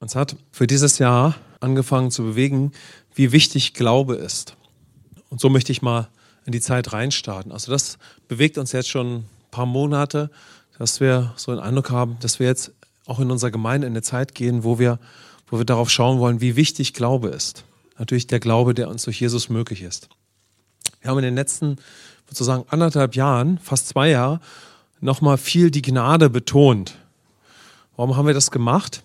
Uns 0.00 0.14
hat 0.14 0.36
für 0.52 0.66
dieses 0.66 0.98
Jahr 0.98 1.34
angefangen 1.60 2.10
zu 2.10 2.22
bewegen, 2.22 2.72
wie 3.14 3.32
wichtig 3.32 3.74
Glaube 3.74 4.14
ist. 4.14 4.56
Und 5.28 5.40
so 5.40 5.48
möchte 5.48 5.72
ich 5.72 5.82
mal 5.82 6.08
in 6.44 6.52
die 6.52 6.60
Zeit 6.60 6.92
reinstarten. 6.92 7.52
Also 7.52 7.72
das 7.72 7.98
bewegt 8.28 8.58
uns 8.58 8.72
jetzt 8.72 8.88
schon 8.88 9.16
ein 9.16 9.24
paar 9.50 9.66
Monate, 9.66 10.30
dass 10.78 11.00
wir 11.00 11.34
so 11.36 11.50
einen 11.50 11.60
Eindruck 11.60 11.90
haben, 11.90 12.16
dass 12.20 12.38
wir 12.38 12.46
jetzt 12.46 12.72
auch 13.06 13.18
in 13.18 13.30
unserer 13.30 13.50
Gemeinde 13.50 13.86
in 13.86 13.92
eine 13.92 14.02
Zeit 14.02 14.34
gehen, 14.34 14.62
wo 14.62 14.78
wir, 14.78 15.00
wo 15.48 15.58
wir 15.58 15.64
darauf 15.64 15.90
schauen 15.90 16.20
wollen, 16.20 16.40
wie 16.40 16.56
wichtig 16.56 16.94
Glaube 16.94 17.28
ist. 17.28 17.64
Natürlich 17.98 18.28
der 18.28 18.38
Glaube, 18.38 18.74
der 18.74 18.88
uns 18.88 19.02
durch 19.02 19.20
Jesus 19.20 19.48
möglich 19.48 19.82
ist. 19.82 20.08
Wir 21.00 21.10
haben 21.10 21.18
in 21.18 21.24
den 21.24 21.34
letzten 21.34 21.76
sozusagen 22.28 22.64
anderthalb 22.68 23.16
Jahren, 23.16 23.58
fast 23.58 23.88
zwei 23.88 24.10
Jahre, 24.10 24.40
nochmal 25.00 25.38
viel 25.38 25.70
die 25.70 25.82
Gnade 25.82 26.30
betont. 26.30 26.96
Warum 27.96 28.16
haben 28.16 28.26
wir 28.26 28.34
das 28.34 28.50
gemacht? 28.50 29.02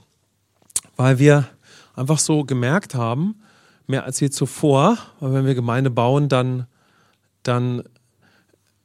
Weil 0.96 1.20
wir 1.20 1.48
einfach 1.96 2.20
so 2.20 2.44
gemerkt 2.44 2.96
haben, 2.96 3.36
mehr 3.88 4.06
als 4.06 4.20
je 4.20 4.30
zuvor, 4.30 4.98
weil 5.20 5.34
wenn 5.34 5.46
wir 5.46 5.56
Gemeinde 5.56 5.90
bauen, 5.90 6.30
dann, 6.30 6.68
dann 7.44 7.84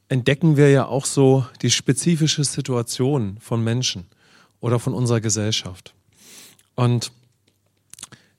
entdecken 0.09 0.57
wir 0.57 0.69
ja 0.69 0.85
auch 0.85 1.05
so 1.05 1.45
die 1.61 1.71
spezifische 1.71 2.43
Situation 2.43 3.37
von 3.39 3.63
Menschen 3.63 4.07
oder 4.59 4.79
von 4.79 4.93
unserer 4.93 5.21
Gesellschaft. 5.21 5.93
Und 6.75 7.11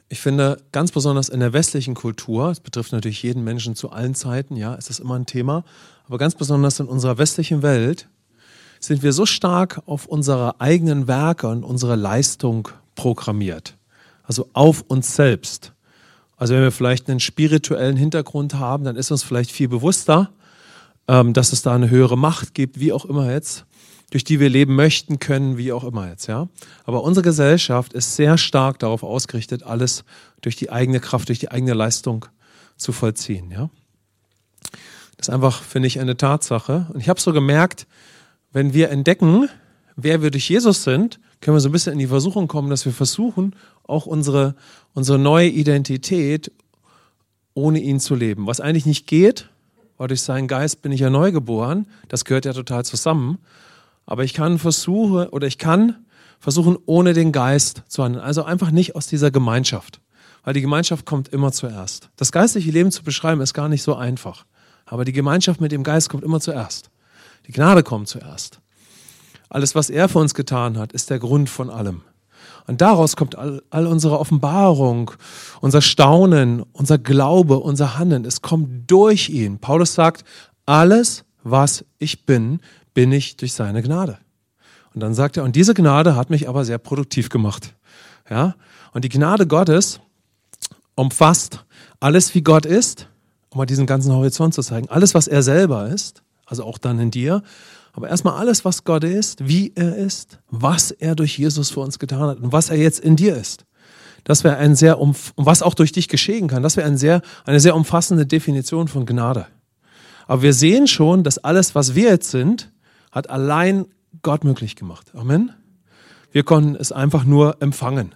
ich 0.08 0.20
finde, 0.20 0.60
ganz 0.72 0.90
besonders 0.90 1.28
in 1.28 1.38
der 1.38 1.52
westlichen 1.52 1.94
Kultur, 1.94 2.48
das 2.48 2.60
betrifft 2.60 2.92
natürlich 2.92 3.22
jeden 3.22 3.44
Menschen 3.44 3.76
zu 3.76 3.90
allen 3.90 4.16
Zeiten, 4.16 4.56
ja, 4.56 4.74
ist 4.74 4.90
das 4.90 4.98
immer 4.98 5.14
ein 5.14 5.26
Thema, 5.26 5.64
aber 6.06 6.18
ganz 6.18 6.34
besonders 6.34 6.80
in 6.80 6.86
unserer 6.86 7.16
westlichen 7.16 7.62
Welt 7.62 8.08
sind 8.80 9.02
wir 9.02 9.12
so 9.12 9.24
stark 9.24 9.82
auf 9.86 10.06
unsere 10.06 10.60
eigenen 10.60 11.06
Werke 11.06 11.46
und 11.46 11.62
unsere 11.62 11.94
Leistung 11.94 12.70
programmiert. 13.00 13.78
Also 14.24 14.50
auf 14.52 14.82
uns 14.82 15.16
selbst. 15.16 15.72
Also 16.36 16.52
wenn 16.52 16.62
wir 16.62 16.70
vielleicht 16.70 17.08
einen 17.08 17.18
spirituellen 17.18 17.96
Hintergrund 17.96 18.54
haben, 18.54 18.84
dann 18.84 18.96
ist 18.96 19.10
uns 19.10 19.22
vielleicht 19.22 19.50
viel 19.50 19.68
bewusster, 19.68 20.30
ähm, 21.08 21.32
dass 21.32 21.54
es 21.54 21.62
da 21.62 21.74
eine 21.74 21.88
höhere 21.88 22.18
Macht 22.18 22.52
gibt, 22.52 22.78
wie 22.78 22.92
auch 22.92 23.06
immer 23.06 23.32
jetzt, 23.32 23.64
durch 24.10 24.22
die 24.22 24.38
wir 24.38 24.50
leben 24.50 24.74
möchten 24.74 25.18
können, 25.18 25.56
wie 25.56 25.72
auch 25.72 25.84
immer 25.84 26.10
jetzt, 26.10 26.26
ja. 26.26 26.48
Aber 26.84 27.02
unsere 27.02 27.24
Gesellschaft 27.24 27.94
ist 27.94 28.16
sehr 28.16 28.36
stark 28.36 28.78
darauf 28.80 29.02
ausgerichtet, 29.02 29.62
alles 29.62 30.04
durch 30.42 30.56
die 30.56 30.70
eigene 30.70 31.00
Kraft, 31.00 31.30
durch 31.30 31.38
die 31.38 31.50
eigene 31.50 31.72
Leistung 31.72 32.26
zu 32.76 32.92
vollziehen, 32.92 33.50
ja. 33.50 33.70
Das 35.16 35.28
ist 35.28 35.34
einfach, 35.34 35.62
finde 35.62 35.86
ich, 35.86 36.00
eine 36.00 36.18
Tatsache. 36.18 36.86
Und 36.92 37.00
ich 37.00 37.08
habe 37.08 37.20
so 37.20 37.32
gemerkt, 37.32 37.86
wenn 38.52 38.74
wir 38.74 38.90
entdecken, 38.90 39.48
wer 40.02 40.22
wir 40.22 40.30
durch 40.30 40.48
Jesus 40.48 40.84
sind, 40.84 41.20
können 41.40 41.56
wir 41.56 41.60
so 41.60 41.68
ein 41.68 41.72
bisschen 41.72 41.94
in 41.94 41.98
die 41.98 42.06
Versuchung 42.06 42.48
kommen, 42.48 42.70
dass 42.70 42.84
wir 42.84 42.92
versuchen, 42.92 43.54
auch 43.84 44.06
unsere, 44.06 44.54
unsere 44.94 45.18
neue 45.18 45.48
Identität 45.48 46.52
ohne 47.54 47.80
ihn 47.80 48.00
zu 48.00 48.14
leben. 48.14 48.46
Was 48.46 48.60
eigentlich 48.60 48.86
nicht 48.86 49.06
geht, 49.06 49.48
weil 49.96 50.08
durch 50.08 50.22
seinen 50.22 50.48
Geist 50.48 50.82
bin 50.82 50.92
ich 50.92 51.00
ja 51.00 51.10
neu 51.10 51.32
geboren. 51.32 51.86
Das 52.08 52.24
gehört 52.24 52.44
ja 52.44 52.52
total 52.52 52.84
zusammen. 52.84 53.38
Aber 54.06 54.24
ich 54.24 54.34
kann 54.34 54.58
versuchen, 54.58 55.28
oder 55.28 55.46
ich 55.46 55.58
kann 55.58 56.04
versuchen, 56.38 56.78
ohne 56.86 57.12
den 57.12 57.32
Geist 57.32 57.82
zu 57.88 58.02
handeln. 58.02 58.24
Also 58.24 58.42
einfach 58.42 58.70
nicht 58.70 58.96
aus 58.96 59.06
dieser 59.06 59.30
Gemeinschaft. 59.30 60.00
Weil 60.42 60.54
die 60.54 60.62
Gemeinschaft 60.62 61.04
kommt 61.04 61.28
immer 61.28 61.52
zuerst. 61.52 62.08
Das 62.16 62.32
geistliche 62.32 62.70
Leben 62.70 62.90
zu 62.90 63.02
beschreiben 63.02 63.40
ist 63.40 63.52
gar 63.52 63.68
nicht 63.68 63.82
so 63.82 63.94
einfach. 63.94 64.46
Aber 64.86 65.04
die 65.04 65.12
Gemeinschaft 65.12 65.60
mit 65.60 65.70
dem 65.70 65.82
Geist 65.82 66.08
kommt 66.08 66.24
immer 66.24 66.40
zuerst. 66.40 66.90
Die 67.46 67.52
Gnade 67.52 67.82
kommt 67.82 68.08
zuerst. 68.08 68.60
Alles, 69.50 69.74
was 69.74 69.90
er 69.90 70.08
für 70.08 70.20
uns 70.20 70.32
getan 70.32 70.78
hat, 70.78 70.92
ist 70.92 71.10
der 71.10 71.18
Grund 71.18 71.50
von 71.50 71.68
allem. 71.68 72.02
Und 72.66 72.80
daraus 72.80 73.16
kommt 73.16 73.36
all, 73.36 73.62
all 73.70 73.86
unsere 73.86 74.18
Offenbarung, 74.18 75.10
unser 75.60 75.82
Staunen, 75.82 76.62
unser 76.72 76.98
Glaube, 76.98 77.58
unser 77.58 77.98
Handeln. 77.98 78.24
Es 78.24 78.42
kommt 78.42 78.90
durch 78.90 79.28
ihn. 79.28 79.58
Paulus 79.58 79.94
sagt, 79.94 80.24
alles, 80.66 81.24
was 81.42 81.84
ich 81.98 82.26
bin, 82.26 82.60
bin 82.94 83.12
ich 83.12 83.36
durch 83.36 83.52
seine 83.52 83.82
Gnade. 83.82 84.18
Und 84.94 85.00
dann 85.00 85.14
sagt 85.14 85.36
er, 85.36 85.44
und 85.44 85.56
diese 85.56 85.74
Gnade 85.74 86.16
hat 86.16 86.30
mich 86.30 86.48
aber 86.48 86.64
sehr 86.64 86.78
produktiv 86.78 87.28
gemacht. 87.28 87.74
Ja? 88.28 88.54
Und 88.92 89.04
die 89.04 89.08
Gnade 89.08 89.46
Gottes 89.46 90.00
umfasst 90.94 91.64
alles, 91.98 92.34
wie 92.34 92.42
Gott 92.42 92.66
ist, 92.66 93.08
um 93.50 93.58
mal 93.58 93.66
diesen 93.66 93.86
ganzen 93.86 94.12
Horizont 94.12 94.54
zu 94.54 94.62
zeigen. 94.62 94.88
Alles, 94.88 95.14
was 95.14 95.28
er 95.28 95.42
selber 95.42 95.88
ist, 95.88 96.22
also 96.46 96.64
auch 96.64 96.78
dann 96.78 96.98
in 96.98 97.10
dir. 97.10 97.42
Aber 98.00 98.08
erstmal 98.08 98.38
alles, 98.38 98.64
was 98.64 98.84
Gott 98.84 99.04
ist, 99.04 99.46
wie 99.46 99.72
er 99.74 99.94
ist, 99.94 100.38
was 100.48 100.90
er 100.90 101.14
durch 101.14 101.36
Jesus 101.36 101.68
für 101.68 101.80
uns 101.80 101.98
getan 101.98 102.30
hat 102.30 102.40
und 102.40 102.50
was 102.50 102.70
er 102.70 102.78
jetzt 102.78 102.98
in 102.98 103.14
dir 103.14 103.36
ist. 103.36 103.66
Das 104.24 104.42
wäre 104.42 104.56
ein 104.56 104.74
sehr, 104.74 104.98
umf 104.98 105.34
was 105.36 105.60
auch 105.60 105.74
durch 105.74 105.92
dich 105.92 106.08
geschehen 106.08 106.48
kann, 106.48 106.62
das 106.62 106.78
wäre 106.78 106.86
ein 106.86 106.96
sehr, 106.96 107.20
eine 107.44 107.60
sehr 107.60 107.76
umfassende 107.76 108.24
Definition 108.24 108.88
von 108.88 109.04
Gnade. 109.04 109.48
Aber 110.26 110.40
wir 110.40 110.54
sehen 110.54 110.86
schon, 110.86 111.24
dass 111.24 111.36
alles, 111.36 111.74
was 111.74 111.94
wir 111.94 112.08
jetzt 112.08 112.30
sind, 112.30 112.72
hat 113.12 113.28
allein 113.28 113.84
Gott 114.22 114.44
möglich 114.44 114.76
gemacht. 114.76 115.14
Amen. 115.14 115.52
Wir 116.32 116.42
konnten 116.42 116.76
es 116.76 116.92
einfach 116.92 117.24
nur 117.24 117.60
empfangen. 117.60 118.14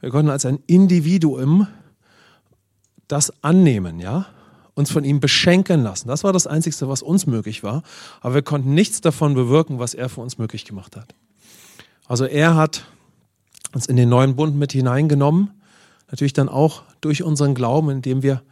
Wir 0.00 0.08
konnten 0.08 0.30
als 0.30 0.46
ein 0.46 0.60
Individuum 0.66 1.68
das 3.08 3.30
annehmen, 3.42 4.00
ja 4.00 4.24
uns 4.76 4.90
von 4.90 5.04
ihm 5.04 5.20
beschenken 5.20 5.82
lassen. 5.82 6.06
Das 6.06 6.22
war 6.22 6.34
das 6.34 6.46
Einzige, 6.46 6.86
was 6.86 7.02
uns 7.02 7.26
möglich 7.26 7.62
war. 7.62 7.82
Aber 8.20 8.34
wir 8.34 8.42
konnten 8.42 8.74
nichts 8.74 9.00
davon 9.00 9.34
bewirken, 9.34 9.78
was 9.78 9.94
er 9.94 10.10
für 10.10 10.20
uns 10.20 10.36
möglich 10.36 10.66
gemacht 10.66 10.96
hat. 10.96 11.14
Also 12.06 12.26
er 12.26 12.54
hat 12.54 12.84
uns 13.72 13.86
in 13.86 13.96
den 13.96 14.10
neuen 14.10 14.36
Bund 14.36 14.54
mit 14.54 14.72
hineingenommen. 14.72 15.50
Natürlich 16.10 16.34
dann 16.34 16.50
auch 16.50 16.82
durch 17.00 17.22
unseren 17.22 17.54
Glauben, 17.54 17.88
indem 17.88 18.22
wir 18.22 18.42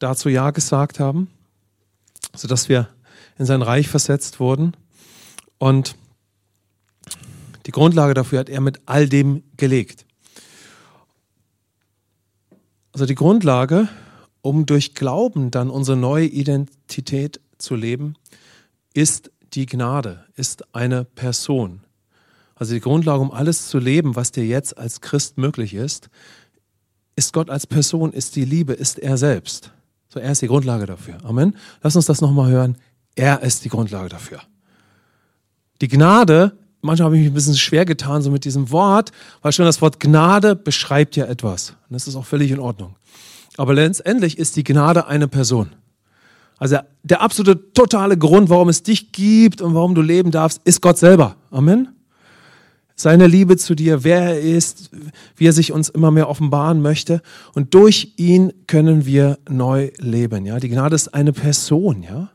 dazu 0.00 0.28
Ja 0.28 0.50
gesagt 0.50 0.98
haben, 0.98 1.30
sodass 2.34 2.68
wir 2.68 2.88
in 3.38 3.46
sein 3.46 3.62
Reich 3.62 3.88
versetzt 3.88 4.40
wurden. 4.40 4.76
Und 5.58 5.94
die 7.66 7.72
Grundlage 7.72 8.14
dafür 8.14 8.40
hat 8.40 8.48
er 8.48 8.60
mit 8.60 8.80
all 8.86 9.08
dem 9.08 9.44
gelegt. 9.56 10.06
Also 12.92 13.06
die 13.06 13.14
Grundlage 13.14 13.88
um 14.42 14.66
durch 14.66 14.94
Glauben 14.94 15.50
dann 15.50 15.70
unsere 15.70 15.96
neue 15.96 16.26
Identität 16.26 17.40
zu 17.58 17.74
leben, 17.74 18.16
ist 18.92 19.30
die 19.54 19.66
Gnade, 19.66 20.24
ist 20.36 20.74
eine 20.74 21.04
Person. 21.04 21.80
Also 22.54 22.74
die 22.74 22.80
Grundlage, 22.80 23.20
um 23.20 23.30
alles 23.30 23.68
zu 23.68 23.78
leben, 23.78 24.14
was 24.16 24.32
dir 24.32 24.44
jetzt 24.44 24.76
als 24.76 25.00
Christ 25.00 25.38
möglich 25.38 25.74
ist, 25.74 26.10
ist 27.16 27.32
Gott 27.32 27.50
als 27.50 27.66
Person, 27.66 28.12
ist 28.12 28.36
die 28.36 28.44
Liebe, 28.44 28.72
ist 28.72 28.98
er 28.98 29.16
selbst. 29.16 29.72
So, 30.08 30.20
er 30.20 30.32
ist 30.32 30.42
die 30.42 30.46
Grundlage 30.46 30.86
dafür. 30.86 31.18
Amen. 31.24 31.56
Lass 31.82 31.96
uns 31.96 32.06
das 32.06 32.20
nochmal 32.20 32.50
hören. 32.50 32.76
Er 33.14 33.42
ist 33.42 33.64
die 33.64 33.68
Grundlage 33.68 34.08
dafür. 34.08 34.40
Die 35.80 35.88
Gnade, 35.88 36.56
manchmal 36.80 37.06
habe 37.06 37.16
ich 37.16 37.22
mich 37.22 37.30
ein 37.30 37.34
bisschen 37.34 37.56
schwer 37.56 37.84
getan, 37.84 38.22
so 38.22 38.30
mit 38.30 38.44
diesem 38.44 38.70
Wort, 38.70 39.12
weil 39.42 39.52
schon 39.52 39.64
das 39.64 39.80
Wort 39.82 40.00
Gnade 40.00 40.54
beschreibt 40.54 41.16
ja 41.16 41.26
etwas. 41.26 41.70
Und 41.70 41.94
das 41.94 42.06
ist 42.06 42.16
auch 42.16 42.26
völlig 42.26 42.50
in 42.50 42.60
Ordnung. 42.60 42.96
Aber 43.56 43.74
letztendlich 43.74 44.38
ist 44.38 44.56
die 44.56 44.64
Gnade 44.64 45.06
eine 45.06 45.28
Person. 45.28 45.70
Also 46.58 46.78
der 47.02 47.20
absolute 47.20 47.72
totale 47.72 48.16
Grund, 48.16 48.48
warum 48.48 48.68
es 48.68 48.82
dich 48.82 49.12
gibt 49.12 49.60
und 49.60 49.74
warum 49.74 49.94
du 49.94 50.02
leben 50.02 50.30
darfst, 50.30 50.60
ist 50.64 50.80
Gott 50.80 50.98
selber. 50.98 51.36
Amen. 51.50 51.88
Seine 52.94 53.26
Liebe 53.26 53.56
zu 53.56 53.74
dir, 53.74 54.04
wer 54.04 54.20
er 54.20 54.40
ist, 54.40 54.90
wie 55.36 55.46
er 55.46 55.52
sich 55.52 55.72
uns 55.72 55.88
immer 55.88 56.10
mehr 56.10 56.28
offenbaren 56.28 56.80
möchte. 56.82 57.20
Und 57.54 57.74
durch 57.74 58.12
ihn 58.16 58.52
können 58.66 59.06
wir 59.06 59.38
neu 59.48 59.90
leben. 59.98 60.46
Ja, 60.46 60.60
die 60.60 60.68
Gnade 60.68 60.94
ist 60.94 61.08
eine 61.08 61.32
Person. 61.32 62.02
Ja, 62.02 62.30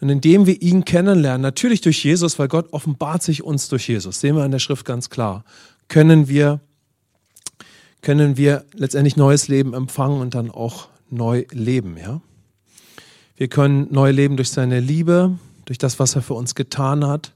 und 0.00 0.08
indem 0.08 0.46
wir 0.46 0.62
ihn 0.62 0.84
kennenlernen, 0.84 1.42
natürlich 1.42 1.80
durch 1.80 2.04
Jesus, 2.04 2.38
weil 2.38 2.48
Gott 2.48 2.72
offenbart 2.72 3.22
sich 3.22 3.42
uns 3.42 3.68
durch 3.68 3.88
Jesus, 3.88 4.20
sehen 4.20 4.36
wir 4.36 4.44
in 4.44 4.52
der 4.52 4.60
Schrift 4.60 4.84
ganz 4.84 5.10
klar, 5.10 5.44
können 5.88 6.28
wir 6.28 6.60
können 8.08 8.38
wir 8.38 8.64
letztendlich 8.72 9.18
neues 9.18 9.48
Leben 9.48 9.74
empfangen 9.74 10.22
und 10.22 10.34
dann 10.34 10.50
auch 10.50 10.88
neu 11.10 11.44
leben. 11.50 11.98
Ja? 11.98 12.22
Wir 13.36 13.48
können 13.48 13.88
neu 13.90 14.12
leben 14.12 14.38
durch 14.38 14.48
seine 14.48 14.80
Liebe, 14.80 15.36
durch 15.66 15.76
das, 15.76 15.98
was 15.98 16.16
er 16.16 16.22
für 16.22 16.32
uns 16.32 16.54
getan 16.54 17.06
hat, 17.06 17.34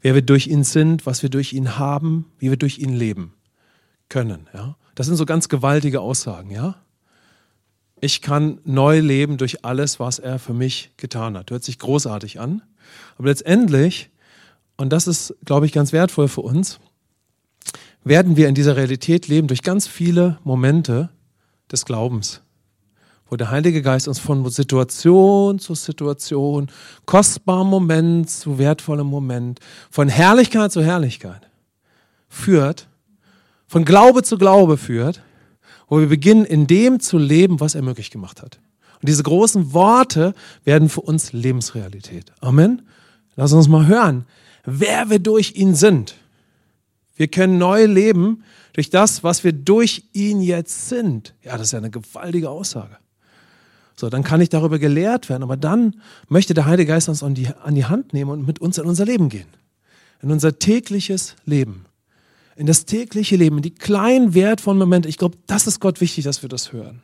wer 0.00 0.14
wir 0.14 0.22
durch 0.22 0.46
ihn 0.46 0.62
sind, 0.62 1.06
was 1.06 1.24
wir 1.24 1.28
durch 1.28 1.52
ihn 1.54 1.76
haben, 1.76 2.26
wie 2.38 2.50
wir 2.50 2.56
durch 2.56 2.78
ihn 2.78 2.92
leben 2.92 3.34
können. 4.08 4.46
Ja? 4.54 4.76
Das 4.94 5.08
sind 5.08 5.16
so 5.16 5.26
ganz 5.26 5.48
gewaltige 5.48 6.00
Aussagen. 6.02 6.52
Ja? 6.52 6.76
Ich 8.00 8.22
kann 8.22 8.60
neu 8.62 9.00
leben 9.00 9.38
durch 9.38 9.64
alles, 9.64 9.98
was 9.98 10.20
er 10.20 10.38
für 10.38 10.54
mich 10.54 10.92
getan 10.98 11.36
hat. 11.36 11.50
Hört 11.50 11.64
sich 11.64 11.80
großartig 11.80 12.38
an. 12.38 12.62
Aber 13.18 13.26
letztendlich, 13.26 14.08
und 14.76 14.92
das 14.92 15.08
ist, 15.08 15.34
glaube 15.44 15.66
ich, 15.66 15.72
ganz 15.72 15.92
wertvoll 15.92 16.28
für 16.28 16.42
uns, 16.42 16.78
werden 18.04 18.36
wir 18.36 18.48
in 18.48 18.54
dieser 18.54 18.76
Realität 18.76 19.28
leben 19.28 19.48
durch 19.48 19.62
ganz 19.62 19.86
viele 19.86 20.38
Momente 20.44 21.10
des 21.70 21.84
Glaubens, 21.84 22.42
wo 23.28 23.36
der 23.36 23.50
Heilige 23.50 23.82
Geist 23.82 24.08
uns 24.08 24.18
von 24.18 24.48
Situation 24.50 25.58
zu 25.58 25.74
Situation, 25.74 26.70
kostbarem 27.06 27.68
Moment 27.68 28.30
zu 28.30 28.58
wertvollem 28.58 29.06
Moment, 29.06 29.60
von 29.90 30.08
Herrlichkeit 30.08 30.72
zu 30.72 30.82
Herrlichkeit 30.82 31.48
führt, 32.28 32.88
von 33.66 33.84
Glaube 33.84 34.22
zu 34.22 34.38
Glaube 34.38 34.76
führt, 34.76 35.22
wo 35.88 36.00
wir 36.00 36.08
beginnen, 36.08 36.44
in 36.44 36.66
dem 36.66 37.00
zu 37.00 37.18
leben, 37.18 37.60
was 37.60 37.74
er 37.74 37.82
möglich 37.82 38.10
gemacht 38.10 38.40
hat. 38.42 38.60
Und 39.00 39.08
diese 39.08 39.22
großen 39.22 39.72
Worte 39.72 40.34
werden 40.64 40.88
für 40.88 41.00
uns 41.00 41.32
Lebensrealität. 41.32 42.32
Amen. 42.40 42.82
Lass 43.34 43.52
uns 43.52 43.68
mal 43.68 43.86
hören, 43.86 44.26
wer 44.64 45.10
wir 45.10 45.18
durch 45.18 45.54
ihn 45.56 45.74
sind. 45.74 46.16
Wir 47.20 47.28
können 47.28 47.58
neu 47.58 47.84
leben 47.84 48.44
durch 48.72 48.88
das, 48.88 49.22
was 49.22 49.44
wir 49.44 49.52
durch 49.52 50.04
ihn 50.14 50.40
jetzt 50.40 50.88
sind. 50.88 51.34
Ja, 51.44 51.58
das 51.58 51.66
ist 51.66 51.72
ja 51.72 51.78
eine 51.78 51.90
gewaltige 51.90 52.48
Aussage. 52.48 52.96
So, 53.94 54.08
dann 54.08 54.24
kann 54.24 54.40
ich 54.40 54.48
darüber 54.48 54.78
gelehrt 54.78 55.28
werden, 55.28 55.42
aber 55.42 55.58
dann 55.58 56.00
möchte 56.30 56.54
der 56.54 56.64
Heilige 56.64 56.92
Geist 56.92 57.10
uns 57.10 57.22
an 57.22 57.34
die, 57.34 57.48
an 57.62 57.74
die 57.74 57.84
Hand 57.84 58.14
nehmen 58.14 58.30
und 58.30 58.46
mit 58.46 58.58
uns 58.58 58.78
in 58.78 58.86
unser 58.86 59.04
Leben 59.04 59.28
gehen. 59.28 59.48
In 60.22 60.30
unser 60.30 60.58
tägliches 60.58 61.36
Leben. 61.44 61.84
In 62.56 62.64
das 62.64 62.86
tägliche 62.86 63.36
Leben, 63.36 63.58
in 63.58 63.64
die 63.64 63.74
kleinen 63.74 64.32
wertvollen 64.32 64.78
Momente. 64.78 65.06
Ich 65.06 65.18
glaube, 65.18 65.36
das 65.46 65.66
ist 65.66 65.78
Gott 65.78 66.00
wichtig, 66.00 66.24
dass 66.24 66.40
wir 66.40 66.48
das 66.48 66.72
hören. 66.72 67.02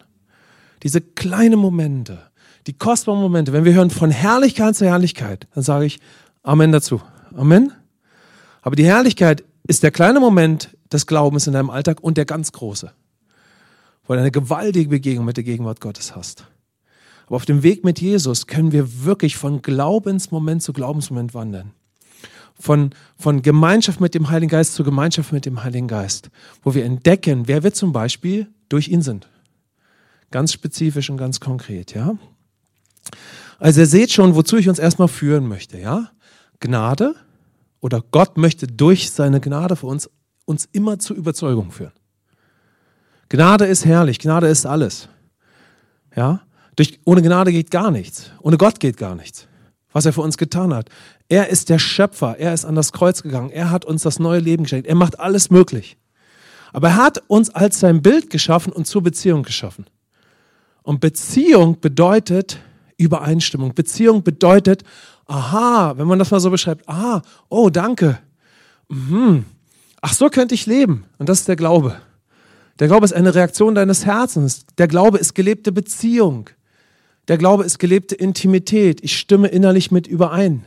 Diese 0.83 1.03
kleinen 1.03 1.59
Momente, 1.59 2.23
die 2.67 2.73
kostbaren 2.73 3.21
Momente, 3.21 3.53
wenn 3.53 3.67
wir 3.67 3.75
hören 3.75 3.91
von 3.91 4.11
Herrlichkeit 4.11 4.77
zu 4.77 4.87
Herrlichkeit, 4.87 5.47
dann 5.55 5.63
sage 5.63 5.85
ich 5.85 6.01
Amen 6.43 6.73
dazu. 6.73 7.03
Amen. 7.35 7.71
Aber 8.63 8.77
die 8.77 8.87
Herrlichkeit 8.87 9.45
ist 9.67 9.83
der 9.83 9.91
kleine 9.91 10.21
Moment 10.21 10.77
des 10.93 11.07
Glaubens 11.07 11.47
in 11.47 11.53
deinem 11.53 11.71
Alltag 11.71 12.01
und 12.01 12.17
der 12.17 12.25
ganz 12.25 12.53
große, 12.53 12.93
wo 14.07 14.15
du 14.15 14.21
eine 14.21 14.31
gewaltige 14.31 14.89
Begegnung 14.89 15.25
mit 15.25 15.37
der 15.37 15.45
Gegenwart 15.45 15.81
Gottes 15.81 16.15
hast. 16.15 16.47
Aber 17.27 17.37
auf 17.37 17.45
dem 17.45 17.63
Weg 17.63 17.85
mit 17.85 18.01
Jesus 18.01 18.47
können 18.47 18.73
wir 18.73 19.05
wirklich 19.05 19.37
von 19.37 19.63
Glaubensmoment 19.63 20.63
zu 20.63 20.73
Glaubensmoment 20.73 21.35
wandern. 21.35 21.73
Von, 22.59 22.91
von 23.19 23.43
Gemeinschaft 23.43 24.01
mit 24.01 24.15
dem 24.15 24.31
Heiligen 24.31 24.51
Geist 24.51 24.75
zu 24.75 24.85
Gemeinschaft 24.85 25.33
mit 25.33 25.45
dem 25.45 25.63
Heiligen 25.63 25.89
Geist, 25.89 26.31
wo 26.63 26.75
wir 26.75 26.85
entdecken, 26.85 27.49
wer 27.49 27.63
wir 27.63 27.75
zum 27.75 27.93
Beispiel 27.93 28.47
durch 28.69 28.89
ihn 28.89 29.03
sind. 29.03 29.29
Ganz 30.31 30.53
spezifisch 30.53 31.11
und 31.11 31.19
ganz 31.19 31.41
konkret, 31.41 31.95
ja. 31.95 32.17
Also 33.59 33.81
ihr 33.81 33.87
seht 33.87 34.13
schon, 34.13 34.35
wozu 34.35 34.57
ich 34.57 34.69
uns 34.69 34.79
erstmal 34.79 35.09
führen 35.09 35.47
möchte, 35.49 35.79
ja. 35.79 36.11
Gnade 36.61 37.15
oder 37.87 38.03
Gott 38.11 38.37
möchte 38.37 38.67
durch 38.67 39.13
seine 39.13 39.41
Gnade 39.41 39.77
für 39.77 39.87
uns 39.87 40.11
uns 40.45 40.69
immer 40.73 40.99
zur 40.99 41.17
Überzeugung 41.17 41.71
führen. 41.71 41.93
Gnade 43.29 43.65
ist 43.65 43.85
herrlich, 43.85 44.19
Gnade 44.19 44.49
ist 44.49 44.67
alles. 44.67 45.09
Ja? 46.17 46.41
Durch, 46.75 46.99
ohne 47.05 47.23
Gnade 47.23 47.53
geht 47.53 47.71
gar 47.71 47.93
nichts. 47.93 48.33
Ohne 48.41 48.59
Gott 48.59 48.81
geht 48.81 48.97
gar 48.97 49.15
nichts. 49.15 49.47
Was 49.93 50.05
er 50.05 50.13
für 50.13 50.23
uns 50.23 50.37
getan 50.37 50.75
hat. 50.75 50.89
Er 51.29 51.49
ist 51.49 51.69
der 51.69 51.79
Schöpfer. 51.79 52.37
Er 52.41 52.53
ist 52.53 52.65
an 52.65 52.75
das 52.75 52.91
Kreuz 52.91 53.23
gegangen. 53.23 53.51
Er 53.51 53.71
hat 53.71 53.85
uns 53.85 54.03
das 54.03 54.19
neue 54.19 54.41
Leben 54.41 54.65
geschenkt. 54.65 54.89
Er 54.89 54.97
macht 54.97 55.21
alles 55.21 55.51
möglich. 55.51 55.97
Aber 56.73 56.89
er 56.89 56.97
hat 56.97 57.23
uns 57.29 57.51
als 57.51 57.79
sein 57.79 58.03
Bild 58.03 58.31
geschaffen 58.31 58.73
und 58.73 58.89
zur 58.89 59.05
Beziehung 59.05 59.45
geschaffen. 59.45 59.87
Und 60.83 60.99
Beziehung 60.99 61.79
bedeutet 61.81 62.59
Übereinstimmung. 62.97 63.75
Beziehung 63.75 64.25
bedeutet, 64.25 64.83
aha, 65.27 65.95
wenn 65.97 66.07
man 66.07 66.19
das 66.19 66.31
mal 66.31 66.41
so 66.41 66.51
beschreibt, 66.51 66.89
aha, 66.89 67.23
oh, 67.49 67.71
danke. 67.71 68.19
Mhm. 68.89 69.45
Ach, 70.01 70.13
so 70.13 70.29
könnte 70.29 70.55
ich 70.55 70.67
leben. 70.67 71.05
Und 71.19 71.29
das 71.29 71.41
ist 71.41 71.49
der 71.49 71.57
Glaube. 71.57 71.97
Der 72.79 72.89
Glaube 72.89 73.05
ist 73.05 73.13
eine 73.13 73.35
Reaktion 73.35 73.75
deines 73.75 74.05
Herzens. 74.05 74.67
Der 74.79 74.89
Glaube 74.89 75.19
ist 75.19 75.35
gelebte 75.35 75.73
Beziehung. 75.73 76.51
Der 77.29 77.39
Glaube 77.39 77.65
ist 77.65 77.79
gelebte 77.79 78.15
Intimität. 78.15 79.03
Ich 79.03 79.19
stimme 79.19 79.49
innerlich 79.49 79.91
mit 79.91 80.07
überein 80.07 80.67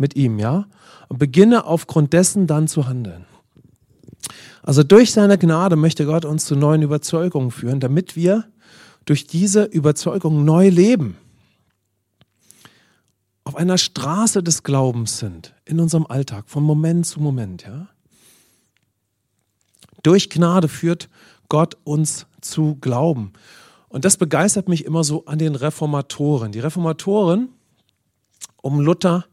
mit 0.00 0.16
ihm, 0.16 0.38
ja? 0.38 0.66
Und 1.08 1.18
beginne 1.18 1.66
aufgrund 1.66 2.12
dessen 2.12 2.46
dann 2.46 2.66
zu 2.66 2.88
handeln. 2.88 3.26
Also 4.62 4.82
durch 4.82 5.12
seine 5.12 5.38
Gnade 5.38 5.76
möchte 5.76 6.06
Gott 6.06 6.24
uns 6.24 6.44
zu 6.46 6.56
neuen 6.56 6.82
Überzeugungen 6.82 7.50
führen, 7.50 7.80
damit 7.80 8.16
wir 8.16 8.44
durch 9.04 9.26
diese 9.26 9.64
Überzeugung 9.64 10.44
neu 10.44 10.68
leben. 10.68 11.16
Auf 13.50 13.56
einer 13.56 13.78
Straße 13.78 14.44
des 14.44 14.62
Glaubens 14.62 15.18
sind, 15.18 15.56
in 15.64 15.80
unserem 15.80 16.06
Alltag, 16.06 16.44
von 16.48 16.62
Moment 16.62 17.04
zu 17.04 17.18
Moment, 17.18 17.64
ja? 17.64 17.88
Durch 20.04 20.30
Gnade 20.30 20.68
führt 20.68 21.08
Gott 21.48 21.76
uns 21.82 22.26
zu 22.40 22.76
glauben. 22.76 23.32
Und 23.88 24.04
das 24.04 24.18
begeistert 24.18 24.68
mich 24.68 24.84
immer 24.84 25.02
so 25.02 25.24
an 25.24 25.40
den 25.40 25.56
Reformatoren. 25.56 26.52
Die 26.52 26.60
Reformatoren 26.60 27.48
um 28.62 28.78
Luther, 28.78 29.24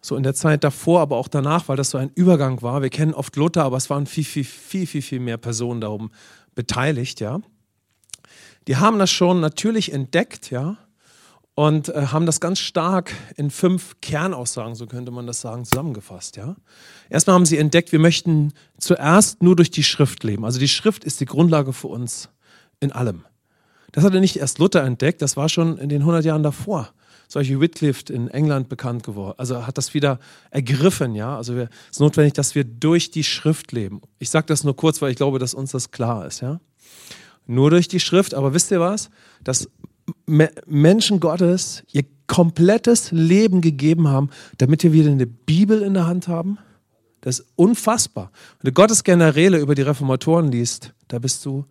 so 0.00 0.14
in 0.14 0.22
der 0.22 0.34
Zeit 0.34 0.62
davor, 0.62 1.00
aber 1.00 1.16
auch 1.16 1.26
danach, 1.26 1.66
weil 1.66 1.76
das 1.76 1.90
so 1.90 1.98
ein 1.98 2.12
Übergang 2.14 2.62
war. 2.62 2.80
Wir 2.80 2.90
kennen 2.90 3.12
oft 3.12 3.34
Luther, 3.34 3.64
aber 3.64 3.76
es 3.76 3.90
waren 3.90 4.06
viel, 4.06 4.22
viel, 4.22 4.44
viel, 4.44 4.86
viel, 4.86 5.02
viel 5.02 5.18
mehr 5.18 5.36
Personen 5.36 5.80
darum 5.80 6.12
beteiligt, 6.54 7.18
ja. 7.18 7.40
Die 8.68 8.76
haben 8.76 9.00
das 9.00 9.10
schon 9.10 9.40
natürlich 9.40 9.92
entdeckt, 9.92 10.52
ja, 10.52 10.76
und 11.54 11.90
äh, 11.90 12.06
haben 12.06 12.26
das 12.26 12.40
ganz 12.40 12.58
stark 12.58 13.12
in 13.36 13.50
fünf 13.50 13.96
Kernaussagen, 14.00 14.74
so 14.74 14.86
könnte 14.86 15.10
man 15.10 15.26
das 15.26 15.40
sagen, 15.40 15.64
zusammengefasst. 15.64 16.36
Ja? 16.36 16.56
Erstmal 17.10 17.34
haben 17.34 17.46
sie 17.46 17.58
entdeckt, 17.58 17.92
wir 17.92 17.98
möchten 17.98 18.52
zuerst 18.78 19.42
nur 19.42 19.56
durch 19.56 19.70
die 19.70 19.84
Schrift 19.84 20.24
leben. 20.24 20.44
Also 20.44 20.58
die 20.58 20.68
Schrift 20.68 21.04
ist 21.04 21.20
die 21.20 21.26
Grundlage 21.26 21.72
für 21.72 21.88
uns 21.88 22.30
in 22.80 22.92
allem. 22.92 23.24
Das 23.92 24.04
hatte 24.04 24.20
nicht 24.20 24.36
erst 24.36 24.58
Luther 24.58 24.82
entdeckt, 24.82 25.20
das 25.20 25.36
war 25.36 25.50
schon 25.50 25.76
in 25.76 25.90
den 25.90 26.00
100 26.00 26.24
Jahren 26.24 26.42
davor. 26.42 26.92
Solche 27.28 27.60
Whitcliffe 27.60 28.12
in 28.12 28.28
England 28.28 28.68
bekannt 28.68 29.04
geworden. 29.04 29.34
Also 29.38 29.66
hat 29.66 29.78
das 29.78 29.94
wieder 29.94 30.18
ergriffen, 30.50 31.14
ja. 31.14 31.36
Also 31.36 31.54
es 31.54 31.68
ist 31.92 32.00
notwendig, 32.00 32.34
dass 32.34 32.54
wir 32.54 32.64
durch 32.64 33.10
die 33.10 33.24
Schrift 33.24 33.72
leben. 33.72 34.02
Ich 34.18 34.28
sage 34.28 34.46
das 34.46 34.64
nur 34.64 34.76
kurz, 34.76 35.00
weil 35.00 35.10
ich 35.10 35.16
glaube, 35.16 35.38
dass 35.38 35.54
uns 35.54 35.72
das 35.72 35.90
klar 35.90 36.26
ist, 36.26 36.40
ja. 36.40 36.60
Nur 37.46 37.70
durch 37.70 37.88
die 37.88 38.00
Schrift, 38.00 38.34
aber 38.34 38.54
wisst 38.54 38.70
ihr 38.70 38.80
was? 38.80 39.10
Das 39.42 39.68
Menschen 40.66 41.20
Gottes 41.20 41.82
ihr 41.92 42.04
komplettes 42.26 43.12
Leben 43.12 43.60
gegeben 43.60 44.08
haben, 44.08 44.30
damit 44.58 44.82
wir 44.82 44.92
wieder 44.92 45.10
eine 45.10 45.26
Bibel 45.26 45.82
in 45.82 45.94
der 45.94 46.06
Hand 46.06 46.28
haben? 46.28 46.58
Das 47.20 47.40
ist 47.40 47.48
unfassbar. 47.56 48.32
Wenn 48.60 48.70
du 48.70 48.72
Gottes 48.72 49.04
Generäle 49.04 49.58
über 49.58 49.74
die 49.74 49.82
Reformatoren 49.82 50.50
liest, 50.50 50.92
da 51.08 51.18
bist 51.18 51.44
du 51.44 51.66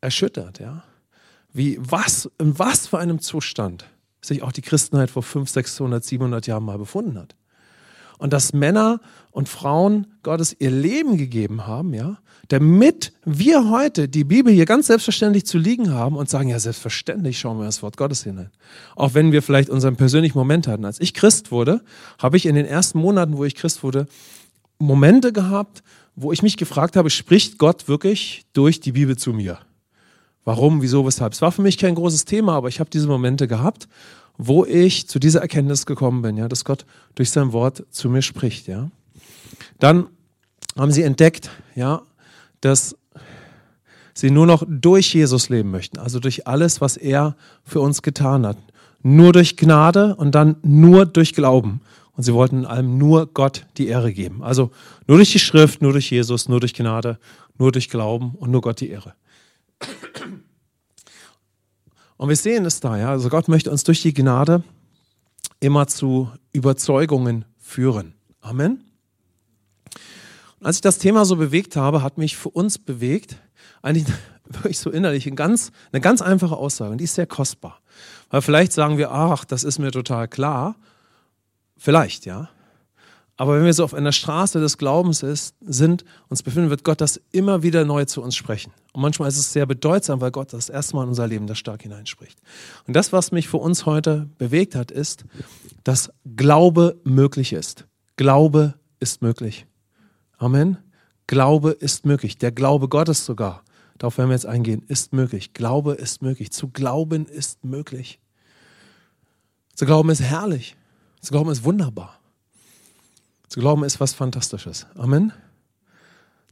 erschüttert, 0.00 0.58
ja. 0.60 0.84
Wie, 1.54 1.78
was, 1.80 2.30
in 2.38 2.58
was 2.58 2.86
für 2.86 2.98
einem 2.98 3.20
Zustand 3.20 3.84
sich 4.22 4.42
auch 4.42 4.52
die 4.52 4.62
Christenheit 4.62 5.10
vor 5.10 5.22
500, 5.22 5.52
600, 5.52 6.04
700 6.04 6.46
Jahren 6.46 6.64
mal 6.64 6.78
befunden 6.78 7.18
hat. 7.18 7.34
Und 8.22 8.32
dass 8.32 8.52
Männer 8.52 9.00
und 9.32 9.48
Frauen 9.48 10.06
Gottes 10.22 10.54
ihr 10.56 10.70
Leben 10.70 11.16
gegeben 11.16 11.66
haben, 11.66 11.92
ja, 11.92 12.18
damit 12.46 13.12
wir 13.24 13.68
heute 13.68 14.08
die 14.08 14.22
Bibel 14.22 14.52
hier 14.52 14.64
ganz 14.64 14.86
selbstverständlich 14.86 15.44
zu 15.44 15.58
liegen 15.58 15.92
haben 15.92 16.14
und 16.14 16.30
sagen, 16.30 16.48
ja, 16.48 16.60
selbstverständlich 16.60 17.40
schauen 17.40 17.58
wir 17.58 17.64
das 17.64 17.82
Wort 17.82 17.96
Gottes 17.96 18.22
hinein. 18.22 18.52
Auch 18.94 19.14
wenn 19.14 19.32
wir 19.32 19.42
vielleicht 19.42 19.70
unseren 19.70 19.96
persönlichen 19.96 20.38
Moment 20.38 20.68
hatten. 20.68 20.84
Als 20.84 21.00
ich 21.00 21.14
Christ 21.14 21.50
wurde, 21.50 21.80
habe 22.16 22.36
ich 22.36 22.46
in 22.46 22.54
den 22.54 22.64
ersten 22.64 23.00
Monaten, 23.00 23.36
wo 23.36 23.44
ich 23.44 23.56
Christ 23.56 23.82
wurde, 23.82 24.06
Momente 24.78 25.32
gehabt, 25.32 25.82
wo 26.14 26.30
ich 26.30 26.44
mich 26.44 26.56
gefragt 26.56 26.94
habe, 26.94 27.10
spricht 27.10 27.58
Gott 27.58 27.88
wirklich 27.88 28.44
durch 28.52 28.78
die 28.78 28.92
Bibel 28.92 29.18
zu 29.18 29.32
mir? 29.32 29.58
Warum, 30.44 30.80
wieso, 30.80 31.04
weshalb? 31.04 31.32
Es 31.32 31.42
war 31.42 31.50
für 31.50 31.62
mich 31.62 31.76
kein 31.76 31.96
großes 31.96 32.24
Thema, 32.24 32.54
aber 32.54 32.68
ich 32.68 32.78
habe 32.78 32.90
diese 32.90 33.08
Momente 33.08 33.48
gehabt, 33.48 33.88
wo 34.38 34.64
ich 34.64 35.08
zu 35.08 35.18
dieser 35.18 35.40
Erkenntnis 35.40 35.86
gekommen 35.86 36.22
bin, 36.22 36.36
ja, 36.36 36.48
dass 36.48 36.64
Gott 36.64 36.84
durch 37.14 37.30
sein 37.30 37.52
Wort 37.52 37.84
zu 37.90 38.08
mir 38.08 38.22
spricht, 38.22 38.66
ja. 38.66 38.90
Dann 39.78 40.06
haben 40.76 40.92
sie 40.92 41.02
entdeckt, 41.02 41.50
ja, 41.74 42.02
dass 42.60 42.96
sie 44.14 44.30
nur 44.30 44.46
noch 44.46 44.64
durch 44.66 45.14
Jesus 45.14 45.48
leben 45.48 45.70
möchten, 45.70 45.98
also 45.98 46.18
durch 46.18 46.46
alles, 46.46 46.80
was 46.80 46.96
er 46.96 47.36
für 47.64 47.80
uns 47.80 48.02
getan 48.02 48.46
hat. 48.46 48.58
Nur 49.02 49.32
durch 49.32 49.56
Gnade 49.56 50.14
und 50.14 50.34
dann 50.34 50.56
nur 50.62 51.06
durch 51.06 51.34
Glauben. 51.34 51.80
Und 52.14 52.22
sie 52.24 52.34
wollten 52.34 52.60
in 52.60 52.66
allem 52.66 52.98
nur 52.98 53.26
Gott 53.26 53.66
die 53.78 53.88
Ehre 53.88 54.12
geben. 54.12 54.44
Also 54.44 54.70
nur 55.06 55.16
durch 55.16 55.32
die 55.32 55.38
Schrift, 55.38 55.82
nur 55.82 55.92
durch 55.92 56.10
Jesus, 56.10 56.48
nur 56.48 56.60
durch 56.60 56.74
Gnade, 56.74 57.18
nur 57.58 57.72
durch 57.72 57.88
Glauben 57.88 58.34
und 58.38 58.50
nur 58.50 58.60
Gott 58.60 58.80
die 58.80 58.90
Ehre. 58.90 59.14
Und 62.22 62.28
wir 62.28 62.36
sehen 62.36 62.64
es 62.66 62.78
da, 62.78 62.96
ja. 62.96 63.10
Also 63.10 63.28
Gott 63.30 63.48
möchte 63.48 63.68
uns 63.72 63.82
durch 63.82 64.00
die 64.00 64.14
Gnade 64.14 64.62
immer 65.58 65.88
zu 65.88 66.30
Überzeugungen 66.52 67.44
führen. 67.58 68.14
Amen. 68.40 68.84
Als 70.60 70.76
ich 70.76 70.82
das 70.82 70.98
Thema 70.98 71.24
so 71.24 71.34
bewegt 71.34 71.74
habe, 71.74 72.00
hat 72.00 72.18
mich 72.18 72.36
für 72.36 72.50
uns 72.50 72.78
bewegt, 72.78 73.38
eigentlich 73.82 74.06
wirklich 74.44 74.78
so 74.78 74.88
innerlich 74.88 75.26
eine 75.26 75.34
ganz, 75.34 75.72
eine 75.90 76.00
ganz 76.00 76.22
einfache 76.22 76.56
Aussage 76.56 76.92
und 76.92 76.98
die 76.98 77.06
ist 77.06 77.16
sehr 77.16 77.26
kostbar. 77.26 77.80
Weil 78.30 78.40
vielleicht 78.40 78.72
sagen 78.72 78.98
wir, 78.98 79.10
ach, 79.10 79.44
das 79.44 79.64
ist 79.64 79.80
mir 79.80 79.90
total 79.90 80.28
klar. 80.28 80.76
Vielleicht, 81.76 82.24
ja. 82.24 82.50
Aber 83.42 83.56
wenn 83.56 83.64
wir 83.64 83.74
so 83.74 83.82
auf 83.82 83.92
einer 83.92 84.12
Straße 84.12 84.60
des 84.60 84.78
Glaubens 84.78 85.24
ist, 85.24 85.56
sind, 85.62 86.04
uns 86.28 86.44
befinden, 86.44 86.70
wird 86.70 86.84
Gott 86.84 87.00
das 87.00 87.20
immer 87.32 87.64
wieder 87.64 87.84
neu 87.84 88.04
zu 88.04 88.22
uns 88.22 88.36
sprechen. 88.36 88.72
Und 88.92 89.02
manchmal 89.02 89.28
ist 89.28 89.36
es 89.36 89.52
sehr 89.52 89.66
bedeutsam, 89.66 90.20
weil 90.20 90.30
Gott 90.30 90.52
das 90.52 90.68
erste 90.68 90.94
Mal 90.94 91.02
in 91.02 91.08
unser 91.08 91.26
Leben 91.26 91.48
da 91.48 91.56
stark 91.56 91.82
hineinspricht. 91.82 92.38
Und 92.86 92.94
das, 92.94 93.12
was 93.12 93.32
mich 93.32 93.48
für 93.48 93.56
uns 93.56 93.84
heute 93.84 94.28
bewegt 94.38 94.76
hat, 94.76 94.92
ist, 94.92 95.24
dass 95.82 96.12
Glaube 96.36 97.00
möglich 97.02 97.52
ist. 97.52 97.88
Glaube 98.14 98.74
ist 99.00 99.22
möglich. 99.22 99.66
Amen. 100.38 100.78
Glaube 101.26 101.72
ist 101.72 102.06
möglich. 102.06 102.38
Der 102.38 102.52
Glaube 102.52 102.88
Gottes 102.88 103.26
sogar, 103.26 103.64
darauf 103.98 104.18
werden 104.18 104.30
wir 104.30 104.36
jetzt 104.36 104.46
eingehen, 104.46 104.84
ist 104.86 105.12
möglich. 105.12 105.52
Glaube 105.52 105.94
ist 105.94 106.22
möglich. 106.22 106.52
Zu 106.52 106.68
glauben 106.68 107.26
ist 107.26 107.64
möglich. 107.64 108.20
Zu 109.74 109.84
glauben 109.84 110.10
ist 110.10 110.22
herrlich. 110.22 110.76
Zu 111.20 111.32
glauben 111.32 111.50
ist 111.50 111.64
wunderbar. 111.64 112.21
Zu 113.52 113.60
glauben 113.60 113.84
ist 113.84 114.00
was 114.00 114.14
Fantastisches. 114.14 114.86
Amen. 114.94 115.30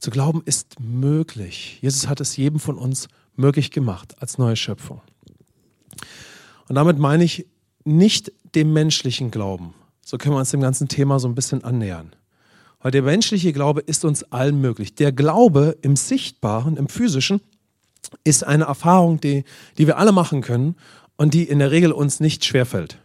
Zu 0.00 0.10
glauben 0.10 0.42
ist 0.44 0.80
möglich. 0.80 1.78
Jesus 1.80 2.08
hat 2.08 2.20
es 2.20 2.36
jedem 2.36 2.60
von 2.60 2.76
uns 2.76 3.08
möglich 3.36 3.70
gemacht 3.70 4.16
als 4.20 4.36
neue 4.36 4.54
Schöpfung. 4.54 5.00
Und 6.68 6.74
damit 6.74 6.98
meine 6.98 7.24
ich 7.24 7.46
nicht 7.84 8.30
dem 8.54 8.74
menschlichen 8.74 9.30
Glauben. 9.30 9.72
So 10.04 10.18
können 10.18 10.34
wir 10.34 10.40
uns 10.40 10.50
dem 10.50 10.60
ganzen 10.60 10.88
Thema 10.88 11.18
so 11.18 11.26
ein 11.26 11.34
bisschen 11.34 11.64
annähern. 11.64 12.12
Weil 12.80 12.90
der 12.90 13.00
menschliche 13.00 13.54
Glaube 13.54 13.80
ist 13.80 14.04
uns 14.04 14.22
allen 14.24 14.60
möglich. 14.60 14.94
Der 14.94 15.10
Glaube 15.10 15.78
im 15.80 15.96
Sichtbaren, 15.96 16.76
im 16.76 16.90
Physischen, 16.90 17.40
ist 18.24 18.44
eine 18.44 18.64
Erfahrung, 18.64 19.18
die, 19.22 19.44
die 19.78 19.86
wir 19.86 19.96
alle 19.96 20.12
machen 20.12 20.42
können 20.42 20.76
und 21.16 21.32
die 21.32 21.44
in 21.44 21.60
der 21.60 21.70
Regel 21.70 21.92
uns 21.92 22.20
nicht 22.20 22.44
schwerfällt. 22.44 22.98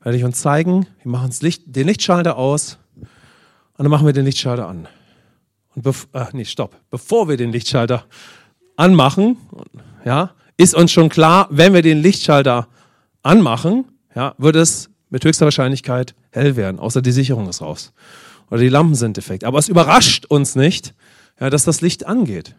Werde 0.00 0.16
ich 0.16 0.24
uns 0.24 0.40
zeigen, 0.40 0.86
wir 1.02 1.12
machen 1.12 1.30
Licht, 1.42 1.76
den 1.76 1.86
Lichtschalter 1.86 2.38
aus 2.38 2.78
und 3.82 3.86
dann 3.86 3.90
machen 3.90 4.06
wir 4.06 4.12
den 4.12 4.26
Lichtschalter 4.26 4.68
an. 4.68 4.86
Und 5.74 5.82
bef 5.82 6.06
äh, 6.12 6.26
nee, 6.34 6.44
stopp. 6.44 6.76
Bevor 6.92 7.28
wir 7.28 7.36
den 7.36 7.50
Lichtschalter 7.50 8.04
anmachen, 8.76 9.36
ja, 10.04 10.30
ist 10.56 10.76
uns 10.76 10.92
schon 10.92 11.08
klar, 11.08 11.48
wenn 11.50 11.74
wir 11.74 11.82
den 11.82 11.98
Lichtschalter 12.00 12.68
anmachen, 13.24 13.86
ja, 14.14 14.36
wird 14.38 14.54
es 14.54 14.88
mit 15.10 15.24
höchster 15.24 15.46
Wahrscheinlichkeit 15.46 16.14
hell 16.30 16.54
werden, 16.54 16.78
außer 16.78 17.02
die 17.02 17.10
Sicherung 17.10 17.48
ist 17.48 17.60
raus. 17.60 17.92
Oder 18.52 18.60
die 18.60 18.68
Lampen 18.68 18.94
sind 18.94 19.16
defekt. 19.16 19.42
Aber 19.42 19.58
es 19.58 19.68
überrascht 19.68 20.26
uns 20.26 20.54
nicht, 20.54 20.94
ja, 21.40 21.50
dass 21.50 21.64
das 21.64 21.80
Licht 21.80 22.06
angeht. 22.06 22.54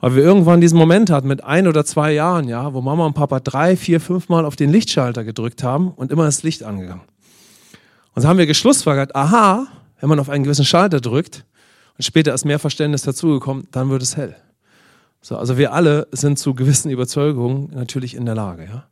Weil 0.00 0.16
wir 0.16 0.24
irgendwann 0.24 0.60
diesen 0.60 0.78
Moment 0.78 1.10
hatten 1.10 1.28
mit 1.28 1.44
ein 1.44 1.68
oder 1.68 1.84
zwei 1.84 2.10
Jahren, 2.10 2.48
ja, 2.48 2.74
wo 2.74 2.80
Mama 2.80 3.06
und 3.06 3.14
Papa 3.14 3.38
drei, 3.38 3.76
vier, 3.76 4.00
fünf 4.00 4.28
Mal 4.28 4.46
auf 4.46 4.56
den 4.56 4.72
Lichtschalter 4.72 5.22
gedrückt 5.22 5.62
haben 5.62 5.92
und 5.92 6.10
immer 6.10 6.24
das 6.24 6.42
Licht 6.42 6.64
angegangen. 6.64 7.04
Und 8.16 8.22
so 8.22 8.26
haben 8.28 8.38
wir 8.38 8.46
geschlussfolgert, 8.46 9.14
aha, 9.14 9.68
wenn 10.04 10.10
man 10.10 10.20
auf 10.20 10.28
einen 10.28 10.44
gewissen 10.44 10.66
Schalter 10.66 11.00
drückt 11.00 11.46
und 11.96 12.04
später 12.04 12.34
ist 12.34 12.44
mehr 12.44 12.58
Verständnis 12.58 13.00
dazugekommen, 13.00 13.68
dann 13.70 13.88
wird 13.88 14.02
es 14.02 14.18
hell. 14.18 14.36
So, 15.22 15.38
also 15.38 15.56
wir 15.56 15.72
alle 15.72 16.08
sind 16.12 16.38
zu 16.38 16.52
gewissen 16.52 16.90
Überzeugungen 16.90 17.70
natürlich 17.72 18.14
in 18.14 18.26
der 18.26 18.34
Lage, 18.34 18.66
ja. 18.66 18.86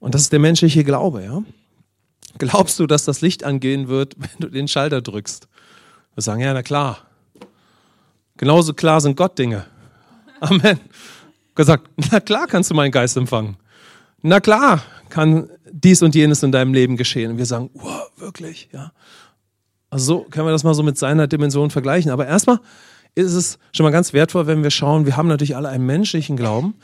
Und 0.00 0.14
das 0.14 0.20
ist 0.20 0.32
der 0.32 0.38
menschliche 0.38 0.84
Glaube, 0.84 1.24
ja. 1.24 1.42
Glaubst 2.36 2.78
du, 2.78 2.86
dass 2.86 3.06
das 3.06 3.22
Licht 3.22 3.42
angehen 3.42 3.88
wird, 3.88 4.16
wenn 4.18 4.28
du 4.38 4.48
den 4.48 4.68
Schalter 4.68 5.00
drückst? 5.00 5.48
Wir 6.14 6.22
sagen, 6.22 6.42
ja, 6.42 6.52
na 6.52 6.62
klar. 6.62 6.98
Genauso 8.36 8.74
klar 8.74 9.00
sind 9.00 9.16
Gott 9.16 9.38
Dinge. 9.38 9.64
Amen. 10.40 10.78
Gott 11.54 11.66
sagt, 11.68 11.88
na 12.12 12.20
klar 12.20 12.46
kannst 12.46 12.70
du 12.70 12.74
meinen 12.74 12.92
Geist 12.92 13.16
empfangen. 13.16 13.56
Na 14.20 14.40
klar 14.40 14.82
kann 15.08 15.48
dies 15.72 16.02
und 16.02 16.14
jenes 16.14 16.42
in 16.42 16.52
deinem 16.52 16.74
Leben 16.74 16.98
geschehen. 16.98 17.30
Und 17.30 17.38
wir 17.38 17.46
sagen, 17.46 17.70
wow, 17.72 18.10
wirklich, 18.18 18.68
ja. 18.74 18.92
Also 19.90 20.04
so 20.04 20.26
können 20.30 20.46
wir 20.46 20.52
das 20.52 20.64
mal 20.64 20.74
so 20.74 20.82
mit 20.82 20.98
seiner 20.98 21.26
Dimension 21.26 21.70
vergleichen. 21.70 22.10
Aber 22.10 22.26
erstmal 22.26 22.60
ist 23.14 23.34
es 23.34 23.58
schon 23.72 23.84
mal 23.84 23.90
ganz 23.90 24.12
wertvoll, 24.12 24.46
wenn 24.46 24.62
wir 24.62 24.70
schauen, 24.70 25.06
wir 25.06 25.16
haben 25.16 25.28
natürlich 25.28 25.56
alle 25.56 25.68
einen 25.68 25.86
menschlichen 25.86 26.36
Glauben. 26.36 26.74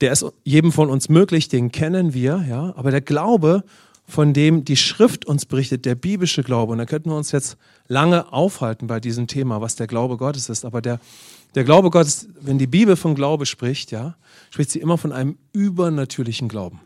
Der 0.00 0.12
ist 0.12 0.24
jedem 0.44 0.70
von 0.72 0.90
uns 0.90 1.08
möglich, 1.08 1.48
den 1.48 1.72
kennen 1.72 2.14
wir, 2.14 2.44
ja. 2.48 2.72
Aber 2.76 2.90
der 2.90 3.00
Glaube, 3.00 3.64
von 4.06 4.32
dem 4.32 4.64
die 4.64 4.76
Schrift 4.76 5.26
uns 5.26 5.44
berichtet, 5.44 5.84
der 5.84 5.94
biblische 5.94 6.42
Glaube, 6.42 6.72
und 6.72 6.78
da 6.78 6.86
könnten 6.86 7.10
wir 7.10 7.16
uns 7.16 7.32
jetzt 7.32 7.56
lange 7.88 8.32
aufhalten 8.32 8.86
bei 8.86 9.00
diesem 9.00 9.26
Thema, 9.26 9.60
was 9.60 9.74
der 9.74 9.86
Glaube 9.86 10.16
Gottes 10.16 10.48
ist. 10.48 10.64
Aber 10.64 10.80
der, 10.80 11.00
der 11.54 11.64
Glaube 11.64 11.90
Gottes, 11.90 12.28
wenn 12.40 12.58
die 12.58 12.66
Bibel 12.66 12.96
von 12.96 13.14
Glaube 13.14 13.44
spricht, 13.44 13.90
ja, 13.90 14.16
spricht 14.50 14.70
sie 14.70 14.78
immer 14.78 14.96
von 14.96 15.12
einem 15.12 15.36
übernatürlichen 15.52 16.48
Glauben. 16.48 16.80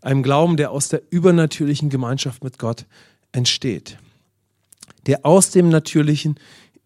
Einem 0.00 0.22
Glauben, 0.22 0.56
der 0.56 0.70
aus 0.70 0.88
der 0.88 1.02
übernatürlichen 1.10 1.90
Gemeinschaft 1.90 2.42
mit 2.42 2.58
Gott 2.58 2.86
entsteht. 3.32 3.98
Der 5.06 5.24
aus 5.24 5.50
dem 5.50 5.68
Natürlichen 5.68 6.38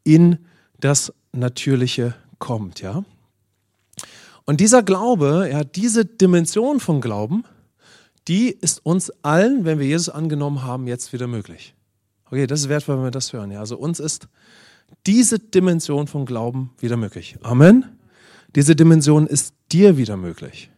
in 0.04 0.38
das 0.78 1.12
Natürliche 1.32 2.14
kommt, 2.38 2.80
ja. 2.80 3.04
Und 4.44 4.60
dieser 4.60 4.82
Glaube, 4.82 5.48
ja, 5.52 5.62
diese 5.62 6.04
Dimension 6.04 6.80
von 6.80 7.00
Glauben, 7.00 7.44
die 8.26 8.50
ist 8.50 8.84
uns 8.84 9.12
allen, 9.22 9.64
wenn 9.64 9.78
wir 9.78 9.86
Jesus 9.86 10.08
angenommen 10.08 10.62
haben, 10.62 10.86
jetzt 10.86 11.12
wieder 11.12 11.26
möglich. 11.26 11.74
Okay, 12.26 12.46
das 12.46 12.60
ist 12.60 12.68
wertvoll, 12.68 12.96
wenn 12.96 13.04
wir 13.04 13.10
das 13.10 13.32
hören. 13.32 13.50
Ja, 13.50 13.60
also 13.60 13.76
uns 13.76 14.00
ist 14.00 14.28
diese 15.06 15.38
Dimension 15.38 16.06
von 16.06 16.26
Glauben 16.26 16.72
wieder 16.78 16.96
möglich. 16.96 17.36
Amen. 17.42 17.84
Diese 18.54 18.74
Dimension 18.74 19.26
ist 19.26 19.54
dir 19.72 19.96
wieder 19.96 20.16
möglich. 20.16 20.70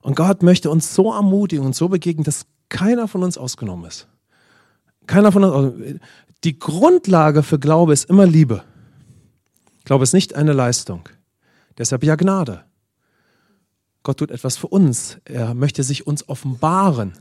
Und 0.00 0.16
Gott 0.16 0.42
möchte 0.42 0.70
uns 0.70 0.94
so 0.94 1.12
ermutigen 1.12 1.64
und 1.64 1.74
so 1.74 1.88
begegnen, 1.88 2.24
dass 2.24 2.46
keiner 2.68 3.08
von 3.08 3.22
uns 3.22 3.36
ausgenommen 3.38 3.86
ist. 3.86 4.06
Keiner 5.06 5.32
von 5.32 5.44
uns. 5.44 6.00
Die 6.44 6.58
Grundlage 6.58 7.42
für 7.42 7.58
Glaube 7.58 7.92
ist 7.92 8.08
immer 8.08 8.26
Liebe. 8.26 8.62
Glaube 9.84 10.04
ist 10.04 10.12
nicht 10.12 10.34
eine 10.34 10.52
Leistung. 10.52 11.08
Deshalb 11.78 12.04
ja 12.04 12.16
Gnade. 12.16 12.64
Gott 14.02 14.18
tut 14.18 14.30
etwas 14.30 14.56
für 14.56 14.68
uns. 14.68 15.18
Er 15.24 15.54
möchte 15.54 15.82
sich 15.82 16.06
uns 16.06 16.28
offenbaren, 16.28 17.18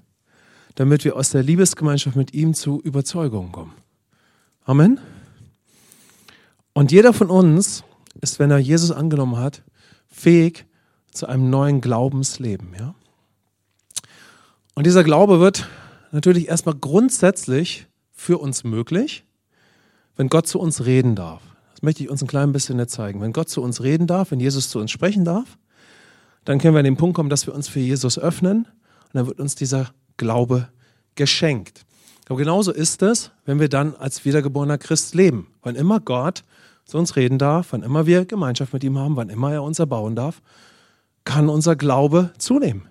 damit 0.75 1.03
wir 1.03 1.15
aus 1.15 1.31
der 1.31 1.43
Liebesgemeinschaft 1.43 2.15
mit 2.15 2.33
ihm 2.33 2.53
zu 2.53 2.81
Überzeugungen 2.81 3.51
kommen. 3.51 3.73
Amen. 4.63 4.99
Und 6.73 6.91
jeder 6.91 7.13
von 7.13 7.29
uns 7.29 7.83
ist, 8.21 8.39
wenn 8.39 8.51
er 8.51 8.57
Jesus 8.57 8.91
angenommen 8.91 9.37
hat, 9.37 9.63
fähig 10.07 10.65
zu 11.11 11.27
einem 11.27 11.49
neuen 11.49 11.81
Glaubensleben. 11.81 12.73
Ja? 12.77 12.95
Und 14.73 14.85
dieser 14.85 15.03
Glaube 15.03 15.39
wird 15.39 15.67
natürlich 16.11 16.47
erstmal 16.49 16.75
grundsätzlich 16.75 17.87
für 18.15 18.39
uns 18.39 18.63
möglich, 18.63 19.25
wenn 20.15 20.29
Gott 20.29 20.47
zu 20.47 20.59
uns 20.59 20.85
reden 20.85 21.15
darf. 21.15 21.41
Das 21.73 21.83
möchte 21.83 22.03
ich 22.03 22.09
uns 22.09 22.23
ein 22.23 22.27
klein 22.27 22.53
bisschen 22.53 22.87
zeigen. 22.87 23.21
Wenn 23.21 23.33
Gott 23.33 23.49
zu 23.49 23.61
uns 23.61 23.83
reden 23.83 24.07
darf, 24.07 24.31
wenn 24.31 24.39
Jesus 24.39 24.69
zu 24.69 24.79
uns 24.79 24.89
sprechen 24.89 25.25
darf, 25.25 25.57
dann 26.45 26.57
können 26.59 26.73
wir 26.73 26.79
an 26.79 26.85
den 26.85 26.97
Punkt 26.97 27.15
kommen, 27.15 27.29
dass 27.29 27.45
wir 27.45 27.53
uns 27.53 27.67
für 27.67 27.81
Jesus 27.81 28.17
öffnen 28.17 28.65
und 28.65 29.13
dann 29.13 29.27
wird 29.27 29.39
uns 29.39 29.55
dieser 29.55 29.91
Glaube 30.17 30.69
geschenkt. 31.15 31.85
Aber 32.27 32.37
genauso 32.39 32.71
ist 32.71 33.03
es, 33.03 33.31
wenn 33.45 33.59
wir 33.59 33.69
dann 33.69 33.95
als 33.95 34.25
wiedergeborener 34.25 34.77
Christ 34.77 35.13
leben. 35.13 35.47
Wann 35.61 35.75
immer 35.75 35.99
Gott 35.99 36.43
zu 36.85 36.97
uns 36.97 37.15
reden 37.15 37.37
darf, 37.37 37.67
wann 37.71 37.83
immer 37.83 38.05
wir 38.05 38.25
Gemeinschaft 38.25 38.73
mit 38.73 38.83
ihm 38.83 38.97
haben, 38.97 39.15
wann 39.15 39.29
immer 39.29 39.51
er 39.51 39.63
uns 39.63 39.79
erbauen 39.79 40.15
darf, 40.15 40.41
kann 41.23 41.49
unser 41.49 41.75
Glaube 41.75 42.31
zunehmen. 42.37 42.87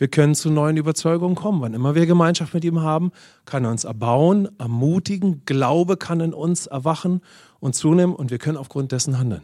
Wir 0.00 0.08
können 0.08 0.34
zu 0.34 0.48
neuen 0.48 0.78
Überzeugungen 0.78 1.34
kommen. 1.34 1.60
Wann 1.60 1.74
immer 1.74 1.94
wir 1.94 2.06
Gemeinschaft 2.06 2.54
mit 2.54 2.64
ihm 2.64 2.80
haben, 2.80 3.12
kann 3.44 3.66
er 3.66 3.70
uns 3.70 3.84
erbauen, 3.84 4.48
ermutigen. 4.58 5.42
Glaube 5.44 5.98
kann 5.98 6.20
in 6.20 6.32
uns 6.32 6.66
erwachen 6.66 7.20
und 7.58 7.74
zunehmen 7.74 8.14
und 8.14 8.30
wir 8.30 8.38
können 8.38 8.56
aufgrund 8.56 8.92
dessen 8.92 9.18
handeln. 9.18 9.42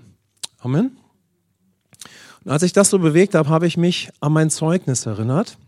Amen. 0.60 0.96
Und 2.42 2.50
als 2.50 2.62
ich 2.62 2.72
das 2.72 2.88
so 2.88 2.98
bewegt 2.98 3.34
habe, 3.34 3.50
habe 3.50 3.66
ich 3.66 3.76
mich 3.76 4.08
an 4.20 4.32
mein 4.32 4.48
Zeugnis 4.48 5.04
erinnert, 5.04 5.58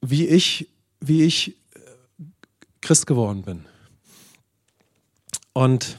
wie 0.00 0.26
ich, 0.26 0.70
wie 0.98 1.24
ich 1.24 1.58
äh, 1.74 1.80
Christ 2.80 3.06
geworden 3.06 3.42
bin. 3.42 3.66
Und 5.52 5.98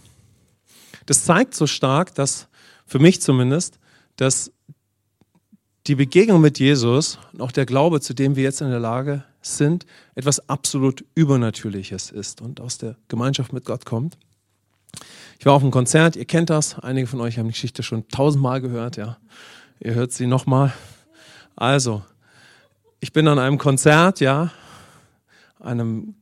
das 1.05 1.25
zeigt 1.25 1.53
so 1.53 1.67
stark, 1.67 2.15
dass, 2.15 2.47
für 2.87 2.97
mich 2.97 3.21
zumindest, 3.21 3.77
dass 4.15 4.51
die 5.87 5.95
Begegnung 5.95 6.39
mit 6.39 6.59
Jesus 6.59 7.19
und 7.33 7.41
auch 7.41 7.51
der 7.51 7.65
Glaube, 7.65 7.99
zu 7.99 8.13
dem 8.13 8.35
wir 8.35 8.43
jetzt 8.43 8.61
in 8.61 8.69
der 8.69 8.79
Lage 8.79 9.23
sind, 9.41 9.85
etwas 10.15 10.47
absolut 10.49 11.03
Übernatürliches 11.15 12.11
ist 12.11 12.41
und 12.41 12.61
aus 12.61 12.77
der 12.77 12.95
Gemeinschaft 13.09 13.51
mit 13.51 13.65
Gott 13.65 13.85
kommt. 13.85 14.17
Ich 15.39 15.45
war 15.45 15.53
auf 15.53 15.61
einem 15.61 15.71
Konzert, 15.71 16.15
ihr 16.15 16.25
kennt 16.25 16.49
das, 16.49 16.79
einige 16.79 17.07
von 17.07 17.19
euch 17.19 17.37
haben 17.37 17.47
die 17.47 17.53
Geschichte 17.53 17.83
schon 17.83 18.07
tausendmal 18.07 18.61
gehört, 18.61 18.95
ja. 18.95 19.17
Ihr 19.79 19.93
hört 19.95 20.13
sie 20.13 20.27
nochmal. 20.27 20.71
Also, 21.55 22.03
ich 23.01 23.11
bin 23.11 23.27
an 23.27 23.39
einem 23.39 23.57
Konzert, 23.57 24.21
ja, 24.21 24.51
einem 25.59 26.15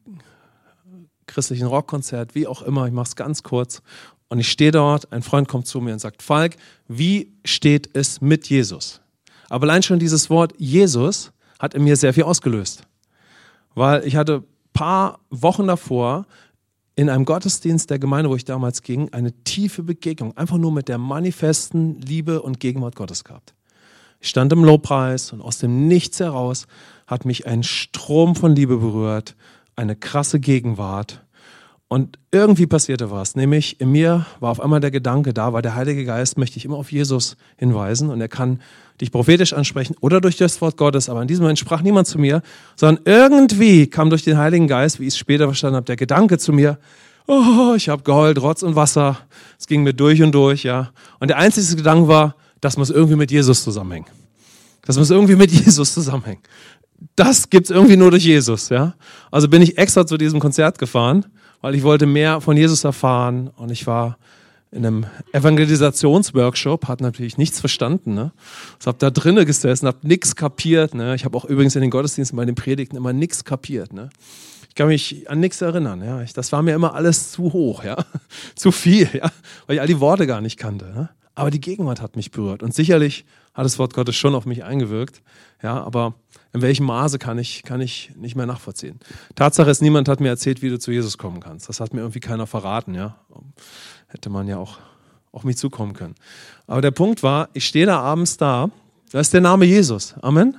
christlichen 1.27 1.67
Rockkonzert, 1.67 2.33
wie 2.33 2.47
auch 2.47 2.63
immer, 2.63 2.87
ich 2.87 2.93
mache 2.93 3.09
es 3.09 3.15
ganz 3.15 3.43
kurz. 3.43 3.83
Und 4.27 4.39
ich 4.39 4.49
stehe 4.49 4.71
dort, 4.71 5.11
ein 5.11 5.21
Freund 5.21 5.47
kommt 5.47 5.67
zu 5.67 5.81
mir 5.81 5.93
und 5.93 5.99
sagt, 5.99 6.23
Falk, 6.23 6.55
wie 6.87 7.33
steht 7.45 7.95
es 7.95 8.21
mit 8.21 8.49
Jesus? 8.49 9.01
Aber 9.51 9.65
allein 9.65 9.83
schon 9.83 9.99
dieses 9.99 10.29
Wort 10.29 10.53
Jesus 10.57 11.33
hat 11.59 11.73
in 11.73 11.83
mir 11.83 11.97
sehr 11.97 12.13
viel 12.13 12.23
ausgelöst. 12.23 12.83
Weil 13.75 14.07
ich 14.07 14.15
hatte 14.15 14.45
paar 14.71 15.19
Wochen 15.29 15.67
davor 15.67 16.25
in 16.95 17.09
einem 17.09 17.25
Gottesdienst 17.25 17.89
der 17.89 17.99
Gemeinde, 17.99 18.29
wo 18.29 18.35
ich 18.37 18.45
damals 18.45 18.81
ging, 18.81 19.11
eine 19.11 19.33
tiefe 19.43 19.83
Begegnung, 19.83 20.37
einfach 20.37 20.57
nur 20.57 20.71
mit 20.71 20.87
der 20.87 20.97
manifesten 20.97 21.99
Liebe 21.99 22.41
und 22.41 22.61
Gegenwart 22.61 22.95
Gottes 22.95 23.25
gehabt. 23.25 23.53
Ich 24.21 24.29
stand 24.29 24.53
im 24.53 24.63
Lobpreis 24.63 25.33
und 25.33 25.41
aus 25.41 25.57
dem 25.57 25.85
Nichts 25.89 26.21
heraus 26.21 26.65
hat 27.05 27.25
mich 27.25 27.45
ein 27.45 27.63
Strom 27.63 28.37
von 28.37 28.55
Liebe 28.55 28.77
berührt, 28.77 29.35
eine 29.75 29.97
krasse 29.97 30.39
Gegenwart. 30.39 31.25
Und 31.91 32.19
irgendwie 32.31 32.67
passierte 32.67 33.11
was, 33.11 33.35
nämlich 33.35 33.81
in 33.81 33.91
mir 33.91 34.25
war 34.39 34.51
auf 34.51 34.61
einmal 34.61 34.79
der 34.79 34.91
Gedanke 34.91 35.33
da, 35.33 35.51
weil 35.51 35.61
der 35.61 35.75
Heilige 35.75 36.05
Geist 36.05 36.37
möchte 36.37 36.55
ich 36.55 36.63
immer 36.63 36.77
auf 36.77 36.89
Jesus 36.89 37.35
hinweisen 37.57 38.09
und 38.09 38.21
er 38.21 38.29
kann 38.29 38.61
dich 39.01 39.11
prophetisch 39.11 39.51
ansprechen 39.51 39.97
oder 39.99 40.21
durch 40.21 40.37
das 40.37 40.61
Wort 40.61 40.77
Gottes, 40.77 41.09
aber 41.09 41.21
in 41.21 41.27
diesem 41.27 41.43
Moment 41.43 41.59
sprach 41.59 41.81
niemand 41.81 42.07
zu 42.07 42.17
mir, 42.17 42.43
sondern 42.77 43.03
irgendwie 43.03 43.87
kam 43.87 44.09
durch 44.09 44.23
den 44.23 44.37
Heiligen 44.37 44.69
Geist, 44.69 45.01
wie 45.01 45.03
ich 45.03 45.15
es 45.15 45.17
später 45.17 45.47
verstanden 45.47 45.75
habe, 45.75 45.85
der 45.85 45.97
Gedanke 45.97 46.37
zu 46.37 46.53
mir, 46.53 46.79
oh, 47.27 47.73
ich 47.75 47.89
habe 47.89 48.03
geheult, 48.03 48.41
Rotz 48.41 48.63
und 48.63 48.77
Wasser, 48.77 49.17
es 49.59 49.67
ging 49.67 49.83
mir 49.83 49.93
durch 49.93 50.23
und 50.23 50.31
durch, 50.31 50.63
ja. 50.63 50.91
Und 51.19 51.27
der 51.27 51.39
einzige 51.39 51.75
Gedanke 51.75 52.07
war, 52.07 52.37
das 52.61 52.77
muss 52.77 52.89
irgendwie 52.89 53.17
mit 53.17 53.31
Jesus 53.31 53.65
zusammenhängen. 53.65 54.07
Das 54.85 54.97
muss 54.97 55.09
irgendwie 55.09 55.35
mit 55.35 55.51
Jesus 55.65 55.93
zusammenhängen. 55.93 56.41
Das 57.17 57.49
gibt's 57.49 57.69
irgendwie 57.69 57.97
nur 57.97 58.11
durch 58.11 58.23
Jesus, 58.23 58.69
ja. 58.69 58.93
Also 59.29 59.49
bin 59.49 59.61
ich 59.61 59.77
extra 59.77 60.07
zu 60.07 60.17
diesem 60.17 60.39
Konzert 60.39 60.79
gefahren 60.79 61.25
weil 61.61 61.75
ich 61.75 61.83
wollte 61.83 62.05
mehr 62.05 62.41
von 62.41 62.57
Jesus 62.57 62.83
erfahren 62.83 63.49
und 63.55 63.71
ich 63.71 63.87
war 63.87 64.17
in 64.71 64.85
einem 64.85 65.05
Evangelisationsworkshop, 65.33 66.87
hat 66.87 67.01
natürlich 67.01 67.37
nichts 67.37 67.59
verstanden. 67.59 68.13
Ne? 68.13 68.31
Ich 68.79 68.87
habe 68.87 68.97
da 68.97 69.09
drinnen 69.09 69.45
gesessen, 69.45 69.85
habe 69.85 70.07
nichts 70.07 70.35
kapiert. 70.35 70.93
Ne? 70.93 71.13
Ich 71.15 71.25
habe 71.25 71.37
auch 71.37 71.45
übrigens 71.45 71.75
in 71.75 71.81
den 71.81 71.91
Gottesdiensten 71.91 72.37
bei 72.37 72.45
den 72.45 72.55
Predigten 72.55 72.95
immer 72.95 73.11
nichts 73.11 73.43
kapiert. 73.43 73.91
Ne? 73.91 74.09
Ich 74.69 74.75
kann 74.75 74.87
mich 74.87 75.29
an 75.29 75.41
nichts 75.41 75.61
erinnern. 75.61 76.01
Ja? 76.01 76.21
Ich, 76.21 76.31
das 76.31 76.53
war 76.53 76.61
mir 76.61 76.73
immer 76.73 76.95
alles 76.95 77.31
zu 77.33 77.51
hoch, 77.51 77.83
ja? 77.83 77.97
zu 78.55 78.71
viel, 78.71 79.09
ja? 79.13 79.29
weil 79.67 79.75
ich 79.75 79.81
all 79.81 79.87
die 79.87 79.99
Worte 79.99 80.25
gar 80.25 80.39
nicht 80.39 80.57
kannte. 80.57 80.85
Ne? 80.85 81.09
Aber 81.35 81.51
die 81.51 81.59
Gegenwart 81.59 82.01
hat 82.01 82.15
mich 82.15 82.31
berührt 82.31 82.63
und 82.63 82.73
sicherlich 82.73 83.25
hat 83.53 83.65
das 83.65 83.77
Wort 83.77 83.93
Gottes 83.93 84.15
schon 84.15 84.35
auf 84.35 84.45
mich 84.45 84.63
eingewirkt. 84.63 85.21
Ja, 85.63 85.83
aber 85.83 86.15
in 86.53 86.61
welchem 86.61 86.85
Maße 86.85 87.19
kann 87.19 87.37
ich, 87.37 87.63
kann 87.63 87.81
ich 87.81 88.11
nicht 88.15 88.35
mehr 88.35 88.45
nachvollziehen. 88.45 88.99
Tatsache 89.35 89.69
ist, 89.69 89.81
niemand 89.81 90.09
hat 90.09 90.19
mir 90.19 90.29
erzählt, 90.29 90.61
wie 90.61 90.69
du 90.69 90.79
zu 90.79 90.91
Jesus 90.91 91.17
kommen 91.17 91.39
kannst. 91.39 91.69
Das 91.69 91.79
hat 91.79 91.93
mir 91.93 92.01
irgendwie 92.01 92.19
keiner 92.19 92.47
verraten, 92.47 92.93
ja. 92.93 93.17
Hätte 94.07 94.29
man 94.29 94.47
ja 94.47 94.57
auch 94.57 94.79
auf 95.31 95.43
mich 95.43 95.57
zukommen 95.57 95.93
können. 95.93 96.15
Aber 96.67 96.81
der 96.81 96.91
Punkt 96.91 97.23
war, 97.23 97.49
ich 97.53 97.65
stehe 97.65 97.85
da 97.85 97.99
abends 97.99 98.37
da, 98.37 98.69
da 99.11 99.19
ist 99.19 99.33
der 99.33 99.41
Name 99.41 99.65
Jesus. 99.65 100.15
Amen. 100.21 100.57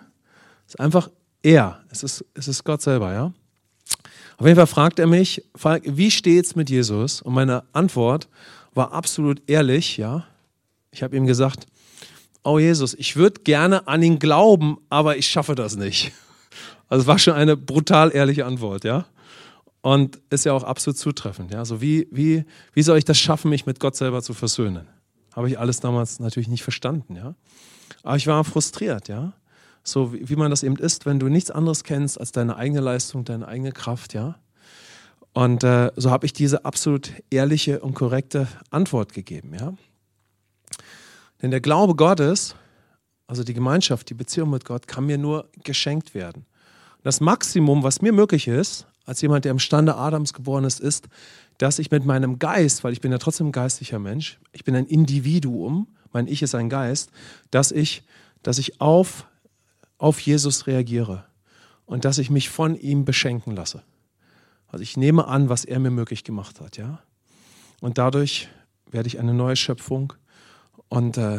Es 0.66 0.74
ist 0.74 0.80
einfach 0.80 1.10
er. 1.42 1.80
Es 1.90 2.02
ist, 2.02 2.24
es 2.34 2.48
ist 2.48 2.64
Gott 2.64 2.80
selber, 2.80 3.12
ja. 3.12 3.32
Auf 4.38 4.46
jeden 4.46 4.56
Fall 4.56 4.66
fragt 4.66 4.98
er 4.98 5.06
mich, 5.06 5.44
wie 5.84 6.10
steht's 6.10 6.56
mit 6.56 6.70
Jesus? 6.70 7.22
Und 7.22 7.34
meine 7.34 7.64
Antwort 7.72 8.28
war 8.74 8.92
absolut 8.92 9.42
ehrlich, 9.48 9.98
ja. 9.98 10.24
Ich 10.90 11.02
habe 11.02 11.16
ihm 11.16 11.26
gesagt, 11.26 11.66
oh 12.44 12.58
Jesus, 12.58 12.94
ich 12.94 13.16
würde 13.16 13.40
gerne 13.42 13.86
an 13.86 14.02
ihn 14.02 14.18
glauben, 14.18 14.78
aber 14.88 15.16
ich 15.16 15.26
schaffe 15.26 15.54
das 15.54 15.76
nicht. 15.76 16.12
Also 16.88 17.02
es 17.02 17.06
war 17.06 17.18
schon 17.18 17.34
eine 17.34 17.56
brutal 17.56 18.14
ehrliche 18.14 18.44
Antwort, 18.44 18.84
ja. 18.84 19.06
Und 19.80 20.20
ist 20.30 20.44
ja 20.44 20.52
auch 20.52 20.62
absolut 20.62 20.98
zutreffend, 20.98 21.52
ja. 21.52 21.64
So 21.64 21.80
wie, 21.80 22.06
wie, 22.10 22.44
wie 22.72 22.82
soll 22.82 22.98
ich 22.98 23.04
das 23.04 23.18
schaffen, 23.18 23.48
mich 23.48 23.66
mit 23.66 23.80
Gott 23.80 23.96
selber 23.96 24.22
zu 24.22 24.34
versöhnen? 24.34 24.86
Habe 25.34 25.48
ich 25.48 25.58
alles 25.58 25.80
damals 25.80 26.20
natürlich 26.20 26.48
nicht 26.48 26.62
verstanden, 26.62 27.16
ja. 27.16 27.34
Aber 28.02 28.16
ich 28.16 28.26
war 28.26 28.44
frustriert, 28.44 29.08
ja. 29.08 29.32
So 29.82 30.12
wie, 30.12 30.28
wie 30.28 30.36
man 30.36 30.50
das 30.50 30.62
eben 30.62 30.76
ist, 30.76 31.06
wenn 31.06 31.18
du 31.18 31.28
nichts 31.28 31.50
anderes 31.50 31.82
kennst 31.82 32.20
als 32.20 32.30
deine 32.30 32.56
eigene 32.56 32.80
Leistung, 32.80 33.24
deine 33.24 33.48
eigene 33.48 33.72
Kraft, 33.72 34.14
ja. 34.14 34.36
Und 35.32 35.64
äh, 35.64 35.90
so 35.96 36.10
habe 36.10 36.26
ich 36.26 36.34
diese 36.34 36.64
absolut 36.64 37.10
ehrliche 37.30 37.80
und 37.80 37.94
korrekte 37.94 38.48
Antwort 38.70 39.14
gegeben, 39.14 39.54
ja. 39.58 39.74
Denn 41.42 41.50
der 41.50 41.60
Glaube 41.60 41.94
Gottes, 41.96 42.54
also 43.26 43.44
die 43.44 43.54
Gemeinschaft, 43.54 44.08
die 44.08 44.14
Beziehung 44.14 44.50
mit 44.50 44.64
Gott, 44.64 44.86
kann 44.86 45.04
mir 45.04 45.18
nur 45.18 45.48
geschenkt 45.64 46.14
werden. 46.14 46.46
Das 47.02 47.20
Maximum, 47.20 47.82
was 47.82 48.00
mir 48.00 48.12
möglich 48.12 48.46
ist, 48.46 48.86
als 49.04 49.20
jemand, 49.20 49.44
der 49.44 49.50
im 49.50 49.58
Stande 49.58 49.96
Adams 49.96 50.32
geboren 50.32 50.64
ist, 50.64 50.78
ist, 50.78 51.08
dass 51.58 51.80
ich 51.80 51.90
mit 51.90 52.04
meinem 52.04 52.38
Geist, 52.38 52.84
weil 52.84 52.92
ich 52.92 53.00
bin 53.00 53.10
ja 53.10 53.18
trotzdem 53.18 53.48
ein 53.48 53.52
geistlicher 53.52 53.98
Mensch, 53.98 54.38
ich 54.52 54.64
bin 54.64 54.76
ein 54.76 54.86
Individuum, 54.86 55.88
mein 56.12 56.28
Ich 56.28 56.42
ist 56.42 56.54
ein 56.54 56.68
Geist, 56.68 57.10
dass 57.50 57.72
ich, 57.72 58.04
dass 58.42 58.58
ich 58.58 58.80
auf, 58.80 59.26
auf 59.98 60.20
Jesus 60.20 60.66
reagiere 60.66 61.24
und 61.86 62.04
dass 62.04 62.18
ich 62.18 62.30
mich 62.30 62.50
von 62.50 62.76
ihm 62.76 63.04
beschenken 63.04 63.56
lasse. 63.56 63.82
Also 64.68 64.82
ich 64.82 64.96
nehme 64.96 65.26
an, 65.26 65.48
was 65.48 65.64
er 65.64 65.78
mir 65.80 65.90
möglich 65.90 66.24
gemacht 66.24 66.60
hat, 66.60 66.76
ja. 66.76 67.02
Und 67.80 67.98
dadurch 67.98 68.48
werde 68.90 69.08
ich 69.08 69.18
eine 69.18 69.34
neue 69.34 69.56
Schöpfung 69.56 70.12
und 70.92 71.16
äh, 71.16 71.38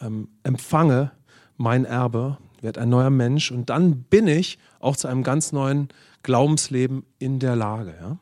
ähm, 0.00 0.28
empfange 0.42 1.12
mein 1.58 1.84
Erbe, 1.84 2.38
werde 2.62 2.80
ein 2.80 2.88
neuer 2.88 3.10
Mensch 3.10 3.50
und 3.50 3.68
dann 3.68 4.04
bin 4.04 4.26
ich 4.26 4.58
auch 4.80 4.96
zu 4.96 5.06
einem 5.06 5.22
ganz 5.22 5.52
neuen 5.52 5.88
Glaubensleben 6.22 7.04
in 7.18 7.38
der 7.38 7.56
Lage. 7.56 7.94
Ja? 8.00 8.16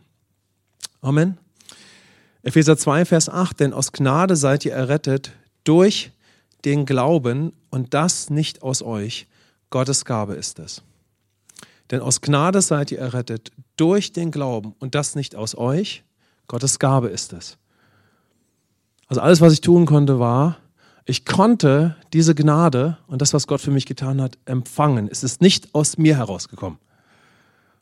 Amen. 1.00 1.38
Epheser 2.42 2.76
2, 2.76 3.04
Vers 3.04 3.28
8, 3.28 3.60
denn 3.60 3.72
aus 3.72 3.92
Gnade 3.92 4.34
seid 4.34 4.64
ihr 4.64 4.72
errettet 4.72 5.30
durch 5.62 6.10
den 6.64 6.86
Glauben 6.86 7.52
und 7.70 7.94
das 7.94 8.28
nicht 8.28 8.64
aus 8.64 8.82
euch, 8.82 9.28
Gottes 9.70 10.04
Gabe 10.04 10.34
ist 10.34 10.58
es. 10.58 10.82
Denn 11.92 12.00
aus 12.00 12.20
Gnade 12.20 12.60
seid 12.62 12.90
ihr 12.90 12.98
errettet 12.98 13.52
durch 13.76 14.12
den 14.12 14.32
Glauben 14.32 14.74
und 14.80 14.96
das 14.96 15.14
nicht 15.14 15.36
aus 15.36 15.56
euch, 15.56 16.02
Gottes 16.48 16.80
Gabe 16.80 17.10
ist 17.10 17.32
es. 17.32 17.58
Also 19.06 19.20
alles, 19.20 19.40
was 19.40 19.52
ich 19.52 19.60
tun 19.60 19.86
konnte, 19.86 20.18
war, 20.18 20.56
ich 21.06 21.24
konnte 21.26 21.96
diese 22.12 22.34
Gnade 22.34 22.98
und 23.06 23.20
das, 23.20 23.34
was 23.34 23.46
Gott 23.46 23.60
für 23.60 23.70
mich 23.70 23.86
getan 23.86 24.22
hat, 24.22 24.38
empfangen. 24.46 25.08
Es 25.10 25.22
ist 25.22 25.42
nicht 25.42 25.74
aus 25.74 25.98
mir 25.98 26.16
herausgekommen, 26.16 26.78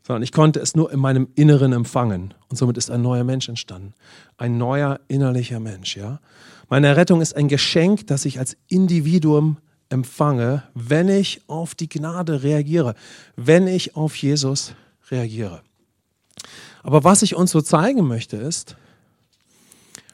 sondern 0.02 0.22
ich 0.22 0.32
konnte 0.32 0.58
es 0.58 0.74
nur 0.74 0.92
in 0.92 0.98
meinem 0.98 1.28
Inneren 1.36 1.72
empfangen. 1.72 2.34
Und 2.48 2.56
somit 2.56 2.76
ist 2.76 2.90
ein 2.90 3.02
neuer 3.02 3.24
Mensch 3.24 3.48
entstanden. 3.48 3.94
Ein 4.38 4.58
neuer 4.58 5.00
innerlicher 5.06 5.60
Mensch, 5.60 5.96
ja. 5.96 6.20
Meine 6.68 6.88
Errettung 6.88 7.20
ist 7.20 7.36
ein 7.36 7.48
Geschenk, 7.48 8.06
das 8.06 8.24
ich 8.24 8.38
als 8.38 8.56
Individuum 8.68 9.58
empfange, 9.88 10.64
wenn 10.74 11.08
ich 11.08 11.42
auf 11.46 11.74
die 11.74 11.88
Gnade 11.88 12.42
reagiere, 12.42 12.94
wenn 13.36 13.66
ich 13.68 13.94
auf 13.94 14.16
Jesus 14.16 14.74
reagiere. 15.10 15.60
Aber 16.82 17.04
was 17.04 17.22
ich 17.22 17.36
uns 17.36 17.50
so 17.52 17.60
zeigen 17.60 18.08
möchte, 18.08 18.36
ist, 18.36 18.76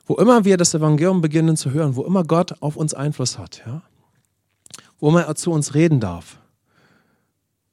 wo 0.09 0.17
immer 0.17 0.45
wir 0.45 0.57
das 0.57 0.75
Evangelium 0.75 1.21
beginnen 1.21 1.57
zu 1.57 1.71
hören, 1.71 1.95
wo 1.95 2.03
immer 2.03 2.25
Gott 2.25 2.61
auf 2.61 2.77
uns 2.77 2.95
Einfluss 2.95 3.39
hat, 3.39 3.63
ja, 3.65 3.83
wo 4.99 5.11
immer 5.11 5.23
er 5.23 5.37
zu 5.37 5.53
uns 5.53 5.75
reden 5.75 6.01
darf, 6.01 6.41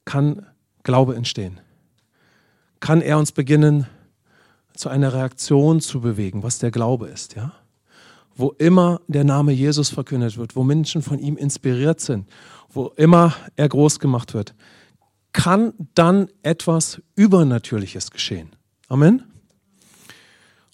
kann 0.04 0.46
Glaube 0.84 1.16
entstehen. 1.16 1.58
Kann 2.78 3.00
er 3.00 3.18
uns 3.18 3.32
beginnen, 3.32 3.88
zu 4.74 4.90
einer 4.90 5.14
Reaktion 5.14 5.80
zu 5.80 6.02
bewegen, 6.02 6.42
was 6.42 6.58
der 6.58 6.70
Glaube 6.70 7.08
ist, 7.08 7.34
ja? 7.34 7.52
Wo 8.36 8.50
immer 8.58 9.00
der 9.08 9.24
Name 9.24 9.52
Jesus 9.52 9.88
verkündet 9.88 10.36
wird, 10.36 10.54
wo 10.54 10.62
Menschen 10.62 11.00
von 11.00 11.18
ihm 11.18 11.38
inspiriert 11.38 12.00
sind, 12.00 12.28
wo 12.68 12.88
immer 12.96 13.34
er 13.56 13.70
groß 13.70 13.98
gemacht 13.98 14.34
wird, 14.34 14.54
kann 15.32 15.72
dann 15.94 16.28
etwas 16.42 17.00
Übernatürliches 17.14 18.10
geschehen. 18.10 18.50
Amen. 18.88 19.24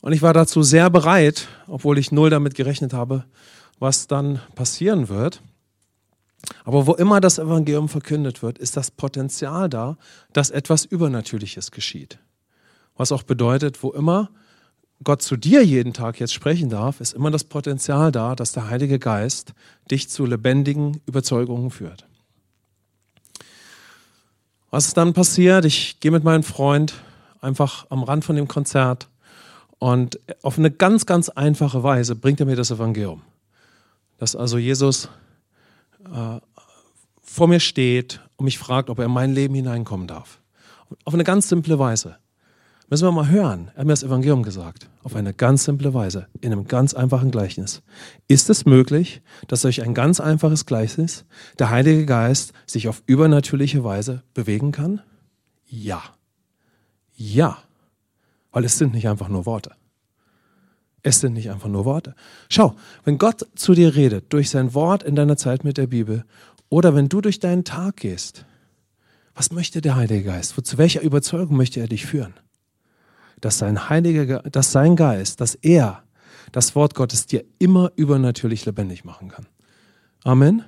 Und 0.03 0.12
ich 0.12 0.21
war 0.21 0.35
dazu 0.35 0.62
sehr 0.62 0.91
bereit, 0.91 1.47
obwohl 1.69 1.97
ich 1.97 2.11
null 2.11 2.29
damit 2.29 2.57
gerechnet 2.57 2.93
habe, 2.93 3.25
was 3.79 4.09
dann 4.09 4.41
passieren 4.57 5.09
wird. 5.09 5.41
Aber 6.65 6.88
wo 6.88 6.95
immer 6.95 7.21
das 7.21 7.38
Evangelium 7.38 7.88
verkündet 7.88 8.43
wird, 8.43 8.59
ist 8.59 8.77
das 8.77 8.91
Potenzial 8.91 9.69
da, 9.69 9.97
dass 10.33 10.51
etwas 10.51 10.85
Übernatürliches 10.85 11.71
geschieht. 11.71 12.19
Was 12.97 13.12
auch 13.12 13.23
bedeutet, 13.23 13.85
wo 13.85 13.93
immer 13.93 14.31
Gott 15.05 15.23
zu 15.23 15.37
dir 15.37 15.65
jeden 15.65 15.93
Tag 15.93 16.19
jetzt 16.19 16.35
sprechen 16.35 16.69
darf, 16.69 17.01
ist 17.01 17.15
immer 17.15 17.31
das 17.31 17.45
Potenzial 17.45 18.11
da, 18.11 18.35
dass 18.35 18.51
der 18.51 18.69
Heilige 18.69 18.99
Geist 18.99 19.53
dich 19.88 20.11
zu 20.11 20.27
lebendigen 20.27 21.01
Überzeugungen 21.07 21.71
führt. 21.71 22.09
Was 24.71 24.87
ist 24.87 24.97
dann 24.97 25.12
passiert? 25.12 25.65
Ich 25.65 26.01
gehe 26.01 26.11
mit 26.11 26.25
meinem 26.25 26.43
Freund 26.43 26.95
einfach 27.41 27.87
am 27.88 28.03
Rand 28.03 28.25
von 28.25 28.35
dem 28.35 28.49
Konzert 28.49 29.09
und 29.83 30.21
auf 30.42 30.59
eine 30.59 30.71
ganz, 30.71 31.07
ganz 31.07 31.29
einfache 31.29 31.83
Weise 31.83 32.14
bringt 32.14 32.38
er 32.38 32.47
mir 32.47 32.55
das 32.55 32.71
Evangelium. 32.71 33.23
Dass 34.16 34.37
also 34.37 34.57
Jesus 34.57 35.09
äh, 36.05 36.38
vor 37.21 37.49
mir 37.49 37.59
steht 37.59 38.21
und 38.37 38.45
mich 38.45 38.61
fragt, 38.61 38.90
ob 38.90 39.01
er 39.01 39.07
in 39.07 39.11
mein 39.11 39.35
Leben 39.35 39.57
hineinkommen 39.57 40.07
darf. 40.07 40.40
Auf 41.05 41.14
eine 41.14 41.25
ganz 41.25 41.49
simple 41.49 41.81
Weise. 41.81 42.14
Müssen 42.90 43.09
wir 43.09 43.11
mal 43.11 43.29
hören. 43.29 43.73
Er 43.75 43.81
hat 43.81 43.87
mir 43.87 43.92
das 43.92 44.05
Evangelium 44.05 44.45
gesagt. 44.45 44.88
Auf 45.03 45.16
eine 45.16 45.35
ganz 45.35 45.64
simple 45.64 45.92
Weise. 45.92 46.29
In 46.40 46.53
einem 46.53 46.68
ganz 46.68 46.95
einfachen 46.95 47.33
Gleichnis. 47.33 47.83
Ist 48.29 48.51
es 48.51 48.64
möglich, 48.64 49.21
dass 49.49 49.62
durch 49.62 49.83
ein 49.83 49.95
ganz 49.95 50.21
einfaches 50.21 50.64
Gleichnis 50.64 51.25
der 51.59 51.71
Heilige 51.71 52.07
Geist 52.07 52.53
sich 52.66 52.87
auf 52.87 53.03
übernatürliche 53.07 53.83
Weise 53.83 54.23
bewegen 54.33 54.71
kann? 54.71 55.01
Ja. 55.66 56.05
Ja. 57.16 57.59
Weil 58.53 58.65
es 58.65 58.79
sind 58.79 58.95
nicht 58.95 59.09
einfach 59.09 59.29
nur 59.29 59.47
Worte. 59.47 59.73
Es 61.03 61.21
sind 61.21 61.33
nicht 61.33 61.51
einfach 61.51 61.69
nur 61.69 61.85
Worte. 61.85 62.15
Schau, 62.49 62.77
wenn 63.05 63.19
Gott 63.19 63.47
zu 63.57 63.75
dir 63.75 63.97
redet, 63.97 64.33
durch 64.33 64.51
sein 64.51 64.73
Wort 64.75 65.03
in 65.03 65.17
deiner 65.17 65.37
Zeit 65.37 65.65
mit 65.65 65.77
der 65.77 65.88
Bibel, 65.88 66.25
oder 66.69 66.95
wenn 66.95 67.09
du 67.09 67.21
durch 67.21 67.41
deinen 67.41 67.65
Tag 67.65 67.97
gehst, 67.97 68.47
was 69.35 69.51
möchte 69.51 69.81
der 69.81 69.97
Heilige 69.97 70.25
Geist? 70.25 70.55
Zu 70.65 70.79
welcher 70.79 71.03
Überzeugung 71.03 71.57
möchte 71.57 71.81
er 71.81 71.88
dich 71.88 72.07
führen? 72.07 72.35
dass 73.43 73.59
sein 73.59 73.91
Heiliger, 73.91 74.38
dass 74.43 74.73
sein 74.73 74.97
Geist, 74.97 75.43
dass 75.43 75.55
er 75.57 76.05
das 76.53 76.75
Wort 76.75 76.95
Gottes 76.95 77.27
dir 77.27 77.45
immer 77.59 77.93
übernatürlich 77.97 78.65
lebendig 78.65 79.05
machen 79.05 79.29
kann. 79.29 79.47
Amen. 80.25 80.65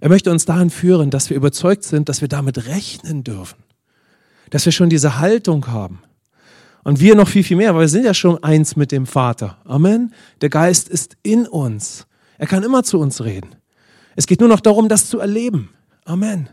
Er 0.00 0.08
möchte 0.08 0.30
uns 0.30 0.44
dahin 0.44 0.70
führen, 0.70 1.10
dass 1.10 1.30
wir 1.30 1.36
überzeugt 1.36 1.84
sind, 1.84 2.08
dass 2.08 2.20
wir 2.20 2.28
damit 2.28 2.66
rechnen 2.66 3.24
dürfen. 3.24 3.62
Dass 4.50 4.64
wir 4.64 4.72
schon 4.72 4.90
diese 4.90 5.18
Haltung 5.18 5.68
haben. 5.68 6.02
Und 6.88 7.00
wir 7.00 7.14
noch 7.14 7.28
viel, 7.28 7.44
viel 7.44 7.58
mehr, 7.58 7.74
weil 7.74 7.82
wir 7.82 7.88
sind 7.88 8.06
ja 8.06 8.14
schon 8.14 8.42
eins 8.42 8.74
mit 8.74 8.92
dem 8.92 9.04
Vater. 9.04 9.58
Amen. 9.66 10.14
Der 10.40 10.48
Geist 10.48 10.88
ist 10.88 11.18
in 11.22 11.46
uns. 11.46 12.06
Er 12.38 12.46
kann 12.46 12.62
immer 12.62 12.82
zu 12.82 12.98
uns 12.98 13.22
reden. 13.22 13.56
Es 14.16 14.26
geht 14.26 14.40
nur 14.40 14.48
noch 14.48 14.60
darum, 14.60 14.88
das 14.88 15.06
zu 15.06 15.18
erleben. 15.18 15.68
Amen. 16.06 16.48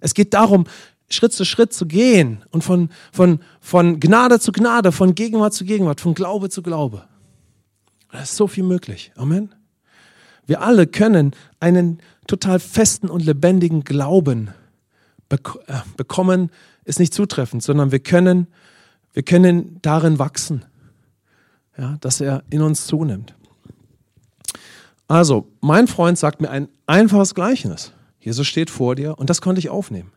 Es 0.00 0.14
geht 0.14 0.34
darum, 0.34 0.66
Schritt 1.10 1.32
zu 1.32 1.44
Schritt 1.44 1.72
zu 1.72 1.84
gehen 1.84 2.44
und 2.50 2.62
von, 2.62 2.90
von, 3.10 3.40
von 3.60 3.98
Gnade 3.98 4.38
zu 4.38 4.52
Gnade, 4.52 4.92
von 4.92 5.16
Gegenwart 5.16 5.52
zu 5.52 5.64
Gegenwart, 5.64 6.00
von 6.00 6.14
Glaube 6.14 6.48
zu 6.48 6.62
Glaube. 6.62 7.02
Da 8.12 8.20
ist 8.20 8.36
so 8.36 8.46
viel 8.46 8.62
möglich. 8.62 9.10
Amen. 9.16 9.52
Wir 10.46 10.62
alle 10.62 10.86
können 10.86 11.32
einen 11.58 11.98
total 12.28 12.60
festen 12.60 13.10
und 13.10 13.26
lebendigen 13.26 13.82
Glauben 13.82 14.50
bek 15.28 15.58
äh, 15.66 15.80
bekommen, 15.96 16.50
ist 16.84 17.00
nicht 17.00 17.12
zutreffend, 17.12 17.64
sondern 17.64 17.90
wir 17.90 17.98
können, 17.98 18.46
wir 19.16 19.22
können 19.22 19.78
darin 19.80 20.18
wachsen, 20.18 20.66
ja, 21.78 21.96
dass 22.02 22.20
er 22.20 22.44
in 22.50 22.60
uns 22.60 22.86
zunimmt. 22.86 23.34
Also, 25.08 25.50
mein 25.62 25.88
Freund 25.88 26.18
sagt 26.18 26.42
mir 26.42 26.50
ein 26.50 26.68
einfaches 26.86 27.34
Gleichnis. 27.34 27.92
Jesus 28.20 28.46
steht 28.46 28.68
vor 28.68 28.94
dir 28.94 29.18
und 29.18 29.30
das 29.30 29.40
konnte 29.40 29.58
ich 29.58 29.70
aufnehmen. 29.70 30.12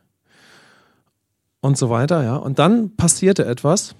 Und 1.62 1.78
so 1.78 1.88
weiter, 1.88 2.22
ja. 2.22 2.36
Und 2.36 2.58
dann 2.58 2.94
passierte 2.96 3.46
etwas, 3.46 3.94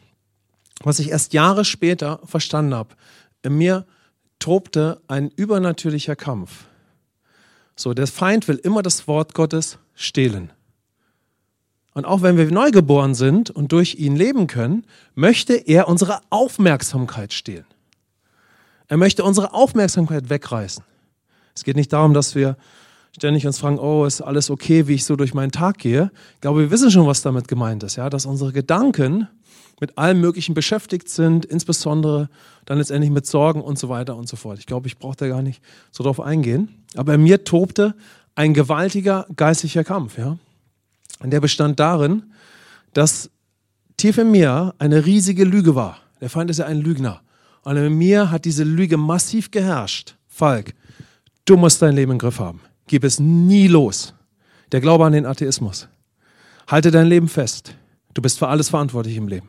was 0.82 0.98
ich 0.98 1.08
erst 1.08 1.32
Jahre 1.32 1.64
später 1.64 2.20
verstanden 2.26 2.74
habe. 2.74 2.94
In 3.40 3.56
mir 3.56 3.86
tobte 4.38 5.00
ein 5.08 5.30
übernatürlicher 5.30 6.14
Kampf. 6.14 6.66
So, 7.74 7.94
der 7.94 8.06
Feind 8.06 8.48
will 8.48 8.56
immer 8.56 8.82
das 8.82 9.08
Wort 9.08 9.32
Gottes 9.32 9.78
stehlen. 9.94 10.52
Und 11.94 12.04
auch 12.04 12.22
wenn 12.22 12.36
wir 12.36 12.50
neugeboren 12.50 13.14
sind 13.14 13.50
und 13.50 13.72
durch 13.72 13.96
ihn 13.96 14.16
leben 14.16 14.46
können, 14.46 14.84
möchte 15.14 15.54
er 15.54 15.88
unsere 15.88 16.20
Aufmerksamkeit 16.30 17.32
stehlen. 17.32 17.64
Er 18.88 18.96
möchte 18.96 19.24
unsere 19.24 19.54
Aufmerksamkeit 19.54 20.30
wegreißen. 20.30 20.84
Es 21.54 21.64
geht 21.64 21.76
nicht 21.76 21.92
darum, 21.92 22.14
dass 22.14 22.34
wir 22.34 22.56
ständig 23.12 23.46
uns 23.46 23.58
fragen, 23.58 23.78
oh, 23.78 24.04
ist 24.04 24.20
alles 24.20 24.50
okay, 24.50 24.86
wie 24.86 24.94
ich 24.94 25.04
so 25.04 25.16
durch 25.16 25.34
meinen 25.34 25.52
Tag 25.52 25.78
gehe. 25.78 26.10
Ich 26.34 26.40
glaube, 26.40 26.60
wir 26.60 26.70
wissen 26.70 26.90
schon, 26.90 27.06
was 27.06 27.22
damit 27.22 27.48
gemeint 27.48 27.82
ist, 27.82 27.96
ja, 27.96 28.08
dass 28.08 28.26
unsere 28.26 28.52
Gedanken 28.52 29.28
mit 29.80 29.98
allem 29.98 30.20
Möglichen 30.20 30.54
beschäftigt 30.54 31.08
sind, 31.08 31.44
insbesondere 31.44 32.28
dann 32.66 32.78
letztendlich 32.78 33.10
mit 33.10 33.26
Sorgen 33.26 33.62
und 33.62 33.78
so 33.78 33.88
weiter 33.88 34.16
und 34.16 34.28
so 34.28 34.36
fort. 34.36 34.58
Ich 34.58 34.66
glaube, 34.66 34.86
ich 34.86 34.98
brauche 34.98 35.16
da 35.16 35.26
gar 35.26 35.42
nicht 35.42 35.62
so 35.90 36.04
drauf 36.04 36.20
eingehen. 36.20 36.84
Aber 36.96 37.14
in 37.14 37.22
mir 37.22 37.44
tobte 37.44 37.94
ein 38.34 38.54
gewaltiger 38.54 39.26
geistlicher 39.34 39.84
Kampf, 39.84 40.18
ja. 40.18 40.36
Und 41.20 41.30
der 41.30 41.40
bestand 41.40 41.78
darin, 41.78 42.32
dass 42.92 43.30
tief 43.96 44.18
in 44.18 44.30
mir 44.30 44.74
eine 44.78 45.06
riesige 45.06 45.44
Lüge 45.44 45.74
war. 45.74 45.98
Der 46.20 46.30
Feind 46.30 46.50
ist 46.50 46.58
ja 46.58 46.66
ein 46.66 46.80
Lügner. 46.80 47.22
Und 47.62 47.76
in 47.76 47.96
mir 47.96 48.30
hat 48.30 48.44
diese 48.44 48.64
Lüge 48.64 48.96
massiv 48.96 49.50
geherrscht. 49.50 50.16
Falk, 50.26 50.74
du 51.44 51.56
musst 51.56 51.82
dein 51.82 51.94
Leben 51.94 52.12
im 52.12 52.18
Griff 52.18 52.38
haben. 52.38 52.60
Gib 52.86 53.04
es 53.04 53.20
nie 53.20 53.68
los. 53.68 54.14
Der 54.72 54.80
Glaube 54.80 55.04
an 55.04 55.12
den 55.12 55.26
Atheismus. 55.26 55.88
Halte 56.66 56.90
dein 56.90 57.06
Leben 57.06 57.28
fest. 57.28 57.74
Du 58.14 58.22
bist 58.22 58.38
für 58.38 58.48
alles 58.48 58.70
verantwortlich 58.70 59.16
im 59.16 59.28
Leben. 59.28 59.48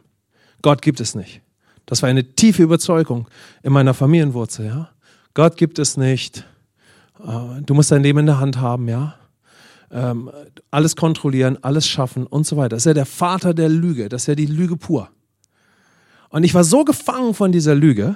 Gott 0.62 0.82
gibt 0.82 1.00
es 1.00 1.16
nicht. 1.16 1.42
Das 1.86 2.02
war 2.02 2.10
eine 2.10 2.24
tiefe 2.24 2.64
Überzeugung 2.64 3.28
in 3.64 3.74
meiner 3.74 3.94
Familienwurzel. 3.94 4.66
Ja? 4.66 4.90
Gott 5.34 5.58
gibt 5.58 5.80
es 5.80 5.98
nicht. 5.98 6.46
Äh, 7.20 7.62
du 7.62 7.74
musst 7.74 7.92
dein 7.92 8.04
Leben 8.04 8.20
in 8.20 8.26
der 8.26 8.40
Hand 8.40 8.58
haben, 8.58 8.88
ja. 8.88 9.16
Ähm, 9.92 10.32
alles 10.70 10.96
kontrollieren, 10.96 11.58
alles 11.62 11.88
schaffen 11.88 12.26
und 12.26 12.46
so 12.46 12.58
weiter. 12.58 12.70
Das 12.70 12.84
ist 12.84 12.86
ja 12.86 12.94
der 12.94 13.06
Vater 13.06 13.54
der 13.54 13.70
Lüge. 13.70 14.10
Das 14.10 14.24
ist 14.24 14.28
ja 14.28 14.36
die 14.36 14.46
Lüge 14.46 14.78
pur. 14.78 15.10
Und 16.30 16.44
ich 16.44 16.54
war 16.54 16.64
so 16.64 16.86
gefangen 16.86 17.34
von 17.34 17.52
dieser 17.52 17.76
Lüge, 17.76 18.16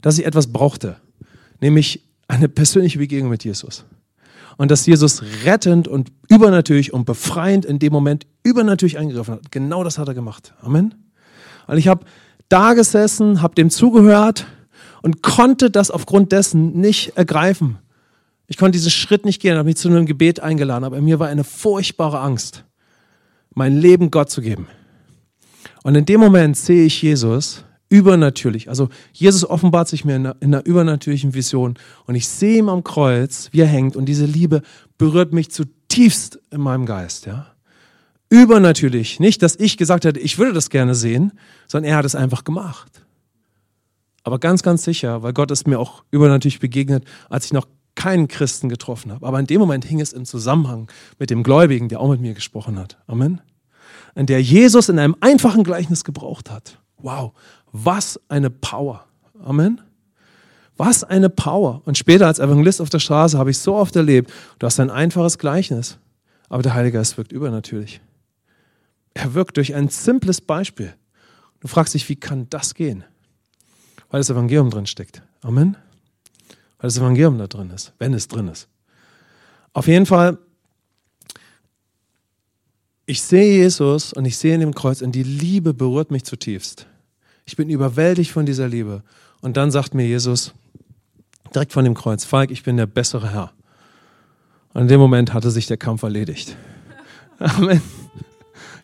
dass 0.00 0.18
ich 0.18 0.24
etwas 0.24 0.50
brauchte, 0.50 0.96
nämlich 1.60 2.02
eine 2.26 2.48
persönliche 2.48 2.98
Begegnung 2.98 3.30
mit 3.30 3.44
Jesus 3.44 3.84
und 4.60 4.70
dass 4.70 4.84
Jesus 4.84 5.22
rettend 5.44 5.88
und 5.88 6.12
übernatürlich 6.28 6.92
und 6.92 7.06
befreiend 7.06 7.64
in 7.64 7.78
dem 7.78 7.92
Moment 7.92 8.26
übernatürlich 8.42 8.98
eingegriffen 8.98 9.34
hat. 9.34 9.50
Genau 9.50 9.84
das 9.84 9.98
hat 9.98 10.08
er 10.08 10.14
gemacht. 10.14 10.52
Amen. 10.60 10.94
Und 11.66 11.78
ich 11.78 11.88
habe 11.88 12.04
da 12.50 12.74
gesessen, 12.74 13.40
habe 13.42 13.54
dem 13.54 13.70
zugehört 13.70 14.46
und 15.00 15.22
konnte 15.22 15.70
das 15.70 15.90
aufgrund 15.90 16.32
dessen 16.32 16.72
nicht 16.78 17.16
ergreifen. 17.16 17.78
Ich 18.50 18.56
konnte 18.56 18.72
diesen 18.72 18.90
Schritt 18.90 19.24
nicht 19.24 19.40
gehen, 19.40 19.56
habe 19.56 19.68
mich 19.68 19.76
zu 19.76 19.88
einem 19.88 20.06
Gebet 20.06 20.40
eingeladen, 20.40 20.82
aber 20.82 20.96
in 20.96 21.04
mir 21.04 21.20
war 21.20 21.28
eine 21.28 21.44
furchtbare 21.44 22.18
Angst, 22.18 22.64
mein 23.54 23.78
Leben 23.78 24.10
Gott 24.10 24.28
zu 24.28 24.42
geben. 24.42 24.66
Und 25.84 25.94
in 25.94 26.04
dem 26.04 26.18
Moment 26.18 26.56
sehe 26.56 26.84
ich 26.84 27.00
Jesus 27.00 27.64
übernatürlich. 27.90 28.68
Also 28.68 28.88
Jesus 29.12 29.48
offenbart 29.48 29.86
sich 29.86 30.04
mir 30.04 30.16
in 30.16 30.26
einer, 30.26 30.36
in 30.40 30.52
einer, 30.52 30.66
übernatürlichen 30.66 31.32
Vision 31.32 31.78
und 32.06 32.16
ich 32.16 32.26
sehe 32.26 32.58
ihn 32.58 32.68
am 32.68 32.82
Kreuz, 32.82 33.50
wie 33.52 33.60
er 33.60 33.68
hängt 33.68 33.94
und 33.94 34.06
diese 34.06 34.26
Liebe 34.26 34.62
berührt 34.98 35.32
mich 35.32 35.52
zutiefst 35.52 36.40
in 36.50 36.60
meinem 36.60 36.86
Geist. 36.86 37.26
Ja? 37.26 37.54
Übernatürlich. 38.30 39.20
Nicht, 39.20 39.44
dass 39.44 39.54
ich 39.54 39.76
gesagt 39.76 40.04
hätte, 40.04 40.18
ich 40.18 40.38
würde 40.38 40.54
das 40.54 40.70
gerne 40.70 40.96
sehen, 40.96 41.32
sondern 41.68 41.92
er 41.92 41.98
hat 41.98 42.04
es 42.04 42.16
einfach 42.16 42.42
gemacht. 42.42 43.06
Aber 44.24 44.40
ganz, 44.40 44.64
ganz 44.64 44.82
sicher, 44.82 45.22
weil 45.22 45.32
Gott 45.32 45.52
ist 45.52 45.68
mir 45.68 45.78
auch 45.78 46.02
übernatürlich 46.10 46.58
begegnet, 46.58 47.04
als 47.28 47.44
ich 47.44 47.52
noch 47.52 47.66
keinen 48.00 48.28
Christen 48.28 48.70
getroffen 48.70 49.12
habe. 49.12 49.26
Aber 49.26 49.38
in 49.38 49.46
dem 49.46 49.60
Moment 49.60 49.84
hing 49.84 50.00
es 50.00 50.14
im 50.14 50.24
Zusammenhang 50.24 50.90
mit 51.18 51.28
dem 51.28 51.42
Gläubigen, 51.42 51.90
der 51.90 52.00
auch 52.00 52.08
mit 52.08 52.22
mir 52.22 52.32
gesprochen 52.32 52.78
hat. 52.78 52.96
Amen. 53.06 53.42
In 54.14 54.24
der 54.24 54.40
Jesus 54.40 54.88
in 54.88 54.98
einem 54.98 55.14
einfachen 55.20 55.64
Gleichnis 55.64 56.02
gebraucht 56.02 56.50
hat. 56.50 56.78
Wow, 56.96 57.32
was 57.72 58.18
eine 58.28 58.48
Power. 58.48 59.04
Amen. 59.44 59.82
Was 60.78 61.04
eine 61.04 61.28
Power. 61.28 61.82
Und 61.84 61.98
später 61.98 62.26
als 62.26 62.38
Evangelist 62.38 62.80
auf 62.80 62.88
der 62.88 63.00
Straße 63.00 63.36
habe 63.36 63.50
ich 63.50 63.58
so 63.58 63.74
oft 63.74 63.94
erlebt, 63.96 64.32
du 64.58 64.66
hast 64.66 64.80
ein 64.80 64.90
einfaches 64.90 65.36
Gleichnis, 65.36 65.98
aber 66.48 66.62
der 66.62 66.72
Heilige 66.72 66.96
Geist 66.96 67.18
wirkt 67.18 67.32
übernatürlich. 67.32 68.00
Er 69.12 69.34
wirkt 69.34 69.58
durch 69.58 69.74
ein 69.74 69.90
simples 69.90 70.40
Beispiel. 70.40 70.94
Du 71.60 71.68
fragst 71.68 71.92
dich, 71.92 72.08
wie 72.08 72.16
kann 72.16 72.46
das 72.48 72.74
gehen? 72.74 73.04
Weil 74.08 74.20
das 74.20 74.30
Evangelium 74.30 74.70
drin 74.70 74.86
steckt. 74.86 75.22
Amen. 75.42 75.76
Weil 76.80 76.88
das 76.88 76.98
Evangelium 76.98 77.38
da 77.38 77.46
drin 77.46 77.70
ist, 77.70 77.92
wenn 77.98 78.14
es 78.14 78.26
drin 78.28 78.48
ist. 78.48 78.68
Auf 79.72 79.86
jeden 79.86 80.06
Fall, 80.06 80.38
ich 83.06 83.22
sehe 83.22 83.58
Jesus 83.58 84.12
und 84.12 84.24
ich 84.24 84.36
sehe 84.36 84.54
in 84.54 84.60
dem 84.60 84.74
Kreuz 84.74 85.02
und 85.02 85.12
die 85.12 85.22
Liebe 85.22 85.74
berührt 85.74 86.10
mich 86.10 86.24
zutiefst. 86.24 86.86
Ich 87.44 87.56
bin 87.56 87.68
überwältigt 87.68 88.30
von 88.30 88.46
dieser 88.46 88.68
Liebe. 88.68 89.02
Und 89.40 89.56
dann 89.56 89.70
sagt 89.70 89.94
mir 89.94 90.06
Jesus 90.06 90.52
direkt 91.54 91.72
von 91.72 91.84
dem 91.84 91.94
Kreuz, 91.94 92.24
Falk, 92.24 92.50
ich 92.50 92.62
bin 92.62 92.76
der 92.76 92.86
bessere 92.86 93.32
Herr. 93.32 93.52
Und 94.72 94.82
in 94.82 94.88
dem 94.88 95.00
Moment 95.00 95.34
hatte 95.34 95.50
sich 95.50 95.66
der 95.66 95.76
Kampf 95.76 96.02
erledigt. 96.02 96.56
Amen. 97.38 97.82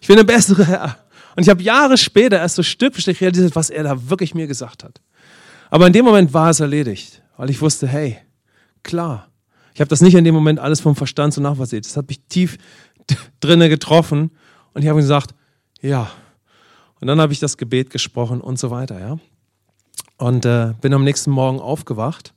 Ich 0.01 0.09
bin 0.09 0.17
der 0.17 0.25
bessere 0.25 0.67
Herr. 0.67 0.99
Und 1.37 1.43
ich 1.43 1.49
habe 1.49 1.63
Jahre 1.63 1.97
später 1.97 2.39
erst 2.39 2.57
so 2.57 2.63
Stück 2.63 2.95
für 2.95 3.01
Stück 3.01 3.21
realisiert, 3.21 3.55
was 3.55 3.71
er 3.71 3.85
da 3.85 4.11
wirklich 4.11 4.35
mir 4.35 4.47
gesagt 4.47 4.85
hat. 4.85 5.01
Aber 5.71 5.87
in 5.87 5.93
dem 5.93 6.05
Moment 6.05 6.33
war 6.33 6.51
es 6.51 6.61
erledigt, 6.61 7.23
weil 7.37 7.51
ich 7.51 7.61
wusste, 7.61 7.87
hey, 7.87 8.19
klar. 8.83 9.29
Ich 9.75 9.81
habe 9.81 9.89
das 9.89 10.01
nicht 10.01 10.15
in 10.15 10.25
dem 10.25 10.35
Moment 10.35 10.59
alles 10.59 10.81
vom 10.81 10.97
Verstand 10.97 11.35
so 11.35 11.41
nachvollziehen. 11.41 11.83
Das 11.83 11.97
hat 11.97 12.09
mich 12.09 12.21
tief 12.29 12.57
drinnen 13.41 13.69
getroffen 13.69 14.31
und 14.73 14.83
ich 14.83 14.89
habe 14.89 15.01
gesagt, 15.01 15.35
ja, 15.81 16.11
und 17.01 17.09
dann 17.09 17.21
habe 17.21 17.33
ich 17.33 17.41
das 17.41 17.59
Gebet 17.59 17.91
gesprochen 17.91 18.41
und 18.41 18.59
so 18.59 18.71
weiter, 18.71 18.99
ja. 18.99 19.19
Und 20.19 20.47
äh, 20.47 20.73
bin 20.81 20.95
am 20.95 21.05
nächsten 21.05 21.31
Morgen 21.31 21.61
aufgewacht 21.61 22.33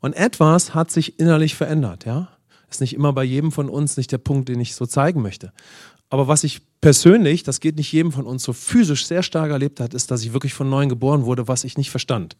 und 0.00 0.14
etwas 0.14 0.74
hat 0.74 0.90
sich 0.90 1.18
innerlich 1.20 1.54
verändert, 1.54 2.04
ja. 2.04 2.28
Ist 2.68 2.80
nicht 2.80 2.94
immer 2.94 3.12
bei 3.12 3.24
jedem 3.24 3.50
von 3.50 3.68
uns 3.68 3.96
nicht 3.96 4.12
der 4.12 4.18
Punkt, 4.18 4.48
den 4.48 4.60
ich 4.60 4.74
so 4.74 4.86
zeigen 4.86 5.22
möchte. 5.22 5.52
Aber 6.08 6.28
was 6.28 6.44
ich 6.44 6.60
persönlich, 6.80 7.42
das 7.42 7.60
geht 7.60 7.76
nicht 7.76 7.92
jedem 7.92 8.12
von 8.12 8.26
uns 8.26 8.42
so 8.42 8.52
physisch 8.52 9.06
sehr 9.06 9.22
stark 9.22 9.50
erlebt 9.50 9.80
hat, 9.80 9.94
ist, 9.94 10.10
dass 10.10 10.22
ich 10.22 10.32
wirklich 10.32 10.54
von 10.54 10.68
neuem 10.68 10.88
geboren 10.88 11.24
wurde, 11.24 11.48
was 11.48 11.64
ich 11.64 11.76
nicht 11.76 11.90
verstand. 11.90 12.36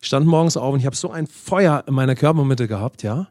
Ich 0.00 0.08
stand 0.08 0.26
morgens 0.26 0.56
auf 0.56 0.74
und 0.74 0.80
ich 0.80 0.86
habe 0.86 0.96
so 0.96 1.10
ein 1.10 1.26
Feuer 1.26 1.84
in 1.86 1.94
meiner 1.94 2.14
Körpermitte 2.14 2.68
gehabt, 2.68 3.02
ja 3.02 3.28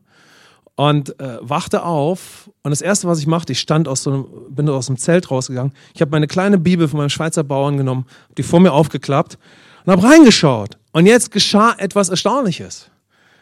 und 0.75 1.19
äh, 1.19 1.38
wachte 1.41 1.84
auf 1.84 2.49
und 2.63 2.71
das 2.71 2.82
erste, 2.82 3.08
was 3.08 3.19
ich 3.19 3.28
machte, 3.28 3.54
ich 3.54 3.60
stand 3.60 3.88
aus 3.88 4.04
so 4.04 4.12
einem, 4.12 4.25
bin 4.49 4.67
aus 4.69 4.88
dem 4.88 4.97
Zelt 4.97 5.32
rausgegangen. 5.32 5.73
Ich 5.93 6.01
habe 6.01 6.12
meine 6.12 6.28
kleine 6.28 6.58
Bibel 6.58 6.88
von 6.88 6.97
meinem 6.97 7.10
Schweizer 7.10 7.43
Bauern 7.43 7.78
genommen, 7.78 8.06
die 8.38 8.43
vor 8.43 8.60
mir 8.60 8.73
aufgeklappt 8.73 9.38
und 9.86 9.91
habe 9.91 10.04
reingeschaut. 10.04 10.78
Und 10.91 11.06
jetzt 11.06 11.32
geschah 11.32 11.73
etwas 11.78 12.10
Erstaunliches. 12.10 12.89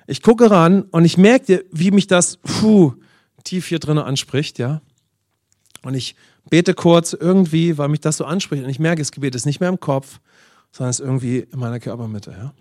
Ich 0.05 0.21
gucke 0.21 0.51
ran 0.51 0.83
und 0.91 1.05
ich 1.05 1.17
merkte, 1.17 1.65
wie 1.71 1.91
mich 1.91 2.07
das 2.07 2.37
puh, 2.37 2.93
tief 3.43 3.67
hier 3.67 3.79
drinnen 3.79 4.03
anspricht, 4.03 4.59
ja. 4.59 4.81
Und 5.81 5.95
ich 5.95 6.15
bete 6.49 6.73
kurz 6.73 7.13
irgendwie, 7.13 7.77
weil 7.77 7.89
mich 7.89 7.99
das 7.99 8.17
so 8.17 8.25
anspricht. 8.25 8.63
Und 8.63 8.69
ich 8.69 8.79
merke, 8.79 9.01
das 9.01 9.11
Gebet 9.11 9.35
ist 9.35 9.45
nicht 9.45 9.59
mehr 9.59 9.69
im 9.69 9.79
Kopf, 9.79 10.19
sondern 10.71 10.91
es 10.91 10.99
ist 10.99 11.05
irgendwie 11.05 11.39
in 11.39 11.59
meiner 11.59 11.79
Körpermitte. 11.79 12.31
Ja? 12.31 12.53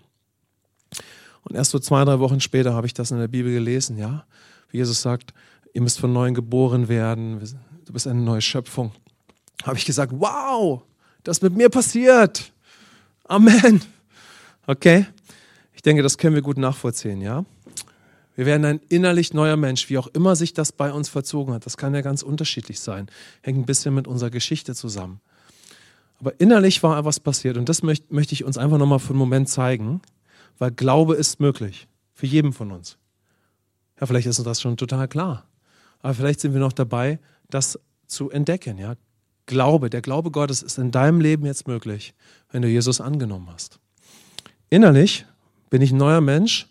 Und 1.43 1.55
erst 1.55 1.71
so 1.71 1.79
zwei, 1.79 2.03
drei 2.05 2.19
Wochen 2.19 2.39
später 2.39 2.73
habe 2.73 2.87
ich 2.87 2.93
das 2.93 3.11
in 3.11 3.19
der 3.19 3.27
Bibel 3.27 3.51
gelesen, 3.51 3.97
ja, 3.97 4.25
wie 4.69 4.77
Jesus 4.77 5.01
sagt, 5.01 5.33
ihr 5.73 5.81
müsst 5.81 5.99
von 5.99 6.13
neuem 6.13 6.33
geboren 6.33 6.87
werden, 6.87 7.39
du 7.85 7.93
bist 7.93 8.07
eine 8.07 8.21
neue 8.21 8.41
Schöpfung. 8.41 8.91
Habe 9.63 9.77
ich 9.77 9.85
gesagt, 9.85 10.13
wow, 10.15 10.81
das 11.23 11.41
mit 11.41 11.55
mir 11.55 11.69
passiert. 11.69 12.51
Amen. 13.25 13.81
Okay? 14.67 15.05
Ich 15.73 15.81
denke, 15.81 16.03
das 16.03 16.17
können 16.17 16.35
wir 16.35 16.41
gut 16.41 16.57
nachvollziehen, 16.57 17.21
ja? 17.21 17.45
Wir 18.35 18.45
werden 18.47 18.65
ein 18.65 18.81
innerlich 18.89 19.33
neuer 19.33 19.57
Mensch, 19.57 19.89
wie 19.89 19.97
auch 19.97 20.07
immer 20.07 20.35
sich 20.35 20.53
das 20.53 20.71
bei 20.71 20.91
uns 20.91 21.07
verzogen 21.07 21.53
hat. 21.53 21.65
Das 21.65 21.77
kann 21.77 21.93
ja 21.93 22.01
ganz 22.01 22.23
unterschiedlich 22.23 22.79
sein. 22.79 23.07
Hängt 23.41 23.59
ein 23.59 23.65
bisschen 23.65 23.93
mit 23.93 24.07
unserer 24.07 24.31
Geschichte 24.31 24.73
zusammen. 24.73 25.19
Aber 26.19 26.39
innerlich 26.39 26.81
war 26.81 26.97
etwas 26.97 27.19
passiert 27.19 27.57
und 27.57 27.69
das 27.69 27.83
möchte 27.83 28.33
ich 28.33 28.43
uns 28.43 28.57
einfach 28.57 28.77
nochmal 28.77 28.99
für 28.99 29.09
einen 29.09 29.19
Moment 29.19 29.49
zeigen, 29.49 30.01
weil 30.57 30.71
Glaube 30.71 31.15
ist 31.15 31.39
möglich. 31.39 31.87
Für 32.13 32.25
jeden 32.25 32.53
von 32.53 32.71
uns. 32.71 32.97
Ja, 33.99 34.07
vielleicht 34.07 34.27
ist 34.27 34.39
uns 34.39 34.45
das 34.45 34.61
schon 34.61 34.77
total 34.77 35.07
klar. 35.07 35.45
Aber 35.99 36.13
vielleicht 36.13 36.39
sind 36.39 36.53
wir 36.53 36.59
noch 36.59 36.73
dabei, 36.73 37.19
das 37.49 37.79
zu 38.07 38.29
entdecken. 38.29 38.77
Ja? 38.77 38.95
Glaube, 39.45 39.89
der 39.89 40.01
Glaube 40.01 40.31
Gottes 40.31 40.61
ist 40.61 40.77
in 40.77 40.91
deinem 40.91 41.21
Leben 41.21 41.45
jetzt 41.45 41.67
möglich, 41.67 42.13
wenn 42.51 42.61
du 42.61 42.67
Jesus 42.67 43.01
angenommen 43.01 43.47
hast. 43.51 43.79
Innerlich 44.69 45.25
bin 45.69 45.81
ich 45.81 45.91
ein 45.91 45.97
neuer 45.97 46.21
Mensch. 46.21 46.67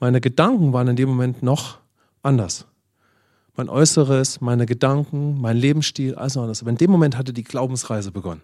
Meine 0.00 0.20
Gedanken 0.20 0.72
waren 0.72 0.88
in 0.88 0.96
dem 0.96 1.08
Moment 1.08 1.42
noch 1.42 1.78
anders. 2.22 2.66
Mein 3.56 3.68
Äußeres, 3.68 4.40
meine 4.40 4.66
Gedanken, 4.66 5.40
mein 5.40 5.56
Lebensstil, 5.56 6.14
alles 6.14 6.36
anders. 6.36 6.62
Aber 6.62 6.70
in 6.70 6.76
dem 6.76 6.90
Moment 6.90 7.16
hatte 7.16 7.32
die 7.32 7.42
Glaubensreise 7.42 8.12
begonnen. 8.12 8.42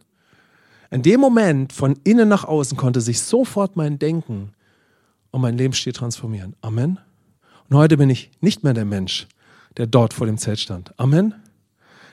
In 0.91 1.03
dem 1.03 1.21
Moment 1.21 1.73
von 1.73 1.97
innen 2.05 2.29
nach 2.29 2.45
außen 2.45 2.77
konnte 2.77 3.01
sich 3.01 3.21
sofort 3.21 3.77
mein 3.77 3.99
Denken 3.99 4.53
und 5.35 5.41
mein 5.41 5.59
Lebensstil 5.59 5.93
transformieren. 5.93 6.55
Amen. 6.61 7.01
Und 7.69 7.77
heute 7.77 7.97
bin 7.97 8.09
ich 8.09 8.31
nicht 8.41 8.63
mehr 8.63 8.73
der 8.73 8.85
Mensch, 8.85 9.27
der 9.77 9.89
dort 9.89 10.15
vor 10.15 10.29
dem 10.29 10.39
Zelt 10.39 10.61
stand. 10.61 10.95
Amen. 10.97 11.35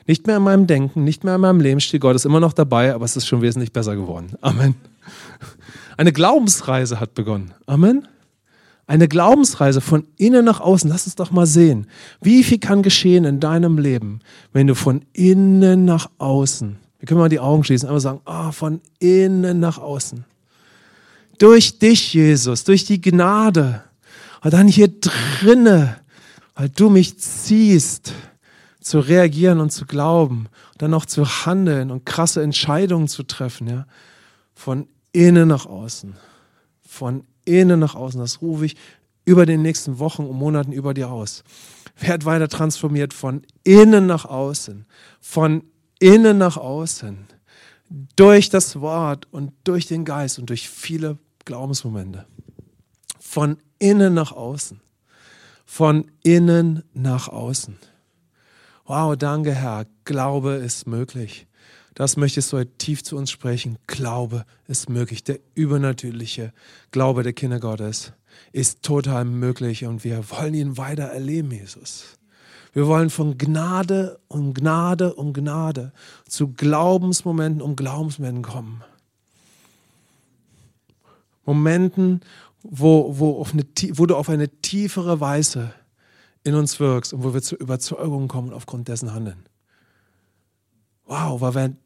Nicht 0.08 0.26
mehr 0.26 0.38
in 0.38 0.44
meinem 0.44 0.66
Denken, 0.66 1.04
nicht 1.04 1.24
mehr 1.24 1.36
in 1.36 1.42
meinem 1.42 1.62
Lebensstil. 1.62 2.00
Gott 2.00 2.16
ist 2.16 2.26
immer 2.26 2.40
noch 2.40 2.54
dabei, 2.54 2.96
aber 2.96 3.06
es 3.06 3.16
ist 3.16 3.28
schon 3.28 3.44
wesentlich 3.44 3.72
besser 3.72 3.96
geworden. 3.96 4.32
Amen. 4.42 4.74
Eine 5.98 6.12
Glaubensreise 6.12 7.00
hat 7.00 7.14
begonnen. 7.14 7.54
Amen. 7.68 8.08
Eine 8.88 9.08
Glaubensreise 9.08 9.82
von 9.82 10.08
innen 10.18 10.44
nach 10.44 10.60
außen. 10.60 10.90
Lass 10.90 11.06
uns 11.06 11.14
doch 11.14 11.30
mal 11.30 11.46
sehen, 11.46 11.86
wie 12.22 12.44
viel 12.44 12.58
kann 12.58 12.82
geschehen 12.82 13.26
in 13.26 13.40
deinem 13.40 13.78
Leben, 13.78 14.22
wenn 14.52 14.66
du 14.66 14.74
von 14.74 15.06
innen 15.14 15.86
nach 15.86 16.10
außen, 16.18 16.78
wir 16.98 17.06
können 17.06 17.20
mal 17.20 17.30
die 17.30 17.40
Augen 17.40 17.64
schließen, 17.64 17.88
einfach 17.88 18.02
sagen, 18.02 18.22
oh, 18.26 18.52
von 18.52 18.82
innen 18.98 19.60
nach 19.60 19.78
außen. 19.78 20.26
Durch 21.42 21.80
dich, 21.80 22.14
Jesus, 22.14 22.66
durch 22.66 22.86
die 22.86 23.02
Gnade. 23.02 23.84
Und 24.44 24.54
dann 24.54 24.68
hier 24.68 24.90
drinne, 24.90 26.00
weil 26.54 26.70
du 26.70 26.92
mich 26.92 27.18
ziehst 27.18 28.14
zu 28.80 29.00
reagieren 29.00 29.60
und 29.60 29.72
zu 29.72 29.88
glauben, 29.88 30.50
und 30.74 30.82
dann 30.84 30.94
auch 30.94 31.08
zu 31.08 31.26
handeln 31.26 31.90
und 31.90 32.06
krasse 32.06 32.44
Entscheidungen 32.44 33.08
zu 33.08 33.24
treffen, 33.24 33.68
ja, 33.68 33.88
von 34.54 34.88
innen 35.14 35.48
nach 35.48 35.66
außen, 35.66 36.16
von 36.88 37.24
innen 37.46 37.80
nach 37.80 37.96
außen. 37.96 38.20
Das 38.20 38.44
rufe 38.44 38.68
ich 38.68 38.76
über 39.26 39.48
den 39.48 39.64
nächsten 39.64 39.98
Wochen 39.98 40.26
und 40.26 40.38
Monaten 40.38 40.72
über 40.72 40.94
dir 40.94 41.10
aus. 41.10 41.44
Werd 41.98 42.24
weiter 42.26 42.50
transformiert 42.50 43.16
von 43.16 43.42
innen 43.64 44.06
nach 44.06 44.26
außen, 44.26 44.86
von 45.20 45.64
innen 45.98 46.38
nach 46.38 46.58
außen, 46.58 47.18
durch 48.16 48.52
das 48.52 48.80
Wort 48.80 49.28
und 49.32 49.54
durch 49.64 49.88
den 49.88 50.06
Geist 50.06 50.38
und 50.38 50.52
durch 50.52 50.70
viele 50.70 51.18
Glaubensmomente. 51.46 52.26
Von 53.20 53.58
innen 53.80 54.14
nach 54.14 54.32
außen, 54.32 54.82
von 55.66 56.12
innen 56.24 56.84
nach 56.94 57.28
außen. 57.28 57.78
Wow, 58.86 59.16
danke 59.16 59.54
Herr, 59.54 59.86
Glaube 60.06 60.54
ist 60.54 60.88
möglich. 60.88 61.48
Das 61.94 62.18
möchtest 62.18 62.52
du 62.52 62.58
heute 62.58 62.78
tief 62.78 63.04
zu 63.04 63.18
uns 63.18 63.32
sprechen. 63.32 63.78
Glaube 63.88 64.46
ist 64.68 64.90
möglich. 64.90 65.24
Der 65.24 65.40
übernatürliche 65.56 66.54
Glaube 66.92 67.24
der 67.24 67.34
Kinder 67.34 67.60
Gottes 67.60 68.14
ist 68.54 68.82
total 68.82 69.26
möglich 69.26 69.86
und 69.86 70.04
wir 70.04 70.30
wollen 70.32 70.54
ihn 70.54 70.78
weiter 70.78 71.04
erleben, 71.04 71.52
Jesus. 71.52 72.18
Wir 72.74 72.88
wollen 72.88 73.10
von 73.10 73.38
Gnade 73.38 74.20
und 74.30 74.54
Gnade 74.54 75.14
und 75.14 75.34
Gnade 75.34 75.92
zu 76.28 76.54
Glaubensmomenten 76.54 77.62
und 77.62 77.76
Glaubensmomenten 77.76 78.44
kommen. 78.44 78.84
Momenten, 81.46 82.22
wo, 82.64 83.18
wo, 83.18 83.46
eine, 83.52 83.66
wo 83.98 84.06
du 84.06 84.16
auf 84.16 84.30
eine 84.30 84.50
tiefere 84.50 85.20
Weise 85.20 85.74
in 86.44 86.56
uns 86.56 86.80
wirkst 86.80 87.14
und 87.14 87.24
wo 87.24 87.34
wir 87.34 87.42
zur 87.42 87.60
Überzeugung 87.60 88.28
kommen 88.28 88.54
aufgrund 88.54 88.88
dessen 88.88 89.14
handeln. 89.14 89.46
Wow, 91.06 91.42
weil 91.42 91.54
wenn, 91.56 91.78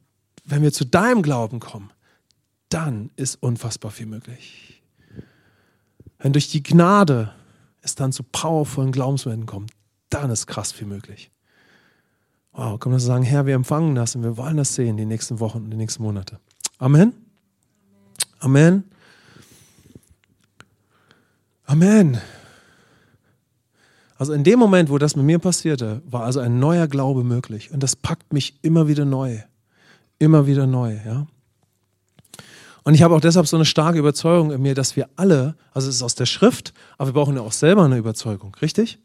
wenn 0.43 0.61
wir 0.61 0.71
zu 0.71 0.85
deinem 0.85 1.21
Glauben 1.21 1.59
kommen, 1.59 1.89
dann 2.69 3.09
ist 3.15 3.41
unfassbar 3.41 3.91
viel 3.91 4.05
möglich. 4.05 4.83
Wenn 6.19 6.33
durch 6.33 6.49
die 6.49 6.63
Gnade 6.63 7.33
es 7.81 7.95
dann 7.95 8.11
zu 8.11 8.23
powervollen 8.23 8.91
Glaubensmomenten 8.91 9.45
kommt, 9.45 9.71
dann 10.09 10.29
ist 10.29 10.47
krass 10.47 10.71
viel 10.71 10.87
möglich. 10.87 11.31
Wow, 12.51 12.79
können 12.79 12.95
wir 12.95 12.99
sagen, 12.99 13.23
Herr, 13.23 13.45
wir 13.45 13.55
empfangen 13.55 13.95
das 13.95 14.15
und 14.15 14.23
wir 14.23 14.37
wollen 14.37 14.57
das 14.57 14.75
sehen 14.75 14.95
die 14.95 15.05
nächsten 15.05 15.39
Wochen 15.39 15.59
und 15.59 15.71
die 15.71 15.77
nächsten 15.77 16.03
Monate. 16.03 16.39
Amen. 16.77 17.13
Amen. 18.39 18.85
Amen. 21.65 22.19
Also 24.17 24.33
in 24.33 24.43
dem 24.43 24.59
Moment, 24.59 24.89
wo 24.89 24.97
das 24.97 25.15
mit 25.15 25.25
mir 25.25 25.39
passierte, 25.39 26.01
war 26.05 26.23
also 26.23 26.39
ein 26.39 26.59
neuer 26.59 26.87
Glaube 26.87 27.23
möglich. 27.23 27.71
Und 27.71 27.83
das 27.83 27.95
packt 27.95 28.31
mich 28.31 28.55
immer 28.61 28.87
wieder 28.87 29.03
neu. 29.03 29.39
Immer 30.19 30.47
wieder 30.47 30.67
neu, 30.67 30.97
ja. 31.05 31.27
Und 32.83 32.93
ich 32.93 33.01
habe 33.01 33.15
auch 33.15 33.19
deshalb 33.19 33.47
so 33.47 33.57
eine 33.57 33.65
starke 33.65 33.97
Überzeugung 33.97 34.51
in 34.51 34.61
mir, 34.61 34.75
dass 34.75 34.95
wir 34.95 35.09
alle, 35.15 35.55
also 35.73 35.89
es 35.89 35.95
ist 35.95 36.03
aus 36.03 36.13
der 36.13 36.27
Schrift, 36.27 36.71
aber 36.97 37.09
wir 37.09 37.13
brauchen 37.13 37.35
ja 37.35 37.41
auch 37.41 37.51
selber 37.51 37.83
eine 37.83 37.97
Überzeugung, 37.97 38.55
richtig? 38.61 38.99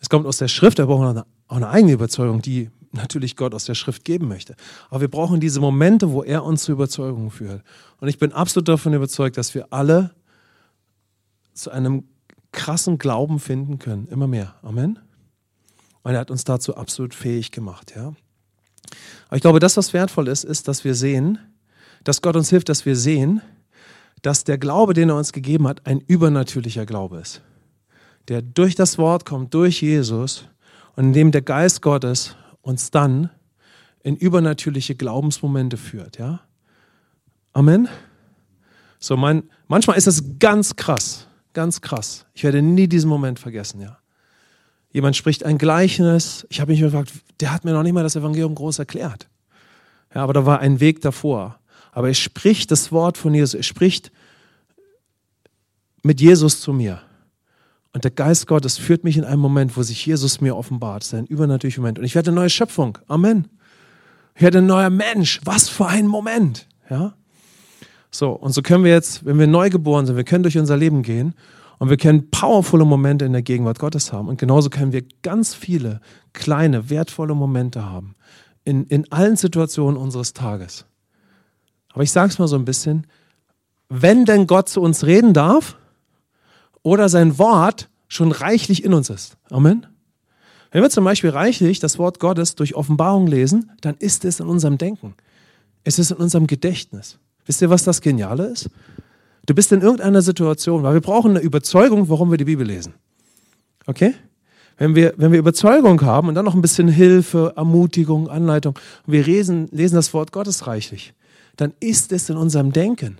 Es 0.00 0.08
kommt 0.08 0.26
aus 0.26 0.38
der 0.38 0.48
Schrift, 0.48 0.78
wir 0.78 0.86
brauchen 0.86 1.24
auch 1.48 1.56
eine, 1.56 1.68
eigene 1.68 1.92
Überzeugung, 1.92 2.40
die 2.40 2.70
natürlich 2.92 3.36
Gott 3.36 3.52
aus 3.52 3.64
der 3.64 3.74
Schrift 3.74 4.04
geben 4.04 4.28
möchte. 4.28 4.54
Aber 4.90 5.00
wir 5.00 5.08
brauchen 5.08 5.40
diese 5.40 5.60
Momente, 5.60 6.12
wo 6.12 6.22
er 6.22 6.44
uns 6.44 6.62
zur 6.62 6.74
Überzeugung 6.74 7.32
führt. 7.32 7.62
Und 7.98 8.08
ich 8.08 8.18
bin 8.18 8.32
absolut 8.32 8.68
davon 8.68 8.94
überzeugt, 8.94 9.36
dass 9.38 9.54
wir 9.56 9.72
alle 9.72 10.12
zu 11.54 11.70
einem 11.70 12.04
krassen 12.52 12.98
Glauben 12.98 13.40
finden 13.40 13.78
können. 13.78 14.06
Immer 14.08 14.26
mehr. 14.26 14.54
Amen. 14.62 14.98
Und 16.02 16.12
er 16.12 16.20
hat 16.20 16.30
uns 16.30 16.44
dazu 16.44 16.76
absolut 16.76 17.14
fähig 17.14 17.50
gemacht. 17.50 17.94
Ja? 17.96 18.14
Aber 19.28 19.36
ich 19.36 19.42
glaube, 19.42 19.58
das, 19.58 19.76
was 19.76 19.92
wertvoll 19.92 20.28
ist, 20.28 20.44
ist, 20.44 20.68
dass 20.68 20.84
wir 20.84 20.94
sehen, 20.94 21.38
dass 22.04 22.22
Gott 22.22 22.36
uns 22.36 22.50
hilft, 22.50 22.68
dass 22.68 22.84
wir 22.84 22.96
sehen, 22.96 23.40
dass 24.22 24.44
der 24.44 24.58
Glaube, 24.58 24.94
den 24.94 25.08
er 25.08 25.16
uns 25.16 25.32
gegeben 25.32 25.66
hat, 25.66 25.86
ein 25.86 26.00
übernatürlicher 26.00 26.86
Glaube 26.86 27.18
ist. 27.18 27.42
Der 28.28 28.42
durch 28.42 28.74
das 28.74 28.98
Wort 28.98 29.24
kommt, 29.24 29.52
durch 29.52 29.82
Jesus 29.82 30.46
und 30.96 31.04
in 31.06 31.12
dem 31.12 31.32
der 31.32 31.42
Geist 31.42 31.82
Gottes 31.82 32.36
uns 32.62 32.90
dann 32.90 33.30
in 34.02 34.16
übernatürliche 34.16 34.94
Glaubensmomente 34.94 35.76
führt. 35.76 36.18
Ja? 36.18 36.40
Amen. 37.52 37.88
So, 38.98 39.16
mein, 39.16 39.44
manchmal 39.68 39.96
ist 39.96 40.06
es 40.06 40.38
ganz 40.38 40.76
krass. 40.76 41.26
Ganz 41.54 41.80
krass. 41.80 42.26
Ich 42.34 42.44
werde 42.44 42.60
nie 42.60 42.88
diesen 42.88 43.08
Moment 43.08 43.38
vergessen, 43.38 43.80
ja. 43.80 43.98
Jemand 44.92 45.16
spricht 45.16 45.44
ein 45.44 45.58
Gleichnis. 45.58 46.46
Ich 46.50 46.60
habe 46.60 46.70
mich 46.70 46.80
gefragt, 46.80 47.12
der 47.40 47.52
hat 47.52 47.64
mir 47.64 47.72
noch 47.72 47.82
nicht 47.82 47.94
mal 47.94 48.02
das 48.02 48.14
Evangelium 48.14 48.54
groß 48.54 48.78
erklärt. 48.78 49.28
Ja, 50.14 50.22
aber 50.22 50.32
da 50.32 50.46
war 50.46 50.60
ein 50.60 50.78
Weg 50.78 51.00
davor. 51.00 51.58
Aber 51.90 52.08
er 52.08 52.14
spricht 52.14 52.70
das 52.70 52.92
Wort 52.92 53.18
von 53.18 53.34
Jesus. 53.34 53.54
Er 53.54 53.64
spricht 53.64 54.12
mit 56.02 56.20
Jesus 56.20 56.60
zu 56.60 56.72
mir. 56.72 57.00
Und 57.92 58.04
der 58.04 58.10
Geist 58.10 58.46
Gottes 58.46 58.78
führt 58.78 59.04
mich 59.04 59.16
in 59.16 59.24
einen 59.24 59.40
Moment, 59.40 59.76
wo 59.76 59.82
sich 59.82 60.04
Jesus 60.04 60.40
mir 60.40 60.56
offenbart. 60.56 61.02
Das 61.02 61.12
ist 61.12 61.18
ein 61.18 61.26
übernatürlicher 61.26 61.80
Moment. 61.80 61.98
Und 61.98 62.04
ich 62.04 62.14
werde 62.14 62.30
eine 62.30 62.40
neue 62.40 62.50
Schöpfung. 62.50 62.98
Amen. 63.08 63.48
Ich 64.34 64.42
werde 64.42 64.58
ein 64.58 64.66
neuer 64.66 64.90
Mensch. 64.90 65.40
Was 65.44 65.68
für 65.68 65.86
ein 65.86 66.06
Moment. 66.06 66.68
Ja. 66.90 67.14
So, 68.14 68.30
und 68.30 68.52
so 68.52 68.62
können 68.62 68.84
wir 68.84 68.92
jetzt, 68.92 69.24
wenn 69.24 69.40
wir 69.40 69.48
neu 69.48 69.70
geboren 69.70 70.06
sind, 70.06 70.16
wir 70.16 70.22
können 70.22 70.44
durch 70.44 70.56
unser 70.56 70.76
Leben 70.76 71.02
gehen 71.02 71.34
und 71.78 71.90
wir 71.90 71.96
können 71.96 72.30
powervolle 72.30 72.84
Momente 72.84 73.24
in 73.24 73.32
der 73.32 73.42
Gegenwart 73.42 73.80
Gottes 73.80 74.12
haben. 74.12 74.28
Und 74.28 74.38
genauso 74.38 74.70
können 74.70 74.92
wir 74.92 75.02
ganz 75.22 75.52
viele 75.52 76.00
kleine, 76.32 76.90
wertvolle 76.90 77.34
Momente 77.34 77.84
haben. 77.84 78.14
In, 78.62 78.84
in 78.84 79.10
allen 79.10 79.34
Situationen 79.34 79.96
unseres 79.96 80.32
Tages. 80.32 80.86
Aber 81.92 82.04
ich 82.04 82.12
sage 82.12 82.28
es 82.28 82.38
mal 82.38 82.46
so 82.46 82.54
ein 82.54 82.64
bisschen, 82.64 83.08
wenn 83.88 84.24
denn 84.24 84.46
Gott 84.46 84.68
zu 84.68 84.80
uns 84.80 85.04
reden 85.04 85.32
darf 85.34 85.76
oder 86.82 87.08
sein 87.08 87.36
Wort 87.38 87.88
schon 88.06 88.30
reichlich 88.30 88.84
in 88.84 88.94
uns 88.94 89.10
ist. 89.10 89.38
Amen. 89.50 89.86
Wenn 90.70 90.82
wir 90.82 90.90
zum 90.90 91.04
Beispiel 91.04 91.30
reichlich 91.30 91.80
das 91.80 91.98
Wort 91.98 92.20
Gottes 92.20 92.54
durch 92.54 92.76
Offenbarung 92.76 93.26
lesen, 93.26 93.72
dann 93.80 93.96
ist 93.96 94.24
es 94.24 94.38
in 94.38 94.46
unserem 94.46 94.78
Denken. 94.78 95.14
Es 95.82 95.98
ist 95.98 96.12
in 96.12 96.18
unserem 96.18 96.46
Gedächtnis. 96.46 97.18
Wisst 97.46 97.62
ihr, 97.62 97.70
was 97.70 97.84
das 97.84 98.00
Geniale 98.00 98.46
ist? 98.46 98.70
Du 99.46 99.54
bist 99.54 99.72
in 99.72 99.82
irgendeiner 99.82 100.22
Situation, 100.22 100.82
weil 100.82 100.94
wir 100.94 101.00
brauchen 101.00 101.32
eine 101.32 101.40
Überzeugung, 101.40 102.08
warum 102.08 102.30
wir 102.30 102.38
die 102.38 102.44
Bibel 102.44 102.66
lesen. 102.66 102.94
Okay? 103.86 104.14
Wenn 104.76 104.94
wir, 104.94 105.14
wenn 105.16 105.30
wir 105.32 105.38
Überzeugung 105.38 106.00
haben 106.02 106.28
und 106.28 106.34
dann 106.34 106.44
noch 106.44 106.54
ein 106.54 106.62
bisschen 106.62 106.88
Hilfe, 106.88 107.52
Ermutigung, 107.56 108.28
Anleitung, 108.28 108.78
und 109.06 109.12
wir 109.12 109.24
lesen, 109.24 109.68
lesen 109.70 109.94
das 109.96 110.14
Wort 110.14 110.32
Gottes 110.32 110.66
reichlich, 110.66 111.14
dann 111.56 111.74
ist 111.80 112.10
es 112.12 112.30
in 112.30 112.36
unserem 112.36 112.72
Denken. 112.72 113.18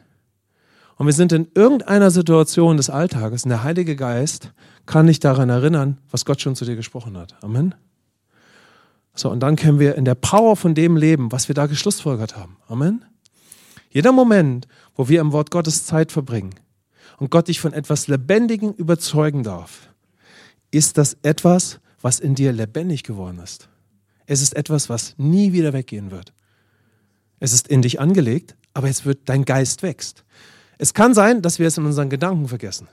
Und 0.96 1.06
wir 1.06 1.12
sind 1.12 1.32
in 1.32 1.48
irgendeiner 1.54 2.10
Situation 2.10 2.76
des 2.76 2.88
Alltages 2.90 3.44
und 3.44 3.50
der 3.50 3.62
Heilige 3.62 3.96
Geist 3.96 4.52
kann 4.87 5.06
dich 5.06 5.20
daran 5.20 5.50
erinnern, 5.50 5.98
was 6.10 6.24
Gott 6.24 6.40
schon 6.40 6.56
zu 6.56 6.64
dir 6.64 6.76
gesprochen 6.76 7.16
hat. 7.16 7.34
Amen. 7.42 7.74
So, 9.14 9.30
und 9.30 9.40
dann 9.40 9.56
können 9.56 9.78
wir 9.78 9.94
in 9.94 10.04
der 10.04 10.14
Power 10.16 10.56
von 10.56 10.74
dem 10.74 10.96
leben, 10.96 11.30
was 11.30 11.48
wir 11.48 11.54
da 11.54 11.66
geschlussfolgert 11.66 12.37
haben. 12.37 12.56
Amen. 12.68 13.04
Jeder 13.94 14.11
Moment, 14.11 14.66
wo 14.96 15.09
wir 15.09 15.20
im 15.20 15.30
Wort 15.30 15.52
Gottes 15.52 15.87
Zeit 15.87 16.11
verbringen 16.11 16.57
und 17.18 17.30
Gott 17.30 17.46
dich 17.46 17.61
von 17.61 17.72
etwas 17.72 18.09
Lebendigem 18.09 18.72
überzeugen 18.72 19.44
darf, 19.44 19.88
ist 20.72 20.98
das 20.98 21.16
etwas, 21.22 21.78
was 22.02 22.18
in 22.18 22.35
dir 22.35 22.52
lebendig 22.52 23.04
geworden 23.04 23.38
ist. 23.38 23.68
Es 24.26 24.42
ist 24.42 24.57
etwas, 24.57 24.88
was 24.88 25.14
nie 25.16 25.52
wieder 25.52 25.72
weggehen 25.72 26.11
wird. 26.11 26.35
Es 27.38 27.52
ist 27.52 27.68
in 27.68 27.83
dich 27.83 28.00
angelegt, 28.00 28.57
aber 28.72 28.88
es 28.88 29.04
wird, 29.04 29.28
dein 29.28 29.44
Geist 29.44 29.85
wächst. 29.85 30.24
Es 30.76 30.92
kann 30.92 31.14
sein, 31.14 31.40
dass 31.40 31.61
wir 31.61 31.68
es 31.68 31.78
in 31.78 31.87
unseren 31.87 32.11
Gedanken 32.11 32.48
vergessen. 32.48 32.88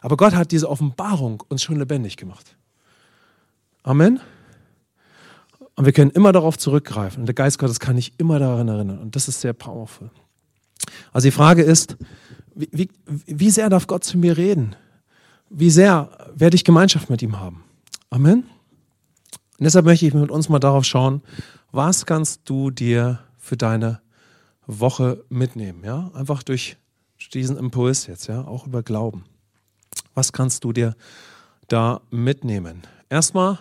Aber 0.00 0.16
Gott 0.16 0.34
hat 0.34 0.50
diese 0.50 0.68
Offenbarung 0.68 1.40
uns 1.48 1.62
schon 1.62 1.76
lebendig 1.76 2.16
gemacht. 2.16 2.56
Amen. 3.84 4.20
Und 5.80 5.86
wir 5.86 5.94
können 5.94 6.10
immer 6.10 6.30
darauf 6.32 6.58
zurückgreifen. 6.58 7.22
Und 7.22 7.26
der 7.26 7.34
Geist 7.34 7.58
Gottes 7.58 7.80
kann 7.80 7.96
dich 7.96 8.12
immer 8.18 8.38
daran 8.38 8.68
erinnern. 8.68 8.98
Und 8.98 9.16
das 9.16 9.28
ist 9.28 9.40
sehr 9.40 9.54
powerful. 9.54 10.10
Also 11.10 11.26
die 11.26 11.32
Frage 11.32 11.62
ist, 11.62 11.96
wie, 12.54 12.68
wie, 12.70 12.90
wie 13.24 13.50
sehr 13.50 13.70
darf 13.70 13.86
Gott 13.86 14.04
zu 14.04 14.18
mir 14.18 14.36
reden? 14.36 14.76
Wie 15.48 15.70
sehr 15.70 16.10
werde 16.34 16.54
ich 16.54 16.64
Gemeinschaft 16.64 17.08
mit 17.08 17.22
ihm 17.22 17.40
haben? 17.40 17.64
Amen. 18.10 18.40
Und 18.42 19.64
deshalb 19.64 19.86
möchte 19.86 20.04
ich 20.04 20.12
mit 20.12 20.30
uns 20.30 20.50
mal 20.50 20.58
darauf 20.58 20.84
schauen, 20.84 21.22
was 21.72 22.04
kannst 22.04 22.42
du 22.44 22.70
dir 22.70 23.20
für 23.38 23.56
deine 23.56 24.02
Woche 24.66 25.24
mitnehmen? 25.30 25.82
Ja, 25.82 26.10
einfach 26.12 26.42
durch 26.42 26.76
diesen 27.32 27.56
Impuls 27.56 28.06
jetzt, 28.06 28.26
ja, 28.26 28.44
auch 28.46 28.66
über 28.66 28.82
Glauben. 28.82 29.24
Was 30.12 30.34
kannst 30.34 30.62
du 30.62 30.74
dir 30.74 30.94
da 31.68 32.02
mitnehmen? 32.10 32.82
Erstmal, 33.08 33.60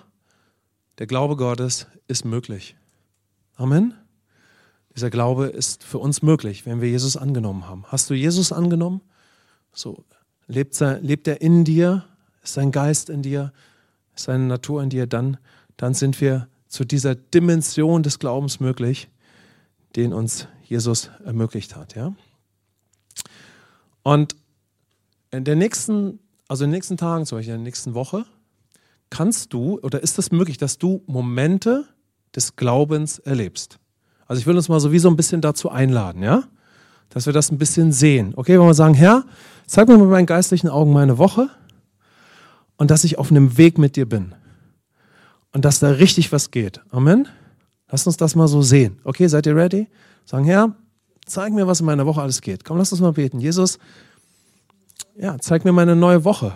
der 1.00 1.08
Glaube 1.08 1.36
Gottes 1.36 1.88
ist 2.08 2.26
möglich. 2.26 2.76
Amen. 3.56 3.94
Dieser 4.96 5.10
Glaube 5.10 5.48
ist 5.48 5.84
für 5.84 5.98
uns 5.98 6.22
möglich, 6.22 6.66
wenn 6.66 6.82
wir 6.82 6.90
Jesus 6.90 7.16
angenommen 7.16 7.68
haben. 7.68 7.86
Hast 7.88 8.10
du 8.10 8.14
Jesus 8.14 8.52
angenommen? 8.52 9.02
So 9.72 10.04
lebt, 10.48 10.80
er, 10.82 11.00
lebt 11.00 11.28
er 11.28 11.42
in 11.42 11.64
dir? 11.64 12.06
Ist 12.44 12.54
sein 12.54 12.72
Geist 12.72 13.10
in 13.10 13.22
dir? 13.22 13.54
Ist 14.16 14.26
seine 14.26 14.46
Natur 14.46 14.84
in 14.84 14.90
dir? 14.90 15.08
Dann, 15.08 15.38
dann 15.78 15.94
sind 15.94 16.20
wir 16.20 16.50
zu 16.68 16.84
dieser 16.84 17.16
Dimension 17.16 18.04
des 18.04 18.20
Glaubens 18.20 18.60
möglich, 18.60 19.08
den 19.96 20.14
uns 20.14 20.48
Jesus 20.66 21.10
ermöglicht 21.24 21.76
hat. 21.76 21.96
Ja? 21.96 22.14
Und 24.04 24.36
in 25.32 25.46
der 25.46 25.56
nächsten, 25.56 26.20
also 26.48 26.66
in 26.66 26.72
den 26.72 26.78
nächsten 26.78 26.98
Tagen, 26.98 27.26
zum 27.26 27.38
Beispiel 27.38 27.54
in 27.54 27.62
der 27.62 27.66
nächsten 27.66 27.94
Woche, 27.94 28.26
kannst 29.10 29.54
du 29.54 29.80
oder 29.82 30.02
ist 30.02 30.12
es 30.12 30.28
das 30.28 30.32
möglich, 30.32 30.58
dass 30.58 30.78
du 30.78 31.04
Momente 31.08 31.86
des 32.36 32.56
Glaubens 32.56 33.20
erlebst? 33.20 33.80
Also 34.28 34.40
ich 34.40 34.48
will 34.48 34.56
uns 34.56 34.70
mal 34.70 34.80
sowieso 34.80 35.10
ein 35.10 35.16
bisschen 35.16 35.42
dazu 35.42 35.70
einladen, 35.70 36.22
ja? 36.22 36.44
Dass 37.10 37.26
wir 37.26 37.34
das 37.34 37.52
ein 37.52 37.58
bisschen 37.58 37.92
sehen. 37.92 38.34
Okay, 38.36 38.60
wenn 38.60 38.68
wir 38.68 38.74
sagen, 38.76 38.94
Herr, 38.94 39.26
zeig 39.66 39.88
mir 39.88 39.98
mit 39.98 40.10
meinen 40.10 40.28
geistlichen 40.28 40.70
Augen 40.70 40.94
meine 40.94 41.18
Woche 41.18 41.50
und 42.78 42.92
dass 42.92 43.04
ich 43.04 43.18
auf 43.18 43.32
einem 43.32 43.58
Weg 43.58 43.78
mit 43.78 43.96
dir 43.96 44.08
bin. 44.08 44.36
Und 45.52 45.66
dass 45.66 45.80
da 45.80 45.90
richtig 45.90 46.32
was 46.32 46.52
geht. 46.52 46.82
Amen. 46.92 47.28
Lass 47.90 48.06
uns 48.06 48.18
das 48.18 48.36
mal 48.36 48.48
so 48.48 48.62
sehen. 48.62 49.00
Okay, 49.04 49.28
seid 49.28 49.48
ihr 49.48 49.56
ready? 49.56 49.88
Sagen, 50.26 50.46
Herr, 50.46 50.76
zeig 51.26 51.52
mir, 51.54 51.66
was 51.66 51.80
in 51.80 51.88
meiner 51.88 52.06
Woche 52.06 52.22
alles 52.22 52.42
geht. 52.42 52.64
Komm, 52.64 52.78
lass 52.78 52.92
uns 52.92 53.02
mal 53.02 53.14
beten. 53.14 53.40
Jesus, 53.40 53.80
ja, 55.18 55.38
zeig 55.40 55.66
mir 55.66 55.72
meine 55.72 55.96
neue 55.96 56.24
Woche. 56.24 56.56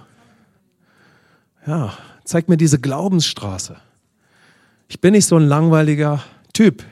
Ja, 1.65 1.93
zeig 2.23 2.49
mir 2.49 2.57
diese 2.57 2.79
Glaubensstraße. 2.79 3.77
Ich 4.87 5.01
bin 5.01 5.13
nicht 5.13 5.25
so 5.25 5.37
ein 5.37 5.47
langweiliger 5.47 6.23
Typ. 6.53 6.83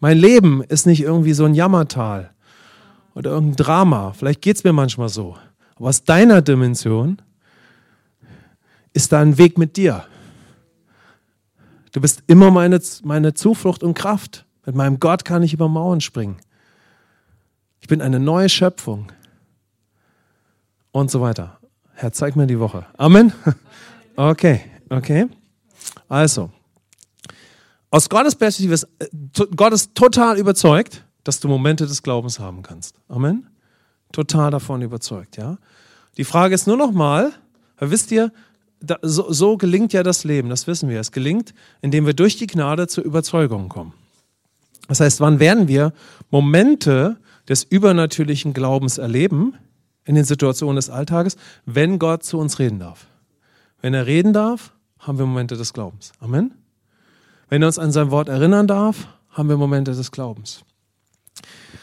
Mein 0.00 0.18
Leben 0.18 0.62
ist 0.64 0.86
nicht 0.86 1.02
irgendwie 1.02 1.34
so 1.34 1.44
ein 1.44 1.54
Jammertal 1.54 2.30
oder 3.14 3.30
irgendein 3.30 3.56
Drama. 3.56 4.12
Vielleicht 4.12 4.42
geht 4.42 4.56
es 4.56 4.64
mir 4.64 4.72
manchmal 4.72 5.08
so. 5.08 5.36
Aber 5.76 5.88
aus 5.88 6.04
deiner 6.04 6.42
Dimension 6.42 7.20
ist 8.92 9.12
da 9.12 9.20
ein 9.20 9.38
Weg 9.38 9.58
mit 9.58 9.76
dir. 9.76 10.04
Du 11.92 12.00
bist 12.00 12.22
immer 12.26 12.50
meine, 12.50 12.80
meine 13.02 13.34
Zuflucht 13.34 13.82
und 13.82 13.94
Kraft. 13.94 14.46
Mit 14.66 14.74
meinem 14.74 15.00
Gott 15.00 15.24
kann 15.24 15.42
ich 15.42 15.52
über 15.52 15.68
Mauern 15.68 16.00
springen. 16.00 16.36
Ich 17.80 17.88
bin 17.88 18.02
eine 18.02 18.20
neue 18.20 18.48
Schöpfung. 18.48 19.12
Und 20.92 21.10
so 21.10 21.20
weiter. 21.20 21.58
Herr, 21.94 22.12
zeig 22.12 22.36
mir 22.36 22.46
die 22.46 22.58
Woche. 22.58 22.86
Amen. 22.96 23.32
Okay, 24.16 24.60
okay. 24.88 25.26
Also, 26.08 26.50
aus 27.90 28.08
Gottes 28.08 28.34
Perspektive 28.34 28.74
ist 28.74 28.88
äh, 28.98 29.08
Gott 29.56 29.72
ist 29.72 29.94
total 29.94 30.38
überzeugt, 30.38 31.04
dass 31.24 31.40
du 31.40 31.48
Momente 31.48 31.86
des 31.86 32.02
Glaubens 32.02 32.38
haben 32.38 32.62
kannst. 32.62 32.96
Amen. 33.08 33.46
Total 34.12 34.50
davon 34.50 34.82
überzeugt, 34.82 35.36
ja. 35.36 35.58
Die 36.16 36.24
Frage 36.24 36.54
ist 36.54 36.66
nur 36.66 36.76
noch 36.76 36.92
mal, 36.92 37.32
wisst 37.78 38.10
ihr, 38.10 38.32
da, 38.80 38.98
so, 39.02 39.30
so 39.32 39.56
gelingt 39.56 39.92
ja 39.92 40.02
das 40.02 40.24
Leben, 40.24 40.48
das 40.48 40.66
wissen 40.66 40.88
wir. 40.88 41.00
Es 41.00 41.12
gelingt, 41.12 41.54
indem 41.82 42.06
wir 42.06 42.14
durch 42.14 42.36
die 42.36 42.46
Gnade 42.46 42.88
zur 42.88 43.04
Überzeugung 43.04 43.68
kommen. 43.68 43.92
Das 44.88 45.00
heißt, 45.00 45.20
wann 45.20 45.38
werden 45.38 45.68
wir 45.68 45.92
Momente 46.30 47.18
des 47.48 47.62
übernatürlichen 47.62 48.52
Glaubens 48.52 48.98
erleben 48.98 49.54
in 50.04 50.14
den 50.14 50.24
Situationen 50.24 50.76
des 50.76 50.90
Alltages, 50.90 51.36
wenn 51.64 51.98
Gott 51.98 52.24
zu 52.24 52.38
uns 52.38 52.58
reden 52.58 52.80
darf? 52.80 53.06
Wenn 53.82 53.94
er 53.94 54.06
reden 54.06 54.32
darf, 54.32 54.72
haben 54.98 55.18
wir 55.18 55.26
Momente 55.26 55.56
des 55.56 55.72
Glaubens. 55.72 56.12
Amen. 56.20 56.54
Wenn 57.48 57.62
er 57.62 57.68
uns 57.68 57.78
an 57.78 57.92
sein 57.92 58.10
Wort 58.10 58.28
erinnern 58.28 58.66
darf, 58.66 59.08
haben 59.30 59.48
wir 59.48 59.56
Momente 59.56 59.92
des 59.92 60.10
Glaubens. 60.12 60.62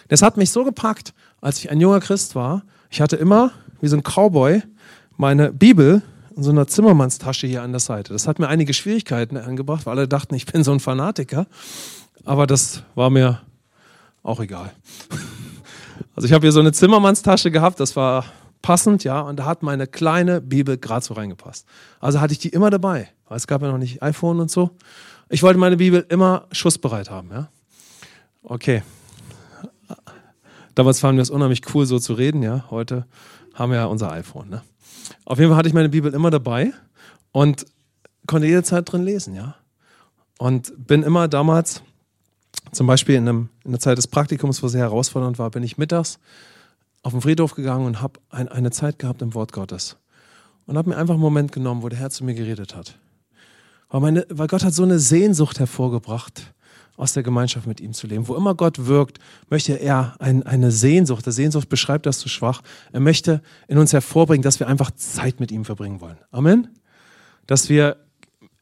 Das 0.07 0.21
hat 0.21 0.37
mich 0.37 0.51
so 0.51 0.63
gepackt, 0.63 1.13
als 1.41 1.59
ich 1.59 1.71
ein 1.71 1.81
junger 1.81 1.99
Christ 1.99 2.35
war. 2.35 2.63
Ich 2.89 3.01
hatte 3.01 3.15
immer, 3.15 3.51
wie 3.81 3.87
so 3.87 3.97
ein 3.97 4.03
Cowboy, 4.03 4.61
meine 5.17 5.51
Bibel 5.51 6.01
in 6.35 6.43
so 6.43 6.51
einer 6.51 6.67
Zimmermannstasche 6.67 7.47
hier 7.47 7.63
an 7.63 7.71
der 7.71 7.79
Seite. 7.79 8.13
Das 8.13 8.27
hat 8.27 8.37
mir 8.37 8.47
einige 8.47 8.73
Schwierigkeiten 8.73 9.37
angebracht, 9.37 9.85
weil 9.85 9.97
alle 9.97 10.07
dachten, 10.07 10.35
ich 10.35 10.45
bin 10.45 10.63
so 10.63 10.71
ein 10.71 10.79
Fanatiker. 10.79 11.47
Aber 12.23 12.45
das 12.45 12.83
war 12.95 13.09
mir 13.09 13.41
auch 14.23 14.39
egal. 14.39 14.71
Also 16.15 16.25
ich 16.25 16.33
habe 16.33 16.45
hier 16.45 16.51
so 16.51 16.59
eine 16.59 16.71
Zimmermannstasche 16.71 17.51
gehabt, 17.51 17.79
das 17.79 17.95
war 17.95 18.25
passend, 18.61 19.03
ja, 19.03 19.21
und 19.21 19.37
da 19.37 19.45
hat 19.45 19.63
meine 19.63 19.87
kleine 19.87 20.41
Bibel 20.41 20.77
gerade 20.77 21.05
so 21.05 21.13
reingepasst. 21.13 21.65
Also 21.99 22.19
hatte 22.19 22.33
ich 22.33 22.39
die 22.39 22.49
immer 22.49 22.69
dabei, 22.69 23.09
weil 23.27 23.37
es 23.37 23.47
gab 23.47 23.61
ja 23.61 23.71
noch 23.71 23.77
nicht 23.77 24.01
iPhone 24.01 24.39
und 24.39 24.51
so. 24.51 24.71
Ich 25.29 25.43
wollte 25.43 25.59
meine 25.59 25.77
Bibel 25.77 26.05
immer 26.09 26.47
schussbereit 26.51 27.09
haben, 27.09 27.29
ja. 27.31 27.49
Okay. 28.43 28.83
Damals 30.75 30.99
fanden 30.99 31.17
wir 31.17 31.23
es 31.23 31.29
unheimlich 31.29 31.61
cool, 31.73 31.85
so 31.85 31.99
zu 31.99 32.13
reden, 32.13 32.43
ja. 32.43 32.65
Heute 32.69 33.05
haben 33.53 33.71
wir 33.71 33.79
ja 33.79 33.85
unser 33.85 34.11
iPhone, 34.11 34.49
ne? 34.49 34.61
Auf 35.25 35.39
jeden 35.39 35.49
Fall 35.49 35.57
hatte 35.57 35.69
ich 35.69 35.73
meine 35.73 35.89
Bibel 35.89 36.13
immer 36.13 36.29
dabei 36.29 36.73
und 37.31 37.65
konnte 38.27 38.47
jederzeit 38.47 38.91
drin 38.91 39.03
lesen, 39.03 39.35
ja. 39.35 39.55
Und 40.37 40.73
bin 40.77 41.03
immer 41.03 41.27
damals, 41.27 41.81
zum 42.71 42.85
Beispiel 42.85 43.15
in, 43.15 43.27
einem, 43.27 43.49
in 43.63 43.71
der 43.71 43.79
Zeit 43.79 43.97
des 43.97 44.07
Praktikums, 44.07 44.61
wo 44.61 44.67
sehr 44.67 44.81
herausfordernd 44.81 45.39
war, 45.39 45.49
bin 45.49 45.63
ich 45.63 45.77
mittags 45.77 46.19
auf 47.03 47.13
den 47.13 47.21
Friedhof 47.21 47.55
gegangen 47.55 47.85
und 47.85 48.01
habe 48.01 48.19
ein, 48.29 48.47
eine 48.47 48.71
Zeit 48.71 48.99
gehabt 48.99 49.21
im 49.21 49.33
Wort 49.33 49.53
Gottes. 49.53 49.97
Und 50.65 50.77
habe 50.77 50.89
mir 50.89 50.97
einfach 50.97 51.13
einen 51.13 51.21
Moment 51.21 51.51
genommen, 51.51 51.81
wo 51.81 51.89
der 51.89 51.99
Herr 51.99 52.09
zu 52.09 52.25
mir 52.25 52.33
geredet 52.33 52.75
hat. 52.75 52.97
Weil, 53.89 54.01
meine, 54.01 54.25
weil 54.29 54.47
Gott 54.47 54.63
hat 54.63 54.73
so 54.73 54.83
eine 54.83 54.99
Sehnsucht 54.99 55.59
hervorgebracht, 55.59 56.53
aus 56.97 57.13
der 57.13 57.23
Gemeinschaft 57.23 57.67
mit 57.67 57.79
ihm 57.79 57.93
zu 57.93 58.07
leben. 58.07 58.27
Wo 58.27 58.35
immer 58.35 58.55
Gott 58.55 58.87
wirkt, 58.87 59.19
möchte 59.49 59.73
er 59.73 60.15
ein, 60.19 60.43
eine 60.43 60.71
Sehnsucht, 60.71 61.25
der 61.25 61.33
Sehnsucht 61.33 61.69
beschreibt 61.69 62.07
das 62.07 62.17
zu 62.17 62.27
schwach, 62.27 62.61
er 62.91 62.99
möchte 62.99 63.41
in 63.67 63.77
uns 63.77 63.93
hervorbringen, 63.93 64.41
dass 64.41 64.59
wir 64.59 64.67
einfach 64.67 64.91
Zeit 64.91 65.39
mit 65.39 65.51
ihm 65.51 65.63
verbringen 65.63 66.01
wollen. 66.01 66.17
Amen. 66.31 66.69
Dass 67.45 67.69
wir 67.69 67.97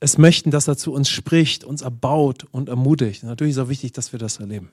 es 0.01 0.17
möchten, 0.17 0.51
dass 0.51 0.67
er 0.67 0.77
zu 0.77 0.93
uns 0.93 1.09
spricht, 1.09 1.63
uns 1.63 1.81
erbaut 1.81 2.45
und 2.51 2.67
ermutigt. 2.67 3.23
natürlich 3.23 3.51
ist 3.51 3.57
es 3.57 3.63
auch 3.63 3.69
wichtig, 3.69 3.93
dass 3.93 4.11
wir 4.11 4.19
das 4.19 4.39
erleben. 4.39 4.69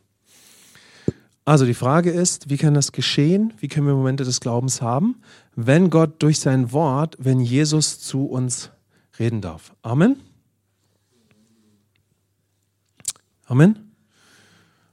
Also 1.45 1.66
die 1.66 1.74
Frage 1.74 2.11
ist, 2.11 2.51
wie 2.51 2.57
kann 2.57 2.74
das 2.74 2.93
geschehen? 2.93 3.53
Wie 3.59 3.68
können 3.68 3.86
wir 3.86 3.95
Momente 3.95 4.24
des 4.24 4.40
Glaubens 4.40 4.80
haben, 4.80 5.16
wenn 5.57 5.90
Gott 5.90 6.22
durch 6.22 6.38
sein 6.38 6.70
Wort, 6.72 7.16
wenn 7.18 7.40
Jesus 7.40 7.99
zu 7.99 8.26
uns 8.26 8.70
reden 9.18 9.40
darf? 9.40 9.74
Amen. 9.82 10.20
Amen. 13.47 13.93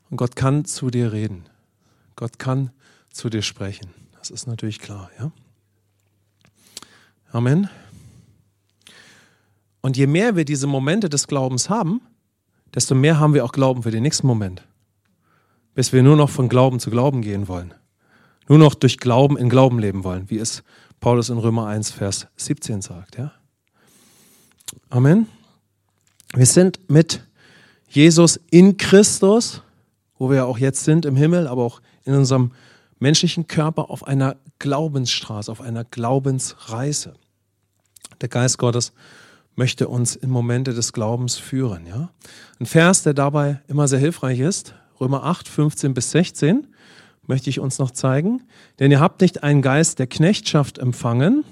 Und 0.10 0.18
Gott 0.18 0.36
kann 0.36 0.66
zu 0.66 0.90
dir 0.90 1.12
reden. 1.12 1.46
Gott 2.16 2.40
kann 2.40 2.72
zu 3.12 3.30
dir 3.30 3.44
sprechen. 3.44 3.94
Das 4.18 4.32
ist 4.32 4.48
natürlich 4.48 4.80
klar, 4.80 5.12
ja? 5.20 5.32
Amen. 7.32 7.70
Und 9.82 9.98
je 9.98 10.08
mehr 10.08 10.36
wir 10.36 10.46
diese 10.46 10.68
Momente 10.68 11.10
des 11.10 11.28
Glaubens 11.28 11.70
haben, 11.70 12.02
desto 12.74 12.96
mehr 12.96 13.20
haben 13.20 13.36
wir 13.36 13.46
auch 13.46 13.52
Glauben 13.52 13.84
für 13.84 13.92
den 13.92 14.04
nächsten 14.04 14.26
Moment. 14.26 14.64
Bis 15.80 15.94
wir 15.94 16.04
nur 16.04 16.18
noch 16.18 16.30
von 16.30 16.50
Glauben 16.50 16.82
zu 16.82 16.90
Glauben 16.90 17.22
gehen 17.22 17.48
wollen. 17.48 17.74
Nur 18.50 18.58
noch 18.58 18.76
durch 18.76 18.98
Glauben 18.98 19.38
in 19.38 19.48
Glauben 19.48 19.80
leben 19.80 20.04
wollen, 20.04 20.30
wie 20.30 20.38
es 20.38 20.62
Paulus 21.00 21.30
in 21.30 21.38
Römer 21.38 21.68
1, 21.68 21.92
Vers 21.92 22.28
17 22.36 22.82
sagt. 22.82 23.18
Ja? 23.18 23.32
Amen. 24.90 25.28
Wir 26.34 26.46
sind 26.46 26.82
mit 26.90 27.24
Jesus 27.88 28.42
in 28.52 28.76
Christus, 28.76 29.62
wo 30.18 30.30
wir 30.30 30.36
ja 30.36 30.44
auch 30.44 30.58
jetzt 30.58 30.84
sind 30.84 31.06
im 31.06 31.16
Himmel, 31.16 31.48
aber 31.48 31.64
auch 31.64 31.80
in 32.04 32.14
unserem 32.14 32.52
menschlichen 33.00 33.48
Körper 33.48 33.90
auf 33.90 34.06
einer 34.06 34.36
Glaubensstraße, 34.60 35.50
auf 35.50 35.62
einer 35.62 35.86
Glaubensreise. 35.86 37.14
Der 38.20 38.28
Geist 38.28 38.58
Gottes 38.58 38.92
möchte 39.56 39.88
uns 39.88 40.18
in 40.18 40.30
Momente 40.30 40.74
des 40.74 40.92
Glaubens 40.92 41.38
führen. 41.38 41.88
Ja? 41.88 42.10
Ein 42.60 42.66
Vers, 42.66 43.04
der 43.04 43.14
dabei 43.14 43.62
immer 43.70 43.88
sehr 43.88 44.00
hilfreich 44.00 44.42
ist, 44.42 44.76
Römer 45.00 45.24
8, 45.24 45.48
15 45.48 45.94
bis 45.94 46.12
16, 46.12 46.68
möchte 47.26 47.50
ich 47.50 47.60
uns 47.60 47.80
noch 47.80 47.92
zeigen. 47.92 48.44
Denn 48.80 48.92
ihr 48.92 49.00
habt 49.00 49.22
nicht 49.22 49.44
einen 49.44 49.62
Geist 49.62 50.00
der 50.00 50.08
Knechtschaft 50.08 50.78
empfangen, 50.78 51.44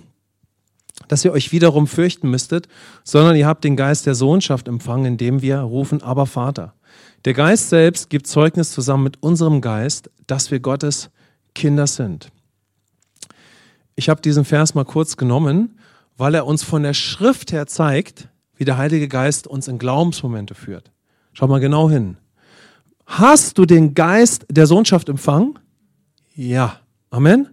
dass 1.07 1.23
ihr 1.23 1.31
euch 1.31 1.51
wiederum 1.51 1.87
fürchten 1.87 2.29
müsstet, 2.29 2.67
sondern 3.03 3.35
ihr 3.35 3.47
habt 3.47 3.63
den 3.63 3.75
Geist 3.75 4.05
der 4.05 4.15
Sohnschaft 4.15 4.67
empfangen, 4.67 5.05
indem 5.05 5.41
wir 5.41 5.59
rufen, 5.59 6.01
aber 6.01 6.25
Vater. 6.25 6.73
Der 7.25 7.33
Geist 7.33 7.69
selbst 7.69 8.09
gibt 8.09 8.27
Zeugnis 8.27 8.71
zusammen 8.71 9.03
mit 9.03 9.21
unserem 9.21 9.61
Geist, 9.61 10.09
dass 10.25 10.51
wir 10.51 10.59
Gottes 10.59 11.09
Kinder 11.53 11.87
sind. 11.87 12.29
Ich 13.95 14.09
habe 14.09 14.21
diesen 14.21 14.45
Vers 14.45 14.75
mal 14.75 14.85
kurz 14.85 15.17
genommen, 15.17 15.79
weil 16.17 16.35
er 16.35 16.45
uns 16.45 16.63
von 16.63 16.83
der 16.83 16.93
Schrift 16.93 17.51
her 17.51 17.67
zeigt, 17.67 18.27
wie 18.55 18.65
der 18.65 18.77
Heilige 18.77 19.07
Geist 19.07 19.47
uns 19.47 19.67
in 19.67 19.77
Glaubensmomente 19.77 20.55
führt. 20.55 20.91
Schau 21.33 21.47
mal 21.47 21.59
genau 21.59 21.89
hin. 21.89 22.17
Hast 23.07 23.57
du 23.57 23.65
den 23.65 23.93
Geist 23.93 24.45
der 24.51 24.67
Sohnschaft 24.67 25.09
empfangen? 25.09 25.57
Ja. 26.35 26.79
Amen. 27.09 27.47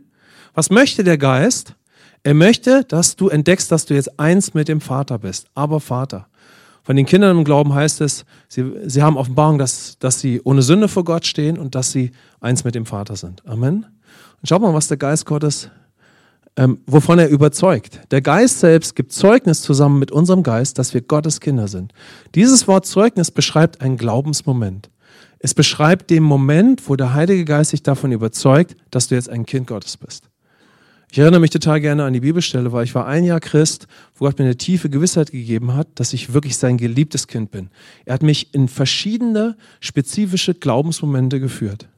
Was 0.52 0.68
möchte 0.68 1.04
der 1.04 1.16
Geist? 1.16 1.76
Er 2.24 2.34
möchte, 2.34 2.84
dass 2.84 3.16
du 3.16 3.28
entdeckst, 3.28 3.70
dass 3.70 3.86
du 3.86 3.94
jetzt 3.94 4.18
eins 4.18 4.52
mit 4.52 4.68
dem 4.68 4.80
Vater 4.80 5.18
bist. 5.18 5.46
Aber 5.54 5.80
Vater. 5.80 6.26
Von 6.82 6.96
den 6.96 7.06
Kindern 7.06 7.38
im 7.38 7.44
Glauben 7.44 7.72
heißt 7.72 8.00
es, 8.00 8.24
sie, 8.48 8.72
sie 8.84 9.02
haben 9.02 9.16
Offenbarung, 9.16 9.58
dass, 9.58 9.98
dass 10.00 10.20
sie 10.20 10.40
ohne 10.42 10.60
Sünde 10.60 10.88
vor 10.88 11.04
Gott 11.04 11.24
stehen 11.24 11.56
und 11.56 11.74
dass 11.74 11.92
sie 11.92 12.10
eins 12.40 12.64
mit 12.64 12.74
dem 12.74 12.84
Vater 12.84 13.16
sind. 13.16 13.46
Amen. 13.46 13.86
Und 14.42 14.48
schau 14.48 14.58
mal, 14.58 14.74
was 14.74 14.88
der 14.88 14.96
Geist 14.96 15.24
Gottes 15.24 15.70
ähm, 16.56 16.78
wovon 16.86 17.18
er 17.18 17.28
überzeugt. 17.28 18.00
Der 18.10 18.22
Geist 18.22 18.60
selbst 18.60 18.94
gibt 18.94 19.12
Zeugnis 19.12 19.62
zusammen 19.62 19.98
mit 19.98 20.12
unserem 20.12 20.42
Geist, 20.42 20.78
dass 20.78 20.94
wir 20.94 21.00
Gottes 21.00 21.40
Kinder 21.40 21.68
sind. 21.68 21.92
Dieses 22.34 22.68
Wort 22.68 22.86
Zeugnis 22.86 23.30
beschreibt 23.30 23.80
einen 23.80 23.96
Glaubensmoment. 23.96 24.90
Es 25.44 25.52
beschreibt 25.52 26.08
den 26.08 26.22
Moment, 26.22 26.88
wo 26.88 26.96
der 26.96 27.12
Heilige 27.12 27.44
Geist 27.44 27.72
sich 27.72 27.82
davon 27.82 28.12
überzeugt, 28.12 28.76
dass 28.90 29.08
du 29.08 29.14
jetzt 29.14 29.28
ein 29.28 29.44
Kind 29.44 29.66
Gottes 29.66 29.98
bist. 29.98 30.30
Ich 31.12 31.18
erinnere 31.18 31.42
mich 31.42 31.50
total 31.50 31.82
gerne 31.82 32.04
an 32.04 32.14
die 32.14 32.20
Bibelstelle, 32.20 32.72
weil 32.72 32.84
ich 32.84 32.94
war 32.94 33.06
ein 33.06 33.24
Jahr 33.24 33.40
Christ, 33.40 33.86
wo 34.14 34.24
Gott 34.24 34.38
mir 34.38 34.46
eine 34.46 34.56
tiefe 34.56 34.88
Gewissheit 34.88 35.32
gegeben 35.32 35.74
hat, 35.74 35.88
dass 35.96 36.14
ich 36.14 36.32
wirklich 36.32 36.56
sein 36.56 36.78
geliebtes 36.78 37.26
Kind 37.26 37.50
bin. 37.50 37.68
Er 38.06 38.14
hat 38.14 38.22
mich 38.22 38.54
in 38.54 38.68
verschiedene 38.68 39.58
spezifische 39.80 40.54
Glaubensmomente 40.54 41.40
geführt. 41.40 41.88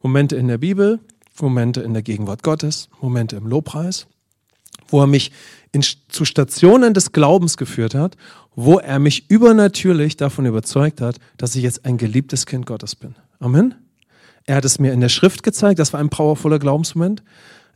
Momente 0.00 0.36
in 0.36 0.46
der 0.46 0.58
Bibel, 0.58 1.00
Momente 1.40 1.80
in 1.80 1.94
der 1.94 2.02
Gegenwart 2.04 2.44
Gottes, 2.44 2.88
Momente 3.00 3.34
im 3.34 3.48
Lobpreis, 3.48 4.06
wo 4.92 5.00
er 5.00 5.06
mich 5.06 5.32
in, 5.72 5.82
zu 5.82 6.24
Stationen 6.24 6.94
des 6.94 7.12
Glaubens 7.12 7.56
geführt 7.56 7.94
hat, 7.94 8.16
wo 8.54 8.78
er 8.78 8.98
mich 8.98 9.30
übernatürlich 9.30 10.16
davon 10.16 10.46
überzeugt 10.46 11.00
hat, 11.00 11.16
dass 11.38 11.56
ich 11.56 11.62
jetzt 11.62 11.84
ein 11.84 11.96
geliebtes 11.96 12.46
Kind 12.46 12.66
Gottes 12.66 12.94
bin. 12.94 13.14
Amen. 13.40 13.74
Er 14.44 14.56
hat 14.56 14.64
es 14.64 14.78
mir 14.78 14.92
in 14.92 15.00
der 15.00 15.08
Schrift 15.08 15.42
gezeigt, 15.42 15.78
das 15.78 15.92
war 15.92 16.00
ein 16.00 16.10
powervoller 16.10 16.58
Glaubensmoment. 16.58 17.22